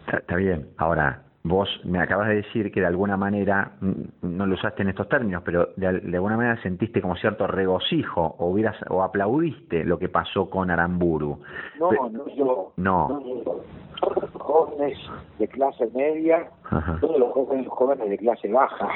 Está, 0.00 0.18
está 0.18 0.36
bien. 0.36 0.68
Ahora, 0.78 1.22
vos 1.44 1.68
me 1.84 1.98
acabas 2.00 2.28
de 2.28 2.36
decir 2.36 2.70
que 2.72 2.80
de 2.80 2.86
alguna 2.86 3.16
manera, 3.16 3.72
mm, 3.80 3.92
no 4.22 4.46
lo 4.46 4.54
usaste 4.54 4.82
en 4.82 4.88
estos 4.90 5.08
términos, 5.08 5.42
pero 5.44 5.70
de, 5.76 6.00
de 6.00 6.16
alguna 6.16 6.36
manera 6.36 6.60
sentiste 6.62 7.00
como 7.00 7.16
cierto 7.16 7.46
regocijo 7.46 8.34
o 8.38 8.46
hubieras 8.48 8.76
o 8.90 9.02
aplaudiste 9.02 9.84
lo 9.84 9.98
que 9.98 10.08
pasó 10.08 10.50
con 10.50 10.70
Aramburu. 10.70 11.40
No, 11.78 11.90
no 12.10 12.26
yo. 12.34 12.72
No. 12.76 13.20
yo. 13.24 13.62
Todos 14.00 14.22
los 14.22 14.42
jóvenes 14.42 14.98
de 15.38 15.48
clase 15.48 15.88
media, 15.94 16.48
Ajá. 16.70 16.98
todos 17.00 17.18
los 17.18 17.32
jóvenes, 17.32 17.66
jóvenes 17.68 18.10
de 18.10 18.18
clase 18.18 18.48
baja, 18.52 18.88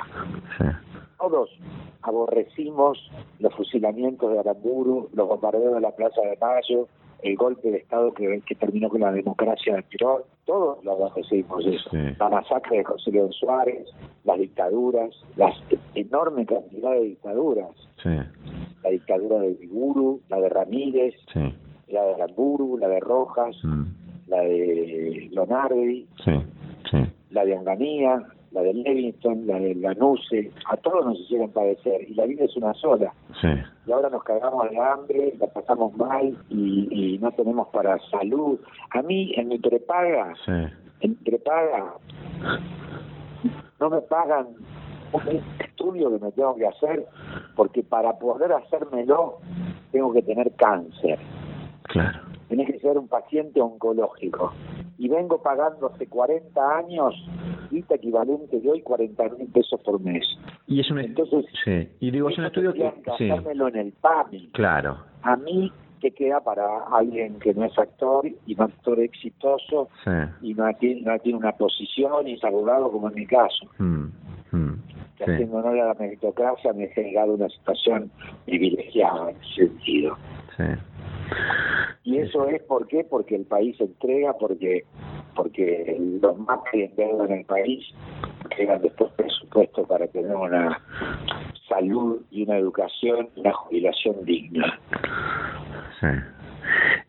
Sí. 0.58 0.64
todos 1.18 1.50
aborrecimos 2.02 2.98
los 3.38 3.54
fusilamientos 3.54 4.30
de 4.32 4.38
Aramburu, 4.40 5.08
los 5.14 5.28
bombardeos 5.28 5.74
de 5.74 5.80
la 5.80 5.90
Plaza 5.92 6.20
de 6.20 6.36
Mayo, 6.40 6.86
el 7.22 7.36
golpe 7.36 7.70
de 7.70 7.78
Estado 7.78 8.12
que, 8.14 8.40
que 8.46 8.54
terminó 8.54 8.88
con 8.88 9.00
la 9.00 9.12
democracia 9.12 9.76
de 9.76 9.82
Perón, 9.84 10.22
todos 10.44 10.84
lo 10.84 10.92
aborrecimos 10.92 11.64
eso. 11.66 11.90
Sí. 11.90 11.98
La 12.18 12.28
masacre 12.28 12.78
de 12.78 12.84
José 12.84 13.12
León 13.12 13.32
Suárez, 13.32 13.86
las 14.24 14.38
dictaduras, 14.38 15.10
las 15.36 15.54
enorme 15.94 16.44
cantidad 16.46 16.90
de 16.92 17.00
dictaduras. 17.02 17.70
Sí. 18.02 18.10
la 18.82 18.90
dictadura 18.90 19.38
de 19.38 19.50
Viguru, 19.54 20.20
la 20.28 20.40
de 20.40 20.48
Ramírez, 20.48 21.14
Sí. 21.32 21.54
la 21.88 22.02
de 22.04 22.16
Ramburu, 22.16 22.76
la 22.78 22.88
de 22.88 22.98
Rojas, 22.98 23.54
Mm. 23.62 23.84
la 24.26 24.40
de 24.40 25.28
Lonardi, 25.32 26.06
la 27.30 27.44
de 27.44 27.56
Anganía, 27.56 28.22
la 28.52 28.62
de 28.62 28.74
Livingston, 28.74 29.46
la 29.46 29.58
de 29.58 29.74
Lanuse, 29.74 30.50
a 30.70 30.76
todos 30.76 31.04
nos 31.06 31.18
hicieron 31.20 31.50
padecer 31.50 32.02
y 32.08 32.14
la 32.14 32.26
vida 32.26 32.44
es 32.44 32.56
una 32.56 32.74
sola. 32.74 33.12
Sí. 33.40 33.48
Y 33.86 33.92
ahora 33.92 34.10
nos 34.10 34.22
cagamos 34.24 34.68
de 34.70 34.78
hambre, 34.78 35.34
la 35.38 35.46
pasamos 35.48 35.96
mal 35.96 36.36
y, 36.50 36.88
y 36.90 37.18
no 37.18 37.32
tenemos 37.32 37.68
para 37.68 37.98
salud. 38.10 38.58
A 38.90 39.02
mí, 39.02 39.32
en 39.36 39.48
mi 39.48 39.58
prepaga, 39.58 40.34
Sí. 40.44 40.52
en 41.00 41.14
prepaga, 41.16 41.94
no 43.80 43.90
me 43.90 44.00
pagan 44.02 44.48
un 45.12 45.22
estudio 45.58 46.10
que 46.10 46.24
me 46.24 46.32
tengo 46.32 46.54
que 46.56 46.66
hacer 46.66 47.06
porque 47.56 47.82
para 47.82 48.18
poder 48.18 48.52
hacérmelo 48.52 49.38
tengo 49.90 50.12
que 50.12 50.22
tener 50.22 50.52
cáncer. 50.56 51.18
Claro. 51.84 52.31
Tenés 52.52 52.70
que 52.70 52.80
ser 52.80 52.98
un 52.98 53.08
paciente 53.08 53.62
oncológico. 53.62 54.52
Y 54.98 55.08
vengo 55.08 55.40
pagando 55.40 55.86
hace 55.86 56.06
40 56.06 56.76
años, 56.76 57.14
guita 57.70 57.94
equivalente 57.94 58.60
de 58.60 58.70
hoy, 58.70 58.82
40 58.82 59.24
mil 59.38 59.48
pesos 59.48 59.80
por 59.80 59.98
mes. 59.98 60.22
Y 60.66 60.80
es 60.80 60.90
un 60.90 60.98
Entonces, 60.98 61.46
sí. 61.64 61.88
Y 62.00 62.10
digo, 62.10 62.28
es 62.28 62.36
un 62.36 62.44
estudio 62.44 62.74
que 62.74 62.92
sí. 63.16 63.30
en 63.30 63.76
el 63.76 63.92
PAMI. 63.92 64.50
Claro. 64.52 64.98
A 65.22 65.34
mí, 65.36 65.72
que 66.02 66.10
queda 66.10 66.40
para 66.40 66.84
alguien 66.92 67.38
que 67.38 67.54
no 67.54 67.64
es 67.64 67.78
actor 67.78 68.26
y 68.46 68.54
no 68.54 68.64
actor 68.64 69.00
exitoso 69.00 69.88
Sí. 70.04 70.10
y 70.42 70.52
no 70.52 70.70
tiene, 70.74 71.00
no 71.00 71.18
tiene 71.20 71.38
una 71.38 71.52
posición 71.52 72.28
y 72.28 72.34
es 72.34 72.44
abogado, 72.44 72.92
como 72.92 73.08
en 73.08 73.14
mi 73.14 73.26
caso? 73.26 73.66
Mm. 73.78 74.08
Mm. 74.50 74.74
que 75.16 75.24
haciendo 75.24 75.56
honor 75.56 75.80
a 75.80 75.86
la 75.86 75.94
meritocracia 75.94 76.74
me 76.74 76.84
he 76.84 76.88
generado 76.88 77.32
una 77.32 77.48
situación 77.48 78.10
privilegiada 78.44 79.30
en 79.30 79.36
ese 79.36 79.68
sentido. 79.68 80.18
Sí. 80.58 80.64
Y 82.04 82.18
eso 82.18 82.48
es 82.48 82.62
por 82.62 82.88
qué, 82.88 83.04
porque 83.04 83.36
el 83.36 83.44
país 83.44 83.80
entrega, 83.80 84.32
porque 84.34 84.84
porque 85.34 85.96
los 86.20 86.38
más 86.38 86.60
que 86.70 86.84
endeudan 86.84 87.30
el 87.30 87.44
país 87.44 87.84
llegan 88.58 88.82
después 88.82 89.10
presupuesto 89.12 89.86
para 89.86 90.06
tener 90.08 90.34
una 90.34 90.80
salud 91.68 92.20
y 92.30 92.42
una 92.42 92.58
educación 92.58 93.28
y 93.36 93.40
una 93.40 93.52
jubilación 93.52 94.24
digna. 94.24 94.78
Sí. 96.00 96.06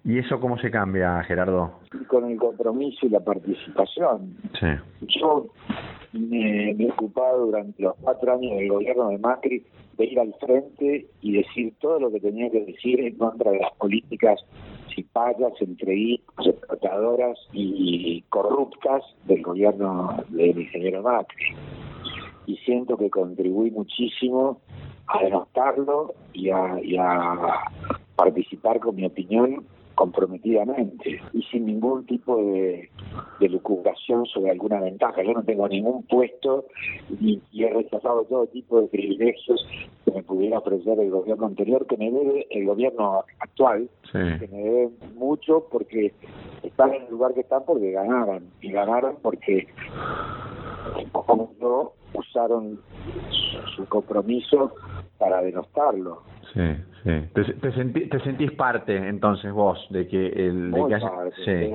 ¿Y 0.06 0.20
eso 0.20 0.40
cómo 0.40 0.58
se 0.58 0.72
cambia, 0.72 1.22
Gerardo? 1.24 1.80
Con 2.08 2.30
el 2.30 2.38
compromiso 2.38 3.06
y 3.06 3.10
la 3.10 3.20
participación. 3.20 4.36
Sí. 4.60 4.68
Yo 5.20 5.48
me, 6.14 6.74
me 6.76 6.86
he 6.86 6.92
ocupado 6.92 7.46
durante 7.46 7.82
los 7.82 7.96
cuatro 8.02 8.34
años 8.34 8.58
del 8.58 8.70
gobierno 8.70 9.10
de 9.10 9.18
Macri 9.18 9.66
de 9.98 10.06
ir 10.06 10.20
al 10.20 10.34
frente 10.40 11.08
y 11.22 11.32
decir 11.34 11.74
todo 11.80 12.00
lo 12.00 12.12
que 12.12 12.20
tenía 12.20 12.50
que 12.50 12.62
decir 12.66 13.00
en 13.00 13.16
contra 13.18 13.52
de 13.52 13.60
las 13.60 13.72
políticas 13.74 14.40
cipayas, 14.96 15.54
entreguistas, 15.60 16.48
explotadoras 16.48 17.38
y 17.52 18.22
corruptas 18.30 19.04
del 19.26 19.42
gobierno 19.42 20.24
del 20.30 20.60
ingeniero 20.60 21.02
Macri. 21.02 21.56
Y 22.46 22.58
siento 22.58 22.98
que 22.98 23.10
contribuí 23.10 23.72
muchísimo 23.72 24.60
a 25.08 25.24
denostarlo 25.24 26.14
y 26.34 26.50
a 26.50 26.78
participar 28.16 28.80
con 28.80 28.96
mi 28.96 29.06
opinión 29.06 29.66
comprometidamente 29.96 31.22
y 31.34 31.42
sin 31.44 31.66
ningún 31.66 32.06
tipo 32.06 32.38
de, 32.38 32.90
de 33.40 33.50
lucubración 33.50 34.26
sobre 34.26 34.52
alguna 34.52 34.80
ventaja. 34.80 35.22
Yo 35.24 35.34
no 35.34 35.44
tengo 35.44 35.68
ningún 35.68 36.04
puesto 36.04 36.66
y, 37.20 37.42
y 37.52 37.64
he 37.64 37.70
rechazado 37.74 38.24
todo 38.26 38.48
tipo 38.48 38.82
de 38.82 38.88
privilegios 38.88 39.66
que 40.06 40.12
me 40.12 40.24
pudiera 40.24 40.60
ofrecer 40.60 41.00
el 41.00 41.10
gobierno 41.12 41.46
anterior, 41.46 41.86
que 41.88 41.98
me 41.98 42.12
debe 42.12 42.48
el 42.50 42.66
gobierno 42.66 43.24
actual, 43.40 43.90
Sí. 44.12 44.20
que 44.40 44.48
me 44.52 44.58
debe 44.64 44.90
mucho 45.16 45.66
porque 45.72 46.14
están 46.62 46.94
en 46.94 47.04
el 47.04 47.10
lugar 47.12 47.34
que 47.34 47.42
están 47.42 47.64
porque 47.66 47.92
ganaron 47.92 48.44
y 48.62 48.72
ganaron 48.72 49.18
porque 49.22 49.68
como 51.12 51.52
yo 51.60 51.94
usaron 52.14 52.80
su, 53.30 53.76
su 53.76 53.86
compromiso 53.88 54.72
para 55.18 55.42
denostarlo. 55.42 56.22
Sí, 56.54 56.62
sí. 57.04 57.30
Te, 57.34 57.44
te, 57.54 57.72
sentí- 57.74 58.10
te 58.10 58.20
sentís 58.20 58.52
parte, 58.52 58.96
entonces, 58.96 59.52
vos, 59.52 59.86
de 59.90 60.08
que 60.08 60.28
el... 60.28 60.72
De 60.72 60.86
que 60.88 60.96
haya- 60.96 61.12
sí. 61.46 61.74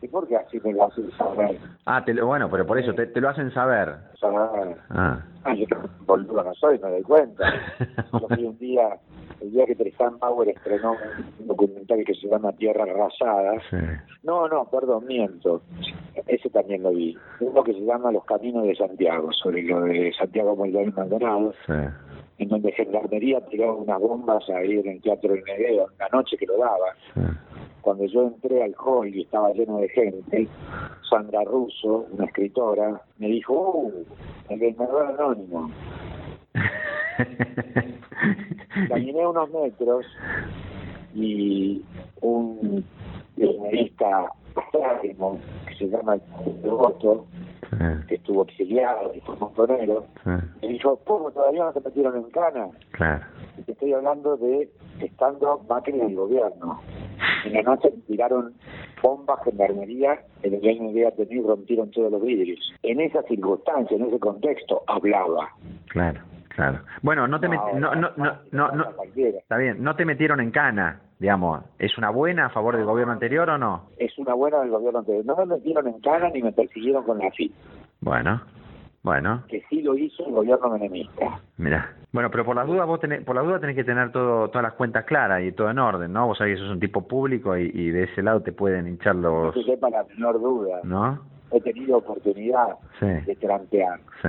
sí, 0.00 0.08
porque 0.08 0.36
así 0.36 0.58
me 0.64 0.72
lo 0.72 0.84
hacen 0.84 1.10
saber. 1.12 1.58
Ah, 1.84 2.04
te, 2.04 2.14
lo- 2.14 2.26
bueno, 2.26 2.48
pero 2.50 2.66
por 2.66 2.78
eso, 2.78 2.92
te, 2.94 3.06
te 3.06 3.20
lo 3.20 3.28
hacen 3.28 3.50
saber. 3.52 3.94
saber. 4.18 4.76
Ah. 4.90 5.20
Ah, 5.44 5.54
yo 5.54 5.66
que 5.66 5.76
boludo 6.06 6.42
no 6.42 6.54
soy, 6.54 6.78
me 6.80 6.90
doy 6.90 7.02
cuenta. 7.02 7.44
Yo 8.20 8.26
fui 8.28 8.44
un 8.44 8.58
día, 8.58 8.98
el 9.40 9.52
día 9.52 9.64
que 9.66 9.76
Tristan 9.76 10.18
Bauer 10.18 10.48
estrenó 10.48 10.96
un 11.38 11.46
documental 11.46 12.02
que 12.04 12.14
se 12.14 12.26
llama 12.28 12.52
Tierra 12.54 12.82
Arrasada. 12.82 13.52
Sí. 13.70 13.76
No, 14.24 14.48
no, 14.48 14.64
perdón, 14.68 15.06
miento. 15.06 15.62
Ese 16.26 16.50
también 16.50 16.82
lo 16.82 16.90
vi. 16.90 17.16
Uno 17.38 17.62
que 17.62 17.74
se 17.74 17.80
llama 17.80 18.10
Los 18.10 18.24
Caminos 18.24 18.64
de 18.64 18.74
Santiago, 18.74 19.30
sobre 19.32 19.62
lo 19.62 19.82
de 19.82 20.12
Santiago 20.18 20.56
Moldón 20.56 20.92
Maldonado, 20.96 21.52
Sí. 21.66 21.72
En 22.38 22.48
donde 22.48 22.72
Gendarmería 22.72 23.40
tiró 23.46 23.76
unas 23.76 24.00
bombas 24.00 24.48
ahí 24.50 24.78
en 24.78 24.88
el 24.88 25.00
Teatro 25.00 25.32
del 25.32 25.44
Neveo, 25.44 25.88
la 25.98 26.08
noche 26.10 26.36
que 26.36 26.46
lo 26.46 26.58
daba. 26.58 26.94
Sí. 27.14 27.20
Cuando 27.80 28.04
yo 28.06 28.22
entré 28.22 28.64
al 28.64 28.74
hall 28.84 29.14
y 29.14 29.22
estaba 29.22 29.52
lleno 29.52 29.78
de 29.78 29.88
gente, 29.88 30.48
Sandra 31.08 31.44
Russo, 31.44 32.06
una 32.10 32.24
escritora, 32.24 33.00
me 33.18 33.28
dijo, 33.28 33.54
¡uh! 33.54 34.04
El 34.48 34.58
vendedor 34.58 35.06
anónimo. 35.06 35.70
Caminé 38.88 39.26
unos 39.26 39.50
metros 39.50 40.04
y 41.14 41.82
un 42.20 42.84
periodista 43.36 44.32
que 45.68 45.74
se 45.78 45.88
llama 45.88 46.18
Devoto, 46.62 47.26
Sí. 47.70 48.06
que 48.08 48.14
estuvo 48.16 48.44
exiliado 48.44 49.12
y 49.14 49.20
fue 49.20 49.36
montonero, 49.36 50.06
Sí. 50.24 50.30
me 50.62 50.68
dijo, 50.68 51.00
¿cómo 51.04 51.30
todavía 51.30 51.64
no 51.64 51.72
te 51.72 51.80
metieron 51.80 52.16
en 52.16 52.30
cana? 52.30 52.68
Claro. 52.92 53.24
Y 53.58 53.62
te 53.62 53.72
estoy 53.72 53.92
hablando 53.92 54.36
de 54.36 54.70
estando 55.00 55.60
Macri 55.68 55.98
en 56.00 56.08
el 56.10 56.14
gobierno. 56.16 56.80
En 57.44 57.52
la 57.54 57.62
noche 57.62 57.92
tiraron 58.06 58.54
bombas, 59.02 59.40
gendarmería, 59.44 60.20
el 60.42 60.60
dueño 60.60 60.92
de 60.92 61.12
tenido 61.12 61.48
rompieron 61.48 61.90
todos 61.90 62.10
los 62.10 62.22
vidrios. 62.22 62.58
En 62.82 63.00
esa 63.00 63.22
circunstancia, 63.22 63.96
en 63.96 64.04
ese 64.06 64.18
contexto, 64.18 64.82
hablaba. 64.86 65.50
Claro, 65.88 66.20
claro. 66.48 66.80
Bueno, 67.02 67.26
no 67.26 67.40
te 67.40 67.48
no, 67.48 67.94
no, 67.94 67.94
no, 68.16 68.72
no, 68.72 68.84
está 69.16 69.56
bien, 69.56 69.82
no 69.82 69.96
te 69.96 70.04
metieron 70.04 70.40
en 70.40 70.50
cana, 70.50 71.00
digamos. 71.18 71.62
¿Es 71.78 71.96
una 71.98 72.10
buena 72.10 72.46
a 72.46 72.50
favor 72.50 72.76
del 72.76 72.84
gobierno 72.84 73.12
anterior 73.12 73.48
o 73.50 73.58
no? 73.58 73.86
Es 73.98 74.16
una 74.18 74.34
buena 74.34 74.60
del 74.60 74.70
gobierno 74.70 75.00
anterior. 75.00 75.24
No 75.24 75.36
me 75.36 75.46
metieron 75.46 75.86
en 75.88 76.00
cana 76.00 76.28
ni 76.30 76.42
me 76.42 76.52
persiguieron 76.52 77.04
con 77.04 77.18
la 77.18 77.30
FIP, 77.30 77.52
Bueno, 78.00 78.40
bueno, 79.02 79.42
que 79.48 79.62
sí 79.70 79.82
lo 79.82 79.96
hizo 79.96 80.26
el 80.26 80.32
gobierno 80.32 80.70
menemista. 80.70 81.40
mira. 81.58 81.92
Bueno, 82.12 82.30
pero 82.30 82.46
por 82.46 82.56
las 82.56 82.66
dudas 82.66 82.86
vos 82.86 82.98
tenés, 82.98 83.22
por 83.24 83.36
las 83.36 83.44
dudas 83.44 83.60
tenés 83.60 83.76
que 83.76 83.84
tener 83.84 84.10
todo, 84.10 84.48
todas 84.48 84.62
las 84.62 84.72
cuentas 84.72 85.04
claras 85.04 85.42
y 85.42 85.52
todo 85.52 85.70
en 85.70 85.78
orden, 85.78 86.12
¿no? 86.14 86.26
Vos 86.28 86.38
sabés 86.38 86.54
que 86.56 86.62
sos 86.62 86.72
un 86.72 86.80
tipo 86.80 87.06
público 87.06 87.56
y, 87.58 87.70
y 87.74 87.90
de 87.90 88.04
ese 88.04 88.22
lado 88.22 88.40
te 88.40 88.52
pueden 88.52 88.88
hinchar 88.88 89.16
No 89.16 89.44
los, 89.46 89.54
se 89.54 89.62
sepa 89.64 89.90
la 89.90 90.02
menor 90.04 90.40
duda. 90.40 90.80
¿no? 90.84 91.20
He 91.52 91.60
tenido 91.60 91.98
oportunidad 91.98 92.76
Sí, 92.98 93.06
de 93.06 93.36
trampear. 93.36 94.00
sí, 94.22 94.28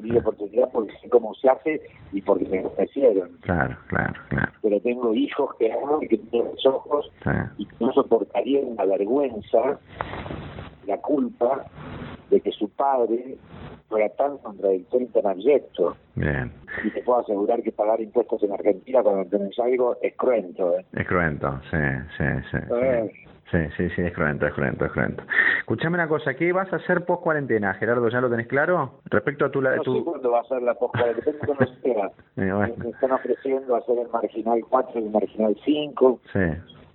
tenido 0.00 0.20
oportunidad 0.20 0.68
porque 0.72 0.92
sé 1.00 1.08
cómo 1.08 1.34
se 1.34 1.48
hace 1.48 1.80
y 2.12 2.20
porque 2.22 2.46
me 2.46 2.64
ofrecieron. 2.64 3.30
claro, 3.40 3.76
claro, 3.88 4.14
claro. 4.28 4.52
pero 4.62 4.80
tengo 4.80 5.14
hijos 5.14 5.54
que 5.58 5.72
amo 5.72 5.98
y 6.02 6.08
que 6.08 6.18
tienen 6.18 6.50
los 6.52 6.66
ojos 6.66 7.10
Sí, 7.24 7.30
y 7.58 7.66
que 7.66 7.84
no 7.84 7.92
soportarían 7.92 8.76
la 8.76 8.84
vergüenza, 8.86 9.78
la 10.86 10.96
culpa 10.98 11.64
de 12.30 12.40
que 12.40 12.50
su 12.52 12.68
padre 12.70 13.36
fuera 13.88 14.08
tan 14.10 14.38
contradictorio 14.38 15.06
y 15.06 15.10
tan 15.10 15.26
abyecto. 15.26 15.96
bien. 16.14 16.52
Y 16.84 16.90
te 16.90 17.02
puedo 17.02 17.20
asegurar 17.20 17.62
que 17.62 17.72
pagar 17.72 18.00
impuestos 18.00 18.42
en 18.42 18.52
Argentina 18.52 19.02
cuando 19.02 19.24
tenés 19.30 19.58
algo 19.58 19.96
es 20.02 20.14
cruento. 20.16 20.78
¿eh? 20.78 20.84
Es 20.92 21.06
cruento, 21.06 21.60
sí, 21.70 21.78
sí, 22.18 22.24
sí. 22.50 22.58
Eh. 22.70 23.10
sí. 23.12 23.27
Sí, 23.50 23.58
sí, 23.78 23.88
sí, 23.96 24.02
es 24.02 24.12
cruento, 24.12 24.46
es 24.46 24.52
cruento, 24.52 24.84
es 24.84 24.92
cruento. 24.92 25.22
Escuchame 25.60 25.94
una 25.94 26.06
cosa, 26.06 26.34
¿qué 26.34 26.52
vas 26.52 26.70
a 26.72 26.76
hacer 26.76 27.04
post 27.06 27.22
cuarentena, 27.22 27.72
Gerardo? 27.74 28.06
¿Ya 28.08 28.20
lo 28.20 28.28
tenés 28.28 28.46
claro? 28.46 29.00
Respecto 29.06 29.46
a 29.46 29.50
tu... 29.50 29.62
la- 29.62 29.76
No 29.76 29.82
tu... 29.82 29.96
sé 29.96 30.04
cuándo 30.04 30.30
va 30.32 30.40
a 30.40 30.44
ser 30.44 30.60
la 30.62 30.74
depende 30.74 31.38
de 31.40 31.46
cómo 31.46 31.60
sea. 31.82 32.10
Eh, 32.36 32.52
bueno. 32.52 32.74
Me 32.76 32.90
están 32.90 33.12
ofreciendo 33.12 33.74
hacer 33.74 33.98
el 33.98 34.08
Marginal 34.08 34.60
4 34.68 35.00
y 35.00 35.04
el 35.04 35.10
Marginal 35.10 35.56
5. 35.64 36.20
Sí, 36.32 36.38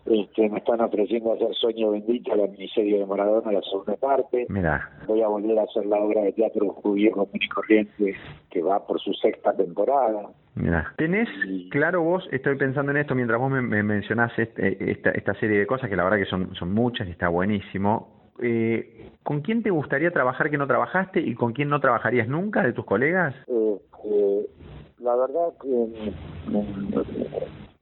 Este, 0.05 0.49
me 0.49 0.57
están 0.57 0.81
ofreciendo 0.81 1.31
hacer 1.33 1.53
Sueño 1.55 1.91
Bendito, 1.91 2.35
la 2.35 2.47
miniserie 2.47 2.99
de 2.99 3.05
Maradona, 3.05 3.51
la 3.53 3.61
segunda 3.61 3.95
parte. 3.95 4.45
mira, 4.49 4.89
voy 5.07 5.21
a 5.21 5.27
volver 5.29 5.57
a 5.59 5.63
hacer 5.63 5.85
la 5.85 5.97
obra 5.97 6.21
de 6.23 6.33
teatro 6.33 6.69
judío 6.69 7.11
común 7.11 7.29
y 7.33 7.47
corriente 7.47 8.15
que 8.49 8.61
va 8.61 8.85
por 8.85 8.99
su 8.99 9.13
sexta 9.13 9.55
temporada. 9.55 10.29
mira. 10.55 10.93
¿Tenés 10.97 11.29
claro 11.71 12.01
vos, 12.03 12.27
estoy 12.31 12.57
pensando 12.57 12.91
en 12.91 12.97
esto 12.97 13.15
mientras 13.15 13.39
vos 13.39 13.49
me, 13.49 13.61
me 13.61 13.81
mencionás 13.81 14.37
este- 14.37 14.91
esta, 14.91 15.11
esta 15.11 15.33
serie 15.35 15.59
de 15.59 15.67
cosas 15.67 15.89
que 15.89 15.95
la 15.95 16.03
verdad 16.03 16.17
que 16.17 16.25
son, 16.25 16.53
son 16.55 16.73
muchas 16.73 17.07
y 17.07 17.11
está 17.11 17.29
buenísimo, 17.29 18.31
eh, 18.41 19.11
¿con 19.23 19.41
quién 19.41 19.63
te 19.63 19.69
gustaría 19.69 20.11
trabajar 20.11 20.49
que 20.49 20.57
no 20.57 20.67
trabajaste 20.67 21.21
y 21.21 21.33
con 21.35 21.53
quién 21.53 21.69
no 21.69 21.79
trabajarías 21.79 22.27
nunca 22.27 22.61
de 22.63 22.73
tus 22.73 22.83
colegas? 22.85 23.33
Eh, 23.47 23.77
eh, 24.05 24.45
la 24.99 25.15
verdad 25.15 25.53
que 25.61 26.13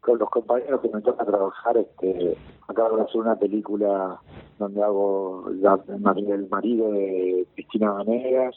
con 0.02 0.18
los 0.18 0.30
compañeros 0.30 0.82
que 0.82 0.90
me 0.90 1.02
toca 1.02 1.24
trabajar, 1.24 1.78
este, 1.78 2.36
acabo 2.68 2.98
de 2.98 3.04
hacer 3.04 3.22
una 3.22 3.36
película 3.36 4.20
donde 4.58 4.84
hago 4.84 5.46
la, 5.62 5.80
el 5.88 6.50
marido 6.50 6.92
de 6.92 7.46
Cristina 7.54 7.92
Vanegas, 7.92 8.56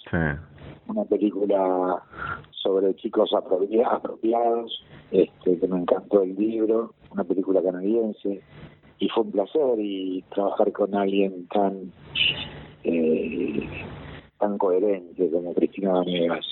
una 0.88 1.04
película 1.04 2.02
sobre 2.50 2.94
chicos 2.96 3.30
apropiados, 3.34 4.84
este, 5.10 5.58
que 5.58 5.68
me 5.68 5.80
encantó 5.80 6.22
el 6.22 6.34
libro, 6.34 6.94
una 7.10 7.24
película 7.24 7.62
canadiense, 7.62 8.42
y 8.98 9.08
fue 9.10 9.24
un 9.24 9.32
placer 9.32 9.78
y 9.78 10.24
trabajar 10.34 10.72
con 10.72 10.94
alguien 10.94 11.46
tan 11.48 11.92
eh, 12.84 13.68
tan 14.44 14.58
coherente 14.58 15.30
como 15.30 15.54
Cristina 15.54 15.92
Vanegas. 15.92 16.44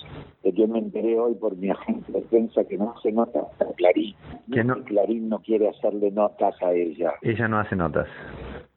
De 0.42 0.52
que 0.52 0.66
me 0.66 0.78
enteré 0.78 1.18
hoy 1.18 1.34
por 1.34 1.56
mi 1.56 1.70
agente 1.70 2.10
de 2.10 2.22
prensa 2.22 2.64
que 2.64 2.78
no 2.78 2.94
hace 2.96 3.12
notas 3.12 3.44
a 3.60 3.72
Clarín. 3.74 4.14
Que 4.50 4.64
no, 4.64 4.82
Clarín 4.84 5.28
no 5.28 5.40
quiere 5.40 5.68
hacerle 5.68 6.10
notas 6.10 6.54
a 6.62 6.72
ella. 6.72 7.12
Ella 7.20 7.48
no 7.48 7.58
hace 7.58 7.76
notas. 7.76 8.08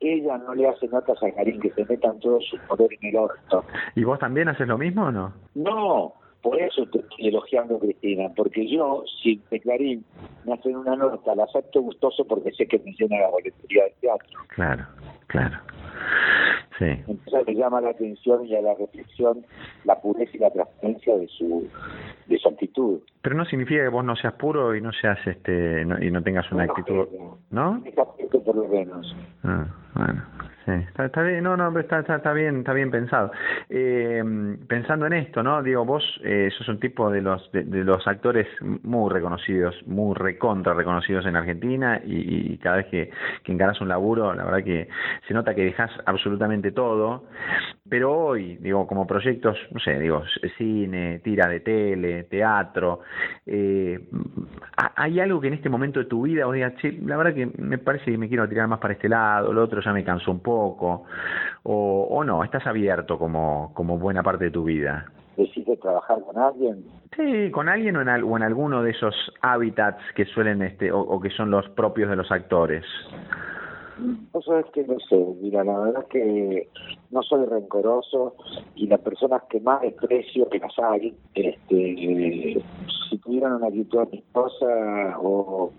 Ella 0.01 0.38
no 0.38 0.53
le 0.53 0.68
hace 0.68 0.88
notas 0.88 1.18
a 1.24 1.32
Clarín, 1.32 1.61
que 1.61 1.72
se 1.72 1.86
metan 1.86 2.20
todos 2.20 2.43
sus 2.45 2.59
poder 2.61 2.89
en 3.01 3.09
el 3.09 3.16
orto. 3.16 3.63
¿Y 3.95 4.03
vos 4.03 4.20
también 4.20 4.49
haces 4.49 4.68
lo 4.68 4.78
mismo 4.78 5.05
o 5.05 5.11
no? 5.11 5.34
No, 5.55 6.13
por 6.41 6.59
eso 6.59 6.86
te 6.91 6.99
estoy 6.99 7.30
elogiando 7.30 7.80
Cristina, 7.80 8.30
porque 8.36 8.68
yo, 8.68 9.03
si 9.24 9.41
de 9.49 9.61
Clarín 9.61 10.05
me 10.43 10.53
hacen 10.53 10.76
una 10.76 10.97
nota, 10.97 11.36
la 11.36 11.45
acepto 11.45 11.82
gustoso 11.82 12.26
porque 12.26 12.51
sé 12.51 12.68
que 12.68 12.80
me 12.80 12.91
llena 12.99 13.22
la 13.22 13.30
boletería 13.30 13.86
del 13.86 13.93
teatro. 14.01 14.39
Claro, 14.49 14.86
claro. 15.28 15.57
Sí. 16.78 16.86
Entonces 16.86 17.48
me 17.48 17.56
llama 17.56 17.80
la 17.80 17.91
atención 17.91 18.46
y 18.46 18.56
a 18.56 18.62
la 18.62 18.74
reflexión 18.76 19.46
la 19.86 20.00
pureza 20.02 20.32
y 20.34 20.39
la 20.39 20.50
transparencia 20.52 21.16
de 21.16 21.28
su 21.28 21.70
de 22.28 22.38
su 22.38 22.50
actitud. 22.50 23.00
Pero 23.22 23.36
no 23.36 23.46
significa 23.46 23.84
que 23.84 23.89
vos 23.89 24.04
no 24.04 24.16
seas 24.16 24.34
puro 24.34 24.76
y 24.76 24.82
no 24.82 24.91
seas 24.91 25.18
este 25.26 25.84
y 26.02 26.12
no 26.12 26.22
tengas 26.22 26.52
una 26.52 26.64
actitud, 26.64 27.08
¿no? 27.52 27.82
por 28.46 28.56
lo 28.56 28.68
menos. 28.68 29.16
Ah, 29.43 29.66
bueno. 29.96 30.34
Sí, 30.66 30.72
está, 30.97 31.22
bien, 31.22 31.43
no, 31.43 31.55
no, 31.55 31.78
está, 31.80 31.99
está, 31.99 32.34
bien, 32.34 32.59
está 32.59 32.74
bien 32.74 32.89
pensado. 32.89 33.32
Eh, 33.70 34.24
pensando 34.68 35.05
en 35.05 35.13
esto, 35.13 35.43
¿no? 35.43 35.61
Digo, 35.61 35.86
vos 35.86 36.03
eh, 36.24 36.49
sos 36.57 36.68
un 36.70 36.80
tipo 36.80 37.11
de 37.11 37.22
los 37.22 37.51
de, 37.51 37.63
los 37.84 38.07
actores 38.07 38.47
muy 38.61 39.13
reconocidos, 39.13 39.76
muy 39.86 40.16
recontra 40.16 40.74
reconocidos 40.74 41.28
en 41.28 41.36
Argentina 41.36 42.01
y, 42.03 42.57
cada 42.57 42.78
vez 42.78 42.88
que, 42.88 43.11
que 43.43 43.51
encaras 43.51 43.80
un 43.80 43.89
laburo, 43.89 44.34
la 44.34 44.43
verdad 44.43 44.63
que 44.63 44.88
se 45.28 45.36
nota 45.36 45.53
que 45.53 45.66
dejas 45.66 45.91
absolutamente 46.07 46.72
todo. 46.72 47.26
Pero 47.88 48.11
hoy, 48.11 48.57
digo, 48.57 48.88
como 48.88 49.05
proyectos, 49.05 49.55
no 49.69 49.79
sé, 49.79 49.99
digo, 49.99 50.23
cine, 50.57 51.19
tira 51.19 51.47
de 51.47 51.59
tele, 51.59 52.23
teatro, 52.23 53.01
eh, 53.45 54.09
¿hay 54.95 55.19
algo 55.19 55.39
que 55.39 55.49
en 55.49 55.53
este 55.53 55.69
momento 55.69 55.99
de 55.99 56.05
tu 56.05 56.23
vida 56.23 56.45
vos 56.45 56.55
digas, 56.55 56.73
che, 56.77 56.93
la 57.03 57.15
verdad 57.15 57.36
que 57.36 57.45
me 57.61 57.77
parece 57.77 58.11
que 58.11 58.17
me 58.17 58.27
quiero 58.27 58.49
tirar 58.49 58.67
más 58.67 58.79
para 58.79 58.93
este 58.93 59.07
lado, 59.07 59.53
lo 59.53 59.63
otro 59.63 59.81
ya 59.81 59.93
me 59.93 60.03
cansó 60.03 60.31
un 60.31 60.39
poco, 60.39 61.03
o, 61.61 62.07
o 62.09 62.23
no, 62.23 62.43
estás 62.43 62.65
abierto 62.65 63.19
como, 63.19 63.71
como 63.75 63.99
buena 63.99 64.23
parte 64.23 64.45
de 64.45 64.51
tu 64.51 64.63
vida? 64.63 65.05
¿Decides 65.38 65.79
trabajar 65.79 66.17
con 66.21 66.41
alguien? 66.41 66.86
Sí, 67.15 67.51
con 67.51 67.69
alguien 67.69 67.97
o 67.97 68.01
en, 68.01 68.09
o 68.09 68.36
en 68.36 68.41
alguno 68.41 68.81
de 68.81 68.91
esos 68.91 69.13
hábitats 69.41 70.01
que 70.15 70.25
suelen, 70.25 70.63
este, 70.63 70.91
o 70.91 71.19
que 71.19 71.29
son 71.29 71.51
los 71.51 71.69
propios 71.69 72.09
de 72.09 72.15
los 72.15 72.31
actores. 72.31 72.83
Vos 74.32 74.43
sabés 74.46 74.66
que 74.74 74.84
no 74.86 75.00
sé, 75.10 75.16
mira, 75.41 75.64
la 75.64 75.80
verdad 75.80 76.04
es 76.04 76.10
que 76.10 76.70
no 77.12 77.24
soy 77.24 77.46
rencoroso 77.46 78.36
y 78.76 78.88
las 78.88 79.00
personas 79.00 79.43
que 79.50 79.60
más 79.62 79.82
desprecio 79.82 80.50
que 80.50 80.60
las 80.60 80.78
hay, 80.80 81.16
este, 81.34 82.62
si 83.10 83.18
tuvieran 83.20 83.54
una 83.54 83.68
actitud 83.68 84.00
amistosa 84.00 85.18
o 85.20 85.72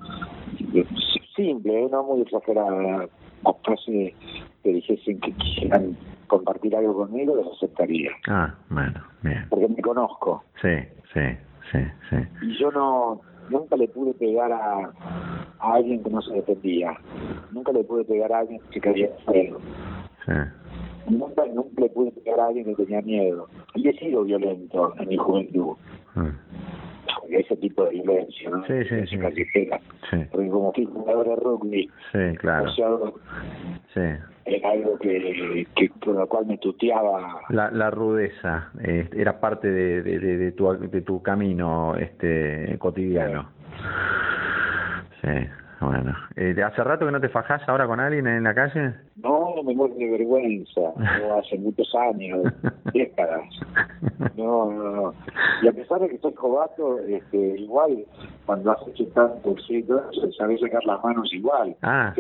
simple, 1.35 1.85
¿eh? 1.85 1.89
no 1.91 2.05
muy 2.05 2.23
exagerada, 2.23 3.09
o 3.43 3.59
casi 3.63 4.15
que 4.63 4.73
dijesen 4.73 5.21
que 5.21 5.33
quisieran 5.33 5.97
compartir 6.27 6.75
algo 6.75 6.95
conmigo, 6.97 7.37
los 7.37 7.55
aceptaría. 7.57 8.11
Ah, 8.29 8.55
bueno, 8.71 9.01
bien. 9.23 9.47
Porque 9.51 9.69
me 9.69 9.83
conozco. 9.83 10.43
Sí, 10.61 10.77
sí, 11.13 11.21
sí, 11.71 11.79
sí. 12.11 12.17
Y 12.43 12.59
yo 12.59 12.71
no, 12.71 13.21
nunca 13.51 13.77
le 13.77 13.89
pude 13.89 14.15
pegar 14.15 14.53
a, 14.53 14.93
a 15.59 15.75
alguien 15.75 16.03
que 16.03 16.11
no 16.11 16.23
se 16.23 16.35
defendía. 16.35 16.99
Nunca 17.53 17.73
le 17.73 17.85
pude 17.85 18.05
pegar 18.05 18.33
a 18.33 18.39
alguien 18.41 18.61
que 18.71 18.81
quería 18.81 19.09
fuego. 19.25 19.59
Sí. 20.25 20.33
Nunca, 21.09 21.45
nunca 21.47 21.81
le 21.81 21.89
pude 21.91 22.11
pegar 22.13 22.41
a 22.41 22.47
alguien 22.49 22.67
que 22.67 22.85
tenía 22.85 23.01
miedo. 23.03 23.49
Y 23.75 23.89
he 23.89 23.99
sido 23.99 24.25
violento 24.25 24.95
en 24.99 25.09
mi 25.09 25.17
juventud. 25.17 25.77
Mm. 26.15 26.29
Ese 27.29 27.57
tipo 27.57 27.85
de 27.85 27.91
violencia, 27.91 28.51
¿no? 28.51 28.65
Sí, 28.67 28.85
sí, 28.89 29.07
sí. 29.07 29.19
Sí. 30.11 30.17
Porque 30.31 30.49
como 30.49 30.73
fui 30.73 30.85
jugador 30.85 31.29
de 31.29 31.37
rugby, 31.37 31.91
sí, 32.13 32.37
claro. 32.39 32.71
sí. 33.93 34.01
era 34.45 34.71
algo 34.71 34.99
que, 34.99 35.67
que 35.75 35.89
con 36.01 36.17
lo 36.17 36.27
cual 36.29 36.47
me 36.47 36.59
tuteaba. 36.59 37.41
La, 37.51 37.71
la 37.71 37.91
rudeza 37.91 38.71
eh, 38.83 39.09
era 39.17 39.41
parte 39.41 39.71
de, 39.71 40.03
de, 40.03 40.19
de, 40.19 40.37
de, 40.39 40.53
tu, 40.53 40.69
de 40.73 41.01
tu 41.03 41.23
camino 41.23 41.97
este 41.97 42.77
cotidiano. 42.79 43.51
Sí. 45.23 45.49
Bueno, 45.81 46.17
eh, 46.37 46.57
¿hace 46.65 46.83
rato 46.83 47.05
que 47.05 47.13
no 47.13 47.21
te 47.21 47.29
fajás 47.29 47.69
ahora 47.69 47.87
con 47.87 48.01
alguien 48.01 48.27
en 48.27 48.45
la 48.45 48.55
calle? 48.55 48.95
No, 49.17 49.36
me 49.63 49.75
muero 49.75 49.95
de 49.95 50.11
vergüenza, 50.11 50.81
no, 50.97 51.35
hace 51.39 51.59
muchos 51.59 51.93
años, 51.95 52.43
décadas. 52.93 53.45
No, 54.37 54.71
no, 54.73 54.91
no. 54.91 55.15
Y 55.63 55.69
a 55.69 55.73
pesar 55.73 56.01
de 56.01 56.09
que 56.09 56.19
soy 56.19 56.35
jovato, 56.35 56.99
este, 57.01 57.37
igual, 57.59 58.05
cuando 58.45 58.73
has 58.73 58.89
hecho 58.89 59.07
tanto, 59.09 59.55
sí, 59.67 59.85
sabes 60.37 60.61
sacar 60.61 60.85
las 60.85 61.03
manos 61.03 61.33
igual. 61.33 61.77
Ah, 61.83 62.15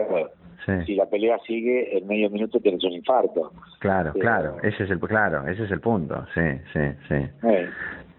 Sí. 0.64 0.72
si 0.84 0.94
la 0.96 1.06
pelea 1.06 1.38
sigue 1.46 1.96
en 1.96 2.08
medio 2.08 2.28
minuto 2.28 2.58
tienes 2.58 2.82
un 2.82 2.92
infarto 2.94 3.52
claro 3.78 4.12
claro 4.14 4.56
ese 4.64 4.82
es 4.82 4.90
el 4.90 4.98
claro 4.98 5.46
ese 5.46 5.62
es 5.62 5.70
el 5.70 5.80
punto 5.80 6.26
sí 6.34 6.40
sí 6.72 6.80
sí 7.06 7.14
eh, 7.46 7.68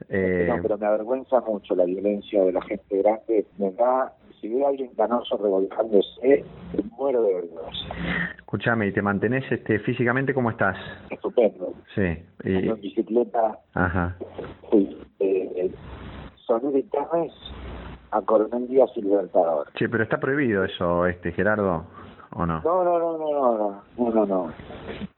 eh, 0.07 0.45
no, 0.47 0.61
pero 0.61 0.77
me 0.77 0.85
avergüenza 0.85 1.41
mucho 1.41 1.75
la 1.75 1.83
violencia 1.83 2.41
de 2.45 2.53
la 2.53 2.61
gente 2.61 3.01
grande 3.01 3.45
me 3.57 3.71
da 3.71 4.13
si 4.39 4.47
veo 4.49 4.65
a 4.67 4.69
alguien 4.69 4.89
canoso 4.95 5.37
revolcándose, 5.37 6.43
me 6.73 6.83
muero 6.95 7.23
de 7.23 7.33
vergüenza. 7.33 7.87
Escúchame, 8.47 8.87
¿y 8.87 8.93
te 8.93 9.01
mantenés 9.01 9.43
este, 9.51 9.77
físicamente 9.79 10.33
cómo 10.33 10.49
estás? 10.49 10.77
Estupendo. 11.09 11.73
Sí. 11.93 12.17
Y... 12.45 12.69
En 12.69 12.79
bicicleta, 12.79 13.59
Ajá. 13.73 14.15
Sí, 14.71 14.97
eh, 15.19 15.69
Sonora 16.45 16.79
y 16.79 16.83
Torres 16.83 17.33
a 18.11 18.21
Coronel 18.21 18.69
Díaz 18.69 18.89
y 18.95 19.01
Libertador. 19.01 19.67
Sí, 19.77 19.89
pero 19.89 20.01
está 20.01 20.21
prohibido 20.21 20.63
eso, 20.63 21.05
este 21.07 21.33
Gerardo, 21.33 21.87
¿o 22.33 22.45
no? 22.45 22.61
No, 22.61 22.83
no, 22.83 22.99
no, 22.99 23.17
no, 23.17 23.17
no, 23.17 23.57
no, 23.57 23.83
no, 23.97 24.11
no, 24.11 24.25
no. 24.25 24.53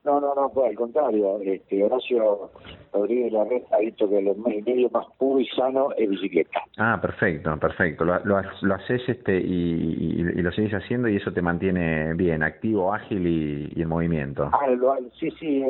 No, 0.05 0.19
no, 0.19 0.33
no, 0.33 0.49
pues 0.53 0.69
al 0.69 0.75
contrario, 0.75 1.39
este, 1.41 1.83
Horacio 1.83 2.49
Rodríguez 2.93 3.33
Larreta 3.33 3.75
ha 3.75 3.79
dicho 3.79 4.09
que 4.09 4.17
el 4.17 4.35
medio 4.37 4.89
más 4.89 5.05
puro 5.17 5.39
y 5.39 5.47
sano 5.47 5.89
es 5.97 6.09
bicicleta. 6.09 6.61
Ah, 6.77 6.97
perfecto, 7.01 7.55
perfecto. 7.57 8.05
Lo, 8.05 8.19
lo, 8.23 8.41
lo 8.61 8.75
haces 8.75 9.01
este 9.07 9.37
y, 9.37 10.21
y, 10.35 10.41
lo 10.41 10.51
sigues 10.51 10.73
haciendo 10.73 11.09
y 11.09 11.17
eso 11.17 11.31
te 11.31 11.41
mantiene 11.41 12.13
bien, 12.15 12.41
activo, 12.43 12.93
ágil 12.93 13.27
y, 13.27 13.73
y 13.75 13.81
en 13.81 13.89
movimiento. 13.89 14.49
Ah, 14.51 14.67
lo, 14.69 14.95
sí, 15.19 15.29
sí, 15.39 15.63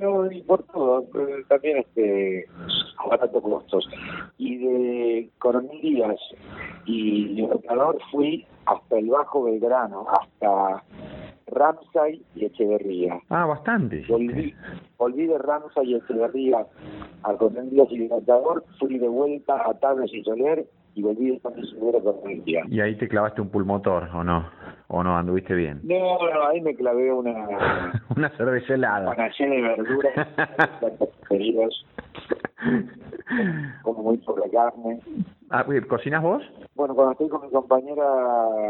no, 0.00 0.30
y 0.30 0.42
por 0.42 0.62
todo, 0.64 1.02
eh, 1.02 1.44
también 1.48 1.78
este, 1.78 2.46
a 2.98 3.08
baratos 3.08 3.42
costos. 3.42 3.88
Y 4.38 4.58
de 4.58 5.30
Coronel 5.38 5.80
Díaz 5.80 6.20
y 6.84 7.28
Libertador 7.28 7.98
fui 8.12 8.46
hasta 8.66 8.98
el 8.98 9.08
Bajo 9.08 9.44
Belgrano, 9.44 10.06
hasta 10.08 10.82
Ramsay 11.46 12.22
y 12.34 12.46
Echeverría. 12.46 13.20
Ah, 13.28 13.46
bastante. 13.46 14.04
Volví, 14.08 14.54
volví 14.98 15.26
de 15.26 15.38
Ramsay 15.38 15.92
y 15.92 15.94
Echeverría 15.96 16.66
al 17.22 17.36
Coronel 17.36 17.70
Díaz 17.70 17.88
y 17.90 17.98
Libertador, 17.98 18.64
fui 18.78 18.98
de 18.98 19.08
vuelta 19.08 19.68
a 19.68 19.74
Tablas 19.74 20.12
y 20.12 20.22
Soler 20.22 20.66
y 20.94 21.02
volví 21.02 21.30
de 21.30 21.40
Tablas 21.40 21.64
y 21.64 21.78
Soler 21.78 21.96
a 21.96 22.00
Coronel 22.00 22.44
Díaz. 22.44 22.66
¿Y 22.70 22.80
ahí 22.80 22.96
te 22.96 23.08
clavaste 23.08 23.40
un 23.40 23.50
pulmotor 23.50 24.08
o 24.14 24.24
no? 24.24 24.48
¿O 24.88 25.02
no 25.02 25.16
anduviste 25.16 25.54
bien? 25.54 25.80
No, 25.82 26.18
no, 26.18 26.48
ahí 26.48 26.60
me 26.60 26.74
clavé 26.74 27.12
una... 27.12 28.02
una 28.16 28.28
cerveza 28.36 28.74
helada. 28.74 29.10
Una 29.10 29.30
llena 29.30 29.54
de 29.54 29.62
verduras, 29.62 30.28
muy 34.04 34.18
por 34.18 34.38
la 34.38 34.50
carne. 34.50 35.00
Ah, 35.50 35.64
¿Cocinas 35.88 36.22
vos? 36.22 36.42
Bueno, 36.74 36.94
cuando 36.94 37.12
estoy 37.12 37.28
con 37.28 37.42
mi 37.42 37.50
compañera, 37.50 38.04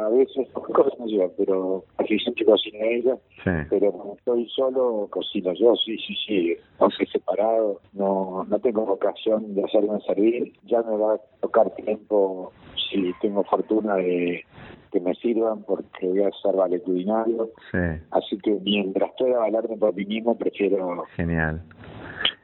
a 0.06 0.08
veces 0.10 0.48
cocino 0.52 1.06
yo, 1.06 1.30
pero 1.36 1.84
aquí 1.98 2.18
siempre 2.18 2.44
cocina 2.44 2.78
ella. 2.80 3.16
Sí. 3.42 3.50
Pero 3.68 3.92
cuando 3.92 4.14
estoy 4.14 4.48
solo, 4.50 5.08
cocino 5.10 5.52
yo, 5.54 5.74
sí, 5.76 5.96
sí, 5.98 6.14
sí. 6.26 6.56
Aunque 6.78 7.06
separado, 7.06 7.80
no, 7.92 8.44
no 8.48 8.58
tengo 8.60 8.82
ocasión 8.84 9.54
de 9.54 9.64
hacerme 9.64 10.00
servir. 10.06 10.52
Ya 10.64 10.82
me 10.82 10.96
va 10.96 11.14
a 11.14 11.20
tocar 11.40 11.70
tiempo, 11.74 12.52
si 12.90 13.12
tengo 13.20 13.42
fortuna 13.44 13.96
de 13.96 14.44
que 14.92 15.00
me 15.00 15.14
sirvan, 15.16 15.64
porque 15.64 16.06
voy 16.06 16.22
a 16.22 16.30
ser 16.40 16.54
valetudinario. 16.54 17.50
Sí. 17.72 17.78
Así 18.12 18.38
que 18.38 18.52
mientras 18.62 19.10
pueda 19.18 19.40
valerme 19.40 19.76
por 19.76 19.92
mí 19.94 20.04
mismo, 20.04 20.38
prefiero 20.38 21.04
Genial. 21.16 21.60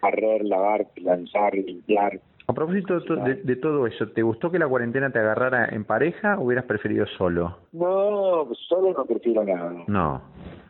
barrer, 0.03 0.45
lavar, 0.45 0.86
lanzar, 0.97 1.55
limpiar. 1.55 2.20
A 2.51 2.53
propósito 2.53 2.98
de, 2.98 3.36
de, 3.44 3.57
todo 3.57 3.86
eso, 3.86 4.09
¿te 4.09 4.22
gustó 4.22 4.51
que 4.51 4.59
la 4.59 4.66
cuarentena 4.66 5.11
te 5.11 5.20
agarrara 5.20 5.68
en 5.70 5.84
pareja 5.84 6.36
o 6.36 6.46
hubieras 6.46 6.64
preferido 6.64 7.07
solo? 7.16 7.59
No, 7.72 8.48
solo 8.68 8.92
no 8.92 9.05
prefiero 9.05 9.44
nada. 9.44 9.72
No, 9.86 10.20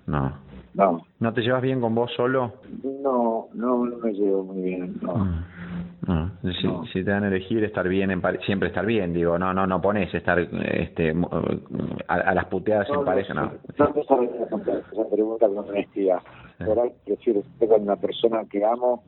no. 0.06 0.32
No. 0.74 1.00
¿No 1.18 1.32
te 1.32 1.40
llevas 1.40 1.62
bien 1.62 1.80
con 1.80 1.94
vos 1.94 2.12
solo? 2.14 2.52
No, 2.84 3.48
no, 3.54 3.86
no 3.86 3.96
me 3.96 4.12
llevo 4.12 4.44
muy 4.44 4.60
bien, 4.60 4.94
no. 5.00 5.14
Mm. 5.14 5.44
No, 6.06 6.30
si, 6.42 6.92
si, 6.92 7.04
te 7.04 7.10
dan 7.10 7.24
a 7.24 7.28
elegir 7.28 7.64
estar 7.64 7.88
bien, 7.88 8.10
en 8.10 8.22
siempre 8.44 8.68
estar 8.68 8.84
bien, 8.84 9.14
digo, 9.14 9.38
no, 9.38 9.54
no, 9.54 9.66
no 9.66 9.80
pones 9.80 10.12
estar 10.12 10.38
este, 10.38 11.14
a, 12.08 12.34
las 12.34 12.44
puteadas 12.46 12.88
en 12.90 13.04
pareja, 13.06 13.32
no. 13.32 13.52
No, 13.78 13.88
no 13.88 14.04
sabes 14.04 14.30
esa 14.34 15.08
pregunta 15.10 15.46
con 15.48 15.58
honestidad. 15.58 16.18
Por 16.64 16.78
ahí 16.78 16.92
prefiero 17.06 17.40
estar 17.40 17.68
con 17.68 17.82
una 17.82 17.96
persona 17.96 18.44
que 18.50 18.64
amo 18.64 19.02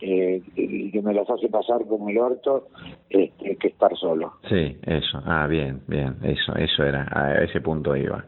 eh, 0.00 0.42
y 0.54 0.90
que 0.90 1.02
me 1.02 1.14
las 1.14 1.28
hace 1.28 1.48
pasar 1.48 1.84
como 1.86 2.08
el 2.08 2.18
orto 2.18 2.68
este, 3.08 3.56
que 3.56 3.68
estar 3.68 3.96
solo. 3.96 4.34
Sí, 4.48 4.76
eso. 4.82 5.22
Ah, 5.24 5.46
bien, 5.46 5.80
bien, 5.86 6.16
eso, 6.22 6.54
eso 6.56 6.84
era, 6.84 7.06
a 7.10 7.42
ese 7.42 7.60
punto 7.60 7.96
iba. 7.96 8.24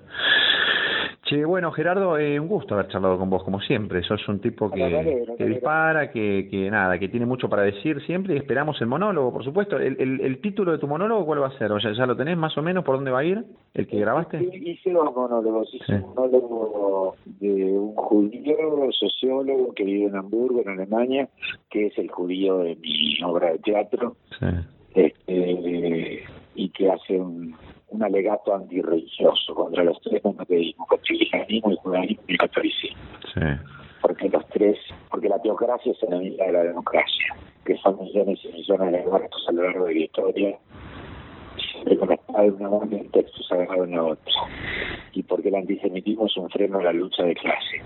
Che, 1.23 1.45
bueno, 1.45 1.73
Gerardo, 1.73 2.17
eh, 2.17 2.39
un 2.41 2.49
gusto 2.49 2.75
haber 2.75 2.89
charlado 2.89 3.19
con 3.19 3.29
vos, 3.29 3.43
como 3.45 3.61
siempre. 3.61 4.03
Sos 4.03 4.27
un 4.29 4.41
tipo 4.41 4.71
que, 4.71 5.27
que 5.37 5.45
dispara, 5.45 6.11
que, 6.11 6.49
que 6.51 6.71
nada, 6.71 6.99
que 6.99 7.09
tiene 7.09 7.27
mucho 7.27 7.49
para 7.49 7.63
decir 7.63 8.01
siempre 8.07 8.35
y 8.35 8.39
esperamos 8.39 8.81
el 8.81 8.87
monólogo, 8.87 9.33
por 9.33 9.45
supuesto. 9.45 9.77
¿El, 9.77 10.01
el, 10.01 10.21
el 10.21 10.41
título 10.41 10.73
de 10.73 10.79
tu 10.79 10.87
monólogo 10.87 11.27
cuál 11.27 11.43
va 11.43 11.49
a 11.49 11.59
ser? 11.59 11.71
O 11.73 11.81
sea, 11.81 11.93
¿ya 11.93 12.07
lo 12.07 12.17
tenés 12.17 12.39
más 12.39 12.57
o 12.57 12.63
menos 12.63 12.83
por 12.83 12.97
dónde 12.97 13.11
va 13.11 13.19
a 13.19 13.25
ir? 13.25 13.45
¿El 13.75 13.87
que 13.87 13.99
grabaste? 13.99 14.43
Hice 14.43 14.91
dos 14.91 15.15
monólogos. 15.15 15.69
Hice 15.75 15.97
un 15.97 16.15
monólogo 16.15 17.17
de 17.27 17.65
un 17.73 17.95
judío 17.95 18.57
sociólogo 18.93 19.75
que 19.75 19.85
vive 19.85 20.07
en 20.07 20.17
Hamburgo, 20.17 20.63
en 20.63 20.69
Alemania, 20.71 21.29
que 21.69 21.89
es 21.89 21.99
el 21.99 22.11
judío 22.11 22.59
de 22.59 22.77
mi 22.77 23.23
obra 23.23 23.53
de 23.53 23.59
teatro. 23.59 24.17
Sí. 24.39 24.47
Este, 24.95 26.25
y 26.55 26.71
que 26.71 26.91
hace 26.91 27.19
un 27.19 27.55
un 27.91 28.03
alegato 28.03 28.55
antirreligioso 28.55 29.55
contra 29.55 29.85
los 29.85 30.01
tres 30.03 30.23
monoteísmos, 30.25 30.89
contra 30.89 31.13
el 31.13 31.19
cristianismo, 31.19 31.71
el 31.71 31.77
judaísmo 31.79 32.23
y 32.27 32.33
el 32.33 32.39
catolicismo. 32.39 33.03
Sí. 33.35 33.41
Porque 34.03 34.29
los 34.29 34.47
tres, 34.49 34.79
porque 35.11 35.29
la 35.29 35.41
teocracia 35.41 35.93
es 35.93 36.03
enemiga 36.03 36.47
de 36.47 36.53
la 36.53 36.63
democracia, 36.65 37.37
que 37.65 37.77
son 37.79 37.99
millones 38.01 38.39
y 38.45 38.49
millones 38.49 38.93
de 38.93 39.11
muertos 39.11 39.45
a 39.49 39.53
lo 39.53 39.63
largo 39.63 39.87
de 39.87 39.95
la 39.95 40.01
historia, 40.01 40.59
siempre 41.73 41.99
con 41.99 42.09
la 42.09 42.15
espada 42.15 42.43
de 42.43 42.51
una 42.51 42.69
mano 42.69 42.89
y 42.91 42.95
el 42.97 43.11
texto 43.11 43.43
sagrado 43.43 43.85
en 43.85 43.91
la 43.93 44.05
otra. 44.05 44.33
Y 45.13 45.23
porque 45.23 45.49
el 45.49 45.57
antisemitismo 45.57 46.27
es 46.27 46.37
un 46.37 46.49
freno 46.51 46.79
a 46.79 46.85
la 46.85 46.93
lucha 46.93 47.25
de 47.25 47.35
clases. 47.35 47.83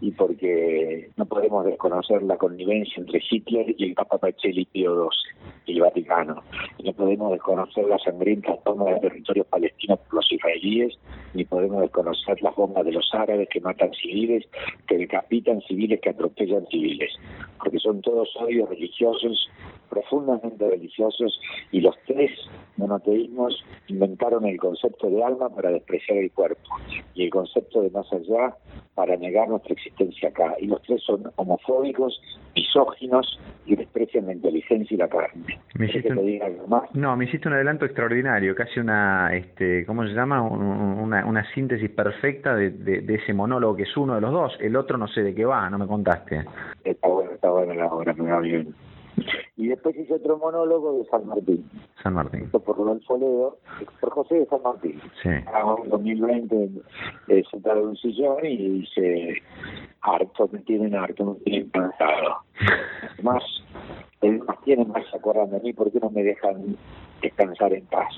Y 0.00 0.12
porque 0.12 1.10
no 1.16 1.26
podemos 1.26 1.64
desconocer 1.64 2.22
la 2.22 2.36
connivencia 2.36 2.94
entre 3.00 3.20
Hitler 3.28 3.74
y 3.76 3.84
el 3.84 3.94
Papa 3.94 4.18
Pacelli 4.18 4.64
Pío 4.66 5.08
XII 5.10 5.48
y 5.66 5.76
el 5.76 5.80
Vaticano. 5.82 6.42
No 6.84 6.92
podemos 6.92 7.32
desconocer 7.32 7.84
la 7.86 7.98
sangrienta 7.98 8.56
toma 8.64 8.90
de 8.92 9.00
territorios 9.00 9.46
palestinos 9.46 9.98
por 10.00 10.14
los 10.14 10.32
israelíes, 10.32 10.98
ni 11.34 11.44
podemos 11.44 11.80
desconocer 11.82 12.40
las 12.42 12.54
bombas 12.54 12.84
de 12.84 12.92
los 12.92 13.08
árabes 13.12 13.48
que 13.48 13.60
matan 13.60 13.92
civiles, 13.92 14.44
que 14.86 14.98
decapitan 14.98 15.60
civiles, 15.62 16.00
que 16.00 16.10
atropellan 16.10 16.66
civiles. 16.68 17.12
Porque 17.58 17.78
son 17.78 18.00
todos 18.00 18.28
odios 18.36 18.68
religiosos, 18.68 19.48
profundamente 19.88 20.68
religiosos, 20.68 21.40
y 21.72 21.80
los 21.80 21.94
tres 22.06 22.30
monoteísmos 22.76 23.64
inventaron 23.88 24.46
el 24.46 24.58
concepto 24.58 25.08
de 25.10 25.22
alma 25.22 25.48
para 25.48 25.70
despreciar 25.70 26.18
el 26.18 26.30
cuerpo 26.30 26.76
y 27.14 27.24
el 27.24 27.30
concepto 27.30 27.82
de 27.82 27.90
más 27.90 28.10
allá 28.12 28.54
para 28.94 29.16
negar 29.16 29.48
nuestra 29.48 29.74
existencia 29.74 30.28
acá. 30.28 30.54
Y 30.58 30.66
los 30.66 30.82
tres 30.82 31.02
son 31.02 31.30
homofóbicos, 31.36 32.20
misóginos 32.54 33.38
y 33.66 33.76
desprecian 33.76 34.26
la 34.26 34.32
inteligencia 34.32 34.94
y 34.94 34.98
la 34.98 35.08
carne. 35.08 35.60
Me 35.74 35.86
hiciste 35.86 36.12
un... 36.12 36.68
más? 36.68 36.92
No, 36.94 37.16
me 37.16 37.26
hiciste 37.26 37.48
un 37.48 37.54
adelanto 37.54 37.84
extraordinario, 37.84 38.54
casi 38.54 38.80
una, 38.80 39.34
este, 39.34 39.86
¿cómo 39.86 40.04
se 40.04 40.14
llama? 40.14 40.42
Una, 40.42 41.24
una 41.26 41.44
síntesis 41.54 41.90
perfecta 41.90 42.56
de, 42.56 42.70
de, 42.70 43.00
de, 43.02 43.14
ese 43.14 43.32
monólogo 43.32 43.76
que 43.76 43.84
es 43.84 43.96
uno 43.96 44.14
de 44.14 44.20
los 44.20 44.32
dos. 44.32 44.56
El 44.60 44.76
otro 44.76 44.98
no 44.98 45.08
sé 45.08 45.22
de 45.22 45.34
qué 45.34 45.44
va, 45.44 45.68
no 45.70 45.78
me 45.78 45.86
contaste. 45.86 46.44
Está 46.84 47.08
bueno, 47.08 47.30
está 47.32 47.50
bueno 47.50 47.74
la 47.74 47.86
obra, 47.86 48.12
me 48.14 48.30
va 48.30 48.40
bien. 48.40 48.74
Y 49.56 49.68
después 49.68 49.96
hice 49.96 50.14
otro 50.14 50.38
monólogo 50.38 50.98
de 50.98 51.04
San 51.06 51.26
Martín. 51.26 51.68
San 52.02 52.14
Martín. 52.14 52.50
Por 52.50 52.76
Rodolfo 52.76 53.16
Ledo, 53.16 53.58
por 54.00 54.10
José 54.10 54.36
de 54.36 54.46
San 54.46 54.62
Martín. 54.62 55.00
Sí. 55.22 55.28
En 55.28 55.90
2020 55.90 56.70
eh, 57.28 57.42
sentado 57.50 57.80
en 57.80 57.88
un 57.88 57.96
sillón 57.96 58.44
y 58.44 58.80
dice, 58.80 59.42
harto, 60.02 60.48
me 60.52 60.60
tienen 60.60 60.94
harto, 60.94 61.24
me 61.24 61.34
tienen 61.40 61.68
cansado. 61.70 62.38
más, 63.22 63.42
más 64.46 64.60
tienen, 64.64 64.88
más 64.88 65.08
se 65.10 65.16
acuerdan 65.16 65.50
de 65.50 65.60
mí, 65.60 65.72
¿por 65.72 65.90
qué 65.92 66.00
no 66.00 66.10
me 66.10 66.22
dejan 66.22 66.76
descansar 67.22 67.72
en 67.72 67.84
paz? 67.86 68.12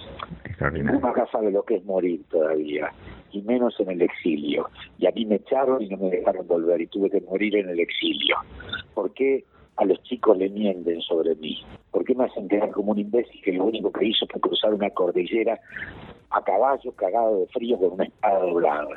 Extraordinario. 0.45 1.07
Acá 1.07 1.27
sabe 1.31 1.51
lo 1.51 1.63
que 1.63 1.77
es 1.77 1.85
morir 1.85 2.23
todavía, 2.31 2.93
y 3.33 3.43
menos 3.43 3.79
en 3.81 3.91
el 3.91 4.03
exilio. 4.03 4.69
Y 4.99 5.07
a 5.07 5.11
mí 5.13 5.25
me 5.27 5.37
echaron 5.37 5.83
y 5.83 5.89
no 5.89 5.97
me 5.97 6.11
dejaron 6.11 6.47
volver, 6.47 6.81
y 6.81 6.87
tuve 6.87 7.11
que 7.11 7.21
morir 7.23 7.57
en 7.57 7.69
el 7.69 7.81
exilio. 7.81 8.37
¿Por 8.95 9.13
qué? 9.13 9.45
A 9.77 9.85
los 9.85 10.03
chicos 10.03 10.37
le 10.37 10.49
mienten 10.49 11.01
sobre 11.01 11.35
mí? 11.37 11.63
¿Por 11.91 12.05
qué 12.05 12.15
me 12.15 12.25
hacen 12.25 12.49
quedar 12.49 12.71
como 12.71 12.93
un 12.93 12.99
imbécil 12.99 13.41
que 13.43 13.53
lo 13.53 13.65
único 13.65 13.91
que 13.93 14.07
hizo 14.07 14.27
fue 14.27 14.41
cruzar 14.41 14.75
una 14.75 14.91
cordillera 14.91 15.59
a 16.31 16.43
caballo 16.43 16.93
cagado 16.93 17.41
de 17.41 17.47
frío 17.49 17.79
con 17.79 17.93
una 17.93 18.05
espada 18.05 18.41
doblada? 18.41 18.97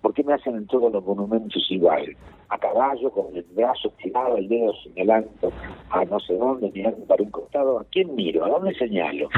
¿Por 0.00 0.14
qué 0.14 0.24
me 0.24 0.34
hacen 0.34 0.56
en 0.56 0.66
todos 0.66 0.92
los 0.92 1.04
monumentos 1.04 1.64
igual? 1.70 2.16
A 2.48 2.58
caballo, 2.58 3.10
con 3.10 3.34
el 3.34 3.44
brazo 3.54 3.88
estirado, 3.88 4.36
el 4.36 4.48
dedo 4.48 4.72
señalando 4.82 5.52
a 5.90 6.04
no 6.04 6.20
sé 6.20 6.34
dónde, 6.34 6.70
mirando 6.74 7.06
para 7.06 7.22
un 7.22 7.30
costado. 7.30 7.78
¿A 7.78 7.84
quién 7.84 8.14
miro? 8.14 8.44
¿A 8.44 8.48
dónde 8.48 8.74
señalo? 8.74 9.28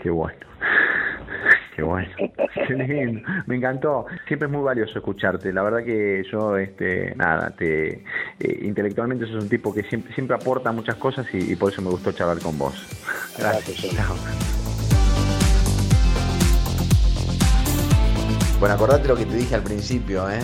Qué 0.00 0.10
bueno. 0.10 0.38
Qué 1.74 1.82
bueno. 1.82 2.08
Qué 2.68 2.74
lindo. 2.74 3.22
Me 3.46 3.56
encantó. 3.56 4.06
Siempre 4.26 4.46
es 4.46 4.52
muy 4.52 4.62
valioso 4.62 4.98
escucharte. 4.98 5.52
La 5.52 5.62
verdad 5.62 5.84
que 5.84 6.22
yo, 6.30 6.56
este, 6.56 7.14
nada, 7.16 7.50
te 7.50 8.04
eh, 8.40 8.58
intelectualmente 8.62 9.26
sos 9.26 9.42
un 9.42 9.48
tipo 9.48 9.72
que 9.72 9.82
siempre, 9.84 10.14
siempre 10.14 10.36
aporta 10.36 10.70
muchas 10.72 10.96
cosas 10.96 11.26
y, 11.32 11.52
y 11.52 11.56
por 11.56 11.72
eso 11.72 11.80
me 11.80 11.90
gustó 11.90 12.12
charlar 12.12 12.38
con 12.40 12.58
vos. 12.58 12.74
Gracias. 13.38 13.82
Gracias 13.82 13.94
Chao. 13.96 14.16
Bueno, 18.60 18.74
acordate 18.76 19.08
lo 19.08 19.16
que 19.16 19.24
te 19.24 19.34
dije 19.34 19.54
al 19.54 19.62
principio, 19.62 20.30
¿eh? 20.30 20.38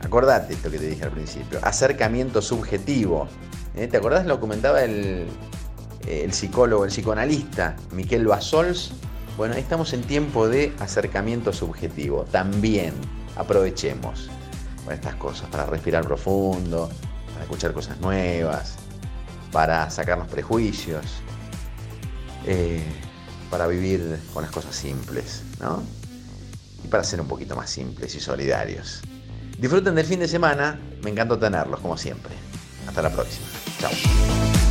Acordate 0.00 0.54
lo 0.62 0.70
que 0.70 0.78
te 0.78 0.86
dije 0.86 1.04
al 1.04 1.10
principio. 1.10 1.58
Acercamiento 1.62 2.42
subjetivo. 2.42 3.26
¿eh? 3.74 3.88
¿Te 3.88 3.96
acordás? 3.96 4.26
Lo 4.26 4.38
comentaba 4.38 4.84
el, 4.84 5.26
el 6.06 6.32
psicólogo, 6.32 6.84
el 6.84 6.90
psicoanalista 6.90 7.74
Miquel 7.92 8.26
Basols. 8.26 8.92
Bueno, 9.36 9.54
estamos 9.54 9.92
en 9.92 10.02
tiempo 10.02 10.48
de 10.48 10.72
acercamiento 10.78 11.52
subjetivo. 11.52 12.24
También 12.30 12.94
aprovechemos 13.36 14.30
para 14.84 14.94
estas 14.94 15.16
cosas, 15.16 15.48
para 15.50 15.66
respirar 15.66 16.04
profundo, 16.04 16.88
para 17.32 17.42
escuchar 17.42 17.72
cosas 17.72 17.98
nuevas, 18.00 18.76
para 19.50 19.90
sacarnos 19.90 20.28
prejuicios, 20.28 21.04
eh, 22.46 22.84
para 23.50 23.66
vivir 23.66 24.20
con 24.32 24.42
las 24.42 24.52
cosas 24.52 24.76
simples, 24.76 25.42
¿no? 25.60 25.82
y 26.84 26.88
para 26.88 27.02
ser 27.02 27.20
un 27.20 27.26
poquito 27.26 27.56
más 27.56 27.70
simples 27.70 28.14
y 28.14 28.20
solidarios. 28.20 29.00
Disfruten 29.58 29.94
del 29.94 30.06
fin 30.06 30.20
de 30.20 30.28
semana, 30.28 30.78
me 31.02 31.10
encantó 31.10 31.38
tenerlos 31.38 31.80
como 31.80 31.96
siempre. 31.96 32.34
Hasta 32.86 33.02
la 33.02 33.10
próxima. 33.10 33.46
Chao. 33.80 34.63